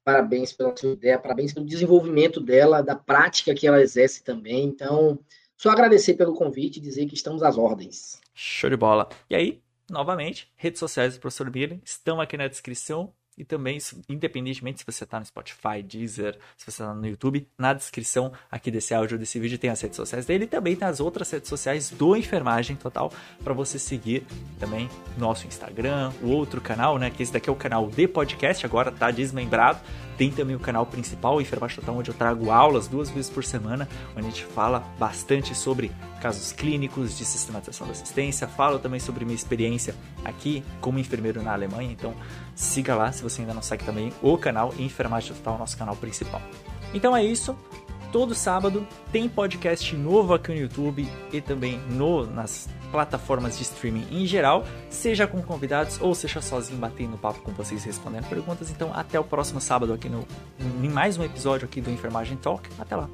Parabéns 0.04 0.52
pela 0.52 0.76
sua 0.76 0.94
ideia, 0.94 1.20
parabéns 1.20 1.54
pelo 1.54 1.66
desenvolvimento 1.66 2.42
dela, 2.42 2.82
da 2.82 2.96
prática 2.96 3.54
que 3.54 3.68
ela 3.68 3.82
exerce 3.82 4.24
também. 4.24 4.66
Então, 4.66 5.20
só 5.56 5.70
agradecer 5.70 6.16
pelo 6.16 6.34
convite 6.34 6.78
e 6.78 6.82
dizer 6.82 7.06
que 7.06 7.14
estamos 7.14 7.44
às 7.44 7.58
ordens. 7.58 8.20
Show 8.34 8.70
de 8.70 8.78
bola. 8.78 9.10
E 9.30 9.36
aí, 9.36 9.62
novamente, 9.90 10.52
redes 10.56 10.80
sociais 10.80 11.16
do 11.16 11.20
professor 11.20 11.50
Billy 11.50 11.82
estão 11.84 12.20
aqui 12.20 12.38
na 12.38 12.48
descrição. 12.48 13.14
E 13.40 13.46
também, 13.46 13.78
independentemente 14.10 14.80
se 14.80 14.86
você 14.86 15.06
está 15.06 15.18
no 15.18 15.26
Spotify, 15.26 15.82
Deezer, 15.82 16.38
se 16.58 16.66
você 16.66 16.84
está 16.84 16.94
no 16.94 17.08
YouTube, 17.08 17.48
na 17.58 17.74
descrição 17.74 18.34
aqui 18.52 18.70
desse 18.70 18.94
áudio, 18.94 19.18
desse 19.18 19.40
vídeo, 19.40 19.58
tem 19.58 19.70
as 19.70 19.80
redes 19.80 19.96
sociais 19.96 20.26
dele 20.26 20.44
e 20.44 20.48
também 20.48 20.76
tem 20.76 20.86
as 20.86 21.00
outras 21.00 21.32
redes 21.32 21.48
sociais 21.48 21.90
do 21.90 22.18
Enfermagem 22.18 22.76
Total 22.76 23.10
para 23.42 23.54
você 23.54 23.80
seguir 23.80 24.26
também 24.60 24.90
nosso 25.18 25.48
Instagram, 25.48 26.12
o 26.22 26.28
outro 26.32 26.60
canal, 26.60 27.00
né? 27.00 27.10
Que 27.10 27.24
esse 27.24 27.32
daqui 27.32 27.50
é 27.50 27.52
o 27.52 27.56
canal 27.56 27.90
de 27.90 28.08
podcast, 28.10 28.66
agora 28.66 28.92
tá 28.92 29.10
desmembrado. 29.10 29.80
Tem 30.20 30.30
também 30.30 30.54
o 30.54 30.60
canal 30.60 30.86
principal, 30.86 31.40
Enfermagem 31.40 31.78
Total, 31.78 31.96
onde 31.96 32.12
eu 32.12 32.14
trago 32.14 32.52
aulas 32.52 32.90
duas 32.90 33.10
vezes 33.10 33.30
por 33.30 33.42
semana, 33.42 33.88
onde 34.12 34.28
a 34.28 34.30
gente 34.30 34.44
fala 34.44 34.84
bastante 35.00 35.56
sobre 35.56 35.94
casos 36.22 36.52
clínicos 36.52 37.18
de 37.18 37.24
sistematização 37.24 37.88
da 37.88 37.94
assistência. 37.94 38.46
Falo 38.46 38.80
também 38.80 39.00
sobre 39.00 39.24
minha 39.24 39.36
experiência 39.36 39.96
aqui 40.26 40.62
como 40.82 41.00
enfermeiro 41.00 41.42
na 41.42 41.54
Alemanha. 41.54 41.90
Então 41.90 42.14
siga 42.54 42.96
lá 42.96 43.14
se 43.14 43.24
você 43.24 43.40
ainda 43.40 43.54
não 43.54 43.62
segue 43.62 43.86
também 43.86 44.12
o 44.22 44.38
canal 44.38 44.74
Enfermagem 44.78 45.34
Total, 45.34 45.58
nosso 45.58 45.78
canal 45.78 45.96
principal. 45.96 46.42
Então 46.94 47.16
é 47.16 47.24
isso. 47.24 47.56
Todo 48.12 48.36
sábado 48.36 48.86
tem 49.14 49.30
podcast 49.30 49.96
novo 49.96 50.34
aqui 50.34 50.52
no 50.52 50.58
YouTube 50.58 51.08
e 51.32 51.40
também 51.40 51.80
no, 51.92 52.26
nas 52.26 52.68
plataformas 52.92 53.58
de 53.58 53.64
streaming 53.64 54.08
em 54.12 54.26
geral, 54.26 54.66
seja 54.90 55.28
com 55.28 55.42
convidados 55.42 56.00
ou 56.02 56.14
seja 56.16 56.42
sozinho 56.42 56.80
batendo 56.80 57.18
papo 57.18 57.42
com 57.42 57.52
vocês 57.52 57.84
respondendo 57.84 58.28
perguntas. 58.28 58.70
Então 58.70 58.92
até 58.94 59.20
o 59.20 59.24
próximo 59.24 59.62
sábado 59.62 59.94
aqui 59.94 60.10
no 60.10 60.26
em 60.84 60.90
mais 60.90 61.18
um 61.18 61.24
episódio 61.24 61.66
aqui 61.66 61.82
do 61.82 61.90
Enfermagem 61.90 62.38
Talk. 62.38 62.68
Até 62.80 62.96
lá. 62.96 63.10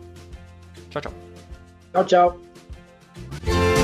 Tchau, 0.89 1.01
tchau. 1.01 1.13
Tchau, 1.91 2.05
tchau. 2.05 3.74